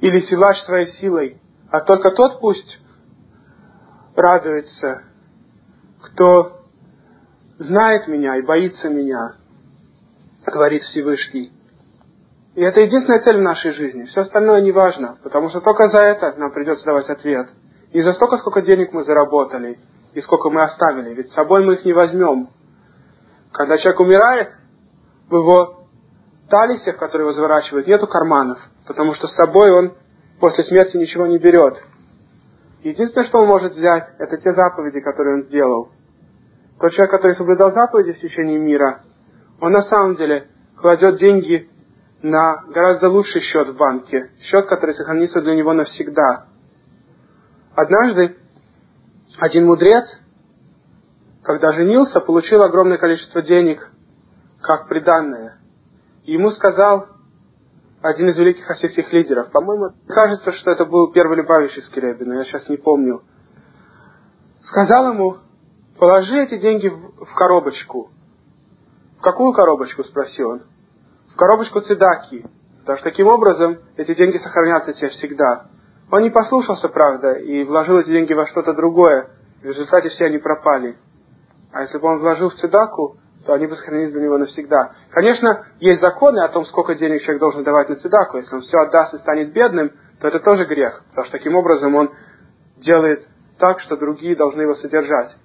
или 0.00 0.18
силач 0.22 0.56
своей 0.64 0.86
силой, 0.94 1.40
а 1.70 1.80
только 1.82 2.10
тот 2.10 2.40
пусть 2.40 2.80
радуется, 4.16 5.02
кто 6.02 6.60
знает 7.58 8.08
меня 8.08 8.36
и 8.36 8.42
боится 8.42 8.88
меня, 8.88 9.36
говорит 10.46 10.82
Всевышний. 10.82 11.52
И 12.54 12.62
это 12.62 12.80
единственная 12.80 13.20
цель 13.20 13.36
в 13.36 13.42
нашей 13.42 13.72
жизни. 13.72 14.04
Все 14.04 14.22
остальное 14.22 14.62
не 14.62 14.72
важно, 14.72 15.18
потому 15.22 15.50
что 15.50 15.60
только 15.60 15.88
за 15.88 15.98
это 15.98 16.34
нам 16.38 16.52
придется 16.52 16.84
давать 16.84 17.08
ответ. 17.08 17.48
Не 17.92 18.02
за 18.02 18.12
столько, 18.12 18.38
сколько 18.38 18.62
денег 18.62 18.92
мы 18.92 19.04
заработали 19.04 19.78
и 20.14 20.20
сколько 20.22 20.48
мы 20.50 20.62
оставили. 20.62 21.14
Ведь 21.14 21.30
с 21.30 21.34
собой 21.34 21.64
мы 21.64 21.74
их 21.74 21.84
не 21.84 21.92
возьмем. 21.92 22.48
Когда 23.52 23.76
человек 23.78 24.00
умирает, 24.00 24.52
в 25.28 25.34
его 25.34 25.86
талисях, 26.48 26.96
которые 26.98 27.26
его 27.26 27.32
заворачивают, 27.32 27.86
нету 27.86 28.06
карманов, 28.06 28.58
потому 28.86 29.14
что 29.14 29.26
с 29.26 29.34
собой 29.34 29.70
он 29.72 29.92
после 30.40 30.64
смерти 30.64 30.96
ничего 30.96 31.26
не 31.26 31.38
берет. 31.38 31.76
Единственное, 32.86 33.26
что 33.26 33.38
он 33.38 33.48
может 33.48 33.72
взять, 33.72 34.04
это 34.20 34.36
те 34.36 34.52
заповеди, 34.52 35.00
которые 35.00 35.38
он 35.38 35.42
сделал. 35.48 35.88
Тот 36.78 36.92
человек, 36.92 37.10
который 37.10 37.34
соблюдал 37.34 37.72
заповеди 37.72 38.12
в 38.12 38.20
течение 38.20 38.60
мира, 38.60 39.00
он 39.60 39.72
на 39.72 39.82
самом 39.82 40.14
деле 40.14 40.46
кладет 40.76 41.16
деньги 41.18 41.68
на 42.22 42.62
гораздо 42.68 43.08
лучший 43.08 43.40
счет 43.40 43.70
в 43.70 43.76
банке, 43.76 44.30
счет, 44.42 44.66
который 44.66 44.94
сохранится 44.94 45.40
для 45.40 45.56
него 45.56 45.72
навсегда. 45.72 46.46
Однажды 47.74 48.36
один 49.38 49.66
мудрец, 49.66 50.04
когда 51.42 51.72
женился, 51.72 52.20
получил 52.20 52.62
огромное 52.62 52.98
количество 52.98 53.42
денег 53.42 53.90
как 54.62 54.86
приданное. 54.86 55.58
Ему 56.22 56.52
сказал 56.52 57.08
один 58.08 58.28
из 58.28 58.38
великих 58.38 58.64
хасидских 58.64 59.12
лидеров, 59.12 59.50
по-моему, 59.50 59.90
кажется, 60.08 60.52
что 60.52 60.70
это 60.70 60.84
был 60.84 61.12
первый 61.12 61.38
Любавичский 61.38 62.00
Рэбби, 62.00 62.24
но 62.24 62.34
я 62.34 62.44
сейчас 62.44 62.68
не 62.68 62.76
помню, 62.76 63.22
сказал 64.60 65.12
ему, 65.12 65.36
положи 65.98 66.36
эти 66.42 66.58
деньги 66.58 66.88
в 66.88 67.34
коробочку. 67.36 68.10
В 69.18 69.22
какую 69.22 69.52
коробочку? 69.52 70.04
спросил 70.04 70.50
он 70.50 70.62
в 71.36 71.38
коробочку 71.38 71.82
цедаки, 71.82 72.46
потому 72.80 72.96
что 72.96 73.10
таким 73.10 73.26
образом 73.26 73.76
эти 73.96 74.14
деньги 74.14 74.38
сохранятся 74.38 74.94
тебе 74.94 75.10
всегда. 75.10 75.66
Он 76.10 76.22
не 76.22 76.30
послушался, 76.30 76.88
правда, 76.88 77.34
и 77.34 77.62
вложил 77.64 77.98
эти 77.98 78.08
деньги 78.08 78.32
во 78.32 78.46
что-то 78.46 78.72
другое, 78.72 79.28
в 79.60 79.66
результате 79.66 80.08
все 80.08 80.26
они 80.26 80.38
пропали. 80.38 80.96
А 81.72 81.82
если 81.82 81.98
бы 81.98 82.08
он 82.08 82.20
вложил 82.20 82.48
в 82.48 82.54
цедаку, 82.54 83.18
то 83.46 83.54
они 83.54 83.66
бы 83.66 83.76
сохранились 83.76 84.12
для 84.12 84.22
него 84.22 84.38
навсегда. 84.38 84.92
Конечно, 85.10 85.66
есть 85.78 86.00
законы 86.00 86.40
о 86.40 86.48
том, 86.48 86.64
сколько 86.66 86.94
денег 86.94 87.22
человек 87.22 87.40
должен 87.40 87.62
давать 87.62 87.88
на 87.88 87.96
цедаку. 87.96 88.38
Если 88.38 88.54
он 88.54 88.62
все 88.62 88.78
отдаст 88.78 89.14
и 89.14 89.18
станет 89.18 89.52
бедным, 89.52 89.92
то 90.20 90.28
это 90.28 90.40
тоже 90.40 90.64
грех, 90.64 91.04
потому 91.10 91.26
что 91.26 91.38
таким 91.38 91.54
образом 91.56 91.94
он 91.94 92.10
делает 92.78 93.26
так, 93.58 93.80
что 93.80 93.96
другие 93.96 94.36
должны 94.36 94.62
его 94.62 94.74
содержать. 94.74 95.36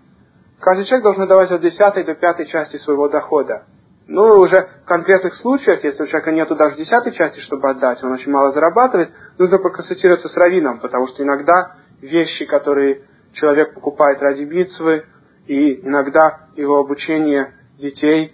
Каждый 0.59 0.85
человек 0.85 1.03
должен 1.03 1.27
давать 1.27 1.51
от 1.51 1.61
десятой 1.61 2.03
до 2.03 2.15
пятой 2.15 2.45
части 2.47 2.77
своего 2.77 3.07
дохода. 3.07 3.63
Ну, 4.07 4.39
уже 4.39 4.67
в 4.83 4.87
конкретных 4.87 5.35
случаях, 5.35 5.83
если 5.83 6.03
у 6.03 6.07
человека 6.07 6.31
нету 6.31 6.55
даже 6.55 6.75
десятой 6.75 7.13
части, 7.13 7.39
чтобы 7.39 7.69
отдать, 7.69 8.03
он 8.03 8.11
очень 8.11 8.31
мало 8.31 8.51
зарабатывает, 8.51 9.09
нужно 9.37 9.57
проконсультироваться 9.57 10.27
с 10.27 10.35
раввином, 10.35 10.79
потому 10.79 11.07
что 11.07 11.23
иногда 11.23 11.75
вещи, 12.01 12.45
которые 12.45 13.03
человек 13.33 13.73
покупает 13.73 14.21
ради 14.21 14.43
битвы, 14.43 15.05
и 15.47 15.85
иногда 15.85 16.47
его 16.55 16.79
обучение 16.79 17.53
детей 17.81 18.33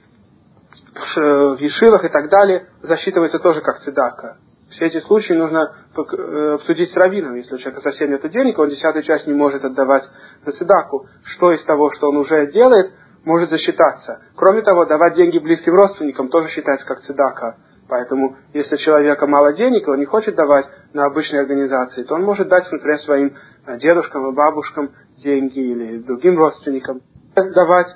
в 1.16 1.58
ешивах 1.60 2.06
и 2.06 2.10
так 2.10 2.30
далее 2.30 2.68
засчитывается 2.82 3.40
тоже 3.40 3.62
как 3.62 3.80
цедака. 3.80 4.38
Все 4.70 4.88
эти 4.88 5.00
случаи 5.00 5.34
нужно 5.34 5.74
э, 5.96 6.54
обсудить 6.56 6.92
с 6.92 6.96
раввином. 6.96 7.36
Если 7.36 7.56
у 7.56 7.58
человека 7.58 7.82
совсем 7.82 8.12
нет 8.12 8.30
денег, 8.30 8.60
он 8.60 8.70
десятую 8.70 9.04
часть 9.04 9.26
не 9.26 9.34
может 9.34 9.64
отдавать 9.64 10.04
на 10.46 10.52
цедаку. 10.52 11.08
Что 11.24 11.54
из 11.54 11.64
того, 11.64 11.92
что 11.92 12.10
он 12.10 12.18
уже 12.18 12.48
делает, 12.52 12.92
может 13.24 13.50
засчитаться. 13.50 14.22
Кроме 14.36 14.62
того, 14.62 14.86
давать 14.86 15.16
деньги 15.16 15.40
близким 15.40 15.74
родственникам 15.74 16.30
тоже 16.30 16.50
считается 16.50 16.86
как 16.86 17.00
цедака. 17.00 17.58
Поэтому, 17.90 18.36
если 18.54 18.76
у 18.76 18.80
человека 18.80 19.26
мало 19.28 19.54
денег, 19.54 19.88
и 19.88 19.92
он 19.92 20.00
не 20.00 20.06
хочет 20.06 20.36
давать 20.36 20.66
на 20.94 21.06
обычные 21.06 21.42
организации, 21.42 22.04
то 22.04 22.16
он 22.16 22.24
может 22.24 22.50
дать, 22.50 22.70
например, 22.70 23.00
своим 23.00 23.38
э, 23.66 23.78
дедушкам 23.78 24.30
и 24.30 24.36
бабушкам 24.36 24.92
деньги 25.18 25.60
или 25.60 26.00
другим 26.00 26.38
родственникам. 26.38 27.02
Давать 27.36 27.88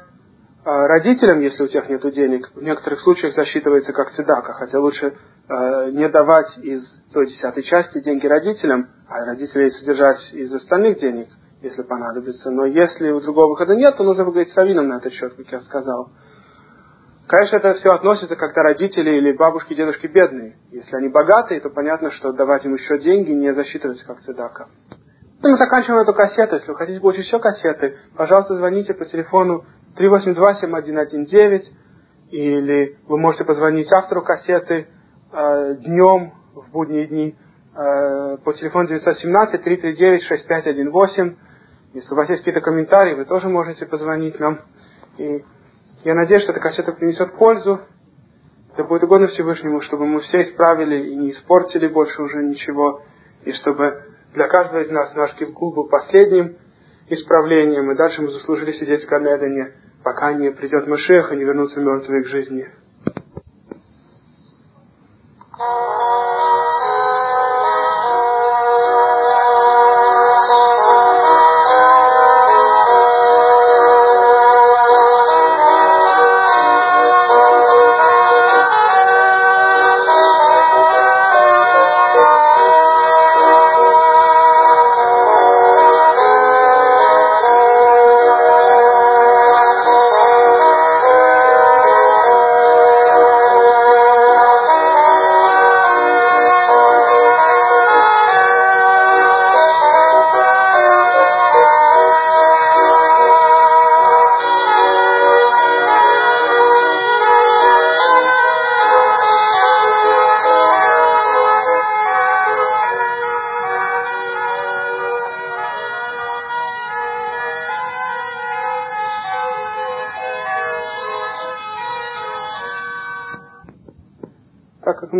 родителям, 0.64 1.40
если 1.40 1.64
у 1.64 1.68
тех 1.68 1.90
нет 1.90 2.02
денег, 2.14 2.52
в 2.54 2.62
некоторых 2.62 3.00
случаях 3.02 3.34
засчитывается 3.34 3.94
как 3.94 4.12
цедака, 4.12 4.54
хотя 4.54 4.80
лучше 4.80 5.14
э, 5.50 5.92
не 5.92 6.08
давать 6.10 6.58
из 6.60 6.84
той 7.14 7.28
десятой 7.28 7.64
части 7.64 8.02
деньги 8.02 8.28
родителям, 8.28 8.90
а 9.08 9.26
родителей 9.26 9.72
содержать 9.72 10.34
из 10.34 10.54
остальных 10.54 11.00
денег 11.00 11.28
если 11.62 11.84
понадобится. 11.84 12.50
Но 12.50 12.66
если 12.66 13.12
у 13.12 13.22
другого 13.22 13.50
выхода 13.50 13.76
нет, 13.76 13.96
то 13.96 14.04
нужно 14.04 14.26
поговорить 14.26 14.52
с 14.52 14.58
раввином 14.58 14.88
на 14.88 14.98
этот 14.98 15.14
счет, 15.14 15.34
как 15.36 15.48
я 15.52 15.60
сказал. 15.62 16.10
Конечно, 17.28 17.58
это 17.58 17.76
все 17.76 17.90
относится, 17.90 18.36
когда 18.36 18.64
родители 18.64 19.10
или 19.12 19.38
бабушки, 19.38 19.74
дедушки 19.74 20.08
бедные. 20.08 20.58
Если 20.72 20.96
они 20.98 21.08
богатые, 21.08 21.62
то 21.62 21.70
понятно, 21.70 22.12
что 22.12 22.34
давать 22.34 22.66
им 22.66 22.74
еще 22.74 23.00
деньги 23.00 23.32
не 23.32 23.54
засчитывается 23.54 24.06
как 24.06 24.20
цедака. 24.22 24.68
Мы 25.42 25.56
заканчиваем 25.56 26.02
эту 26.02 26.14
кассету. 26.14 26.56
Если 26.56 26.70
вы 26.70 26.78
хотите 26.78 27.00
получить 27.00 27.26
еще 27.26 27.40
кассеты, 27.40 27.96
пожалуйста, 28.18 28.58
звоните 28.58 28.94
по 28.94 29.06
телефону 29.06 29.66
382-7119 29.98 31.64
или 32.32 32.98
вы 33.08 33.18
можете 33.18 33.44
позвонить 33.44 33.92
автору 33.92 34.22
кассеты 34.24 34.88
э, 35.34 35.76
днем 35.86 36.34
в 36.54 36.72
будние 36.72 37.08
дни 37.08 37.36
э, 37.76 38.38
по 38.44 38.54
телефону 38.54 38.88
917-339-6518 38.90 41.36
если 41.94 42.14
у 42.14 42.16
вас 42.16 42.30
есть 42.30 42.42
какие-то 42.42 42.62
комментарии, 42.62 43.16
вы 43.16 43.26
тоже 43.26 43.50
можете 43.50 43.86
позвонить 43.86 44.40
нам. 44.40 44.62
И 45.18 45.44
я 46.06 46.16
надеюсь, 46.16 46.44
что 46.44 46.54
эта 46.54 46.62
кассета 46.62 46.94
принесет 46.94 47.34
пользу. 47.34 47.82
Это 48.74 48.86
будет 48.86 49.04
угодно 49.04 49.28
Всевышнему, 49.28 49.82
чтобы 49.82 50.06
мы 50.06 50.22
все 50.22 50.44
исправили 50.44 51.10
и 51.10 51.16
не 51.16 51.32
испортили 51.32 51.88
больше 51.88 52.22
уже 52.22 52.44
ничего. 52.44 53.02
И 53.44 53.52
чтобы 53.52 54.04
для 54.34 54.48
каждого 54.48 54.80
из 54.80 54.90
нас 54.90 55.14
наш 55.16 55.34
Кивкул 55.34 55.74
был 55.74 55.90
последним 55.90 56.56
исправлением. 57.10 57.92
И 57.92 57.98
дальше 57.98 58.22
мы 58.22 58.32
заслужили 58.32 58.72
сидеть 58.72 59.04
в 59.04 59.10
Ганедане, 59.10 59.74
пока 60.04 60.34
не 60.34 60.52
придет 60.52 60.88
Машех 60.88 61.32
и 61.32 61.36
не 61.36 61.44
вернутся 61.44 61.80
мертвые 61.80 62.24
к 62.24 62.28
жизни. 62.28 62.68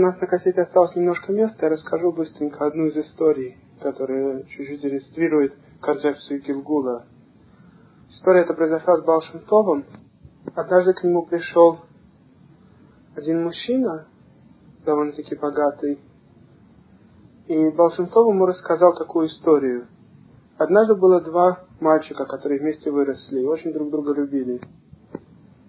Нас 0.02 0.20
на 0.20 0.28
кассете 0.28 0.62
осталось 0.62 0.96
немножко 0.96 1.32
места, 1.32 1.66
я 1.66 1.70
расскажу 1.70 2.12
быстренько 2.12 2.66
одну 2.66 2.88
из 2.88 2.98
историй, 2.98 3.58
которая 3.82 4.44
чуть-чуть 4.44 4.86
иллюстрирует 4.86 5.54
концепцию 5.82 6.42
Гилгула. 6.42 7.06
История 8.10 8.42
эта 8.42 8.54
произошла 8.54 8.98
с 8.98 9.04
Балшинтовым. 9.04 9.86
Однажды 10.56 10.94
к 10.94 11.04
нему 11.04 11.26
пришел 11.26 11.80
один 13.16 13.44
мужчина, 13.44 14.08
довольно-таки 14.86 15.36
богатый, 15.36 16.00
и 17.48 17.70
Балшинтов 17.70 18.28
ему 18.28 18.46
рассказал 18.46 18.96
такую 18.96 19.28
историю. 19.28 19.88
Однажды 20.58 20.96
было 20.96 21.22
два 21.22 21.66
мальчика, 21.80 22.26
которые 22.26 22.60
вместе 22.60 22.92
выросли 22.92 23.42
и 23.42 23.46
очень 23.46 23.74
друг 23.74 23.90
друга 23.92 24.14
любили. 24.14 24.62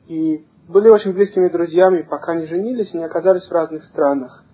И 0.07 0.47
были 0.73 0.89
очень 0.89 1.13
близкими 1.13 1.49
друзьями, 1.49 2.03
пока 2.03 2.35
не 2.35 2.47
женились 2.47 2.93
и 2.93 2.97
не 2.97 3.05
оказались 3.05 3.47
в 3.47 3.53
разных 3.53 3.85
странах. 3.85 4.45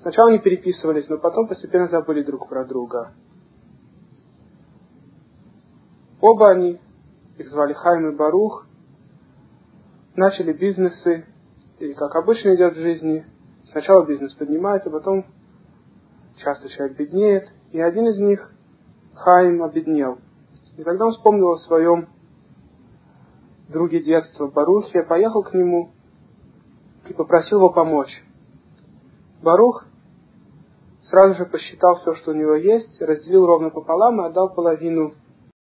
Сначала 0.00 0.30
они 0.30 0.38
переписывались, 0.38 1.08
но 1.08 1.18
потом 1.18 1.48
постепенно 1.48 1.88
забыли 1.88 2.22
друг 2.22 2.48
про 2.48 2.64
друга. 2.64 3.12
Оба 6.20 6.50
они, 6.50 6.80
их 7.36 7.48
звали 7.48 7.72
Хайм 7.72 8.10
и 8.10 8.16
Барух, 8.16 8.66
начали 10.14 10.52
бизнесы, 10.52 11.26
или 11.80 11.92
как 11.92 12.14
обычно 12.14 12.54
идет 12.54 12.74
в 12.74 12.80
жизни, 12.80 13.26
сначала 13.70 14.06
бизнес 14.06 14.34
поднимается, 14.34 14.90
потом 14.90 15.26
часто 16.36 16.68
человек 16.68 16.96
беднеет, 16.96 17.48
и 17.72 17.80
один 17.80 18.06
из 18.08 18.18
них, 18.18 18.50
Хайм, 19.14 19.62
обеднел. 19.62 20.18
И 20.76 20.82
тогда 20.82 21.06
он 21.06 21.12
вспомнил 21.12 21.50
о 21.50 21.58
своем 21.58 22.08
друге 23.68 24.02
детства 24.02 24.46
Барухе, 24.46 25.02
поехал 25.02 25.42
к 25.42 25.54
нему 25.54 25.90
и 27.08 27.12
попросил 27.12 27.58
его 27.58 27.70
помочь. 27.70 28.22
Барух 29.42 29.84
сразу 31.02 31.34
же 31.34 31.46
посчитал 31.46 31.96
все, 31.96 32.14
что 32.14 32.32
у 32.32 32.34
него 32.34 32.54
есть, 32.54 33.00
разделил 33.00 33.46
ровно 33.46 33.70
пополам 33.70 34.20
и 34.20 34.26
отдал 34.26 34.54
половину 34.54 35.14